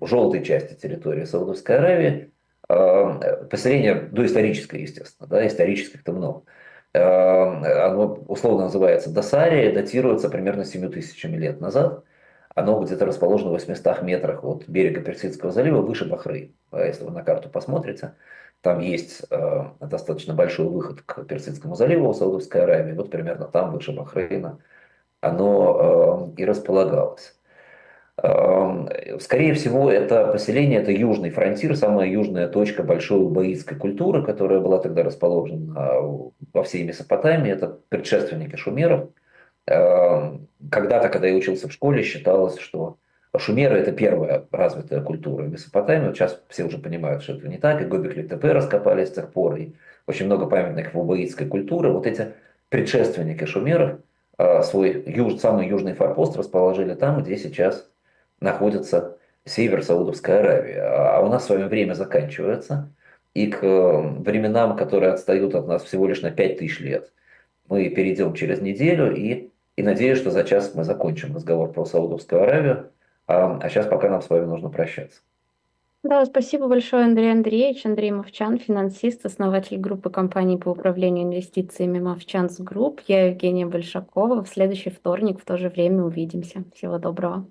желтой 0.00 0.42
части 0.42 0.72
территории 0.72 1.24
Саудовской 1.24 1.76
Аравии 1.76 2.30
поселение 2.66 3.94
доисторическое, 3.94 4.80
естественно, 4.80 5.28
да, 5.28 5.46
исторических-то 5.46 6.12
много. 6.12 6.44
Э, 6.94 7.86
оно 7.86 8.24
условно 8.28 8.64
называется 8.64 9.12
Досария, 9.12 9.74
датируется 9.74 10.30
примерно 10.30 10.64
7 10.64 10.90
тысячами 10.90 11.36
лет 11.36 11.60
назад. 11.60 12.04
Оно 12.54 12.80
где-то 12.80 13.04
расположено 13.04 13.50
в 13.50 13.54
800 13.54 14.02
метрах 14.02 14.44
от 14.44 14.68
берега 14.68 15.00
Персидского 15.00 15.50
залива, 15.50 15.82
выше 15.82 16.08
Бахрейн. 16.08 16.54
Если 16.72 17.04
вы 17.04 17.10
на 17.10 17.24
карту 17.24 17.48
посмотрите, 17.50 18.14
там 18.60 18.78
есть 18.78 19.24
э, 19.28 19.64
достаточно 19.80 20.34
большой 20.34 20.68
выход 20.68 21.02
к 21.02 21.24
Персидскому 21.24 21.74
заливу 21.74 22.08
у 22.08 22.14
Саудовской 22.14 22.62
Аравии. 22.62 22.92
Вот 22.92 23.10
примерно 23.10 23.46
там, 23.46 23.72
выше 23.72 23.92
Бахрейна, 23.92 24.60
оно 25.20 26.32
и 26.36 26.44
располагалось. 26.44 27.36
Скорее 29.20 29.52
всего, 29.54 29.90
это 29.90 30.28
поселение, 30.28 30.80
это 30.80 30.90
южный 30.92 31.30
фронтир, 31.30 31.76
самая 31.76 32.08
южная 32.08 32.48
точка 32.48 32.82
большой 32.82 33.22
убаитской 33.22 33.76
культуры, 33.76 34.22
которая 34.22 34.60
была 34.60 34.78
тогда 34.78 35.02
расположена 35.02 36.00
во 36.52 36.62
всей 36.62 36.84
Месопотамии. 36.84 37.52
Это 37.52 37.78
предшественники 37.88 38.56
шумеров. 38.56 39.10
Когда-то, 39.66 41.08
когда 41.10 41.26
я 41.26 41.36
учился 41.36 41.68
в 41.68 41.72
школе, 41.72 42.02
считалось, 42.02 42.58
что 42.58 42.96
шумеры– 43.36 43.78
это 43.80 43.92
первая 43.92 44.46
развитая 44.50 45.02
культура 45.02 45.42
в 45.42 45.50
Месопотамии. 45.50 46.06
Вот 46.06 46.16
сейчас 46.16 46.40
все 46.48 46.64
уже 46.64 46.78
понимают, 46.78 47.22
что 47.22 47.34
это 47.34 47.46
не 47.48 47.58
так. 47.58 47.82
И 47.82 47.84
Гобекли 47.84 48.22
Тепе 48.22 48.52
раскопали 48.52 49.04
с 49.04 49.10
тех 49.10 49.32
пор, 49.32 49.56
и 49.56 49.74
очень 50.06 50.26
много 50.26 50.46
памятников 50.46 50.94
убаитской 50.94 51.46
культуры. 51.46 51.90
Вот 51.90 52.06
эти 52.06 52.28
предшественники 52.70 53.44
шумеров 53.44 53.98
а, 54.38 54.62
свой 54.62 55.02
юж, 55.06 55.36
самый 55.40 55.68
южный 55.68 55.92
форпост 55.94 56.36
расположили 56.36 56.94
там, 56.94 57.22
где 57.22 57.36
сейчас 57.36 57.90
находится 58.40 59.18
север 59.44 59.82
Саудовской 59.82 60.38
Аравии. 60.38 60.76
А 60.76 61.20
у 61.20 61.28
нас 61.28 61.46
с 61.46 61.50
вами 61.50 61.64
время 61.64 61.94
заканчивается. 61.94 62.90
И 63.34 63.48
к 63.48 63.60
временам, 63.62 64.76
которые 64.76 65.12
отстают 65.12 65.54
от 65.54 65.66
нас 65.66 65.82
всего 65.82 66.06
лишь 66.06 66.22
на 66.22 66.30
5000 66.30 66.80
лет, 66.80 67.12
мы 67.68 67.88
перейдем 67.90 68.34
через 68.34 68.60
неделю. 68.60 69.14
И, 69.14 69.50
и 69.76 69.82
надеюсь, 69.82 70.18
что 70.18 70.30
за 70.30 70.44
час 70.44 70.72
мы 70.74 70.84
закончим 70.84 71.34
разговор 71.34 71.72
про 71.72 71.84
Саудовскую 71.84 72.42
Аравию. 72.42 72.90
А, 73.26 73.58
а 73.60 73.68
сейчас 73.68 73.86
пока 73.86 74.08
нам 74.08 74.22
с 74.22 74.30
вами 74.30 74.44
нужно 74.44 74.68
прощаться. 74.68 75.20
Да, 76.04 76.24
спасибо 76.26 76.68
большое, 76.68 77.06
Андрей 77.06 77.32
Андреевич. 77.32 77.86
Андрей 77.86 78.10
Мовчан, 78.10 78.58
финансист, 78.58 79.24
основатель 79.24 79.78
группы 79.78 80.10
компаний 80.10 80.58
по 80.58 80.68
управлению 80.68 81.24
инвестициями 81.24 81.98
Movchan's 81.98 82.60
Group. 82.60 83.00
Я 83.08 83.28
Евгения 83.28 83.64
Большакова. 83.64 84.44
В 84.44 84.48
следующий 84.48 84.90
вторник 84.90 85.40
в 85.40 85.46
то 85.46 85.56
же 85.56 85.70
время 85.70 86.04
увидимся. 86.04 86.62
Всего 86.74 86.98
доброго. 86.98 87.46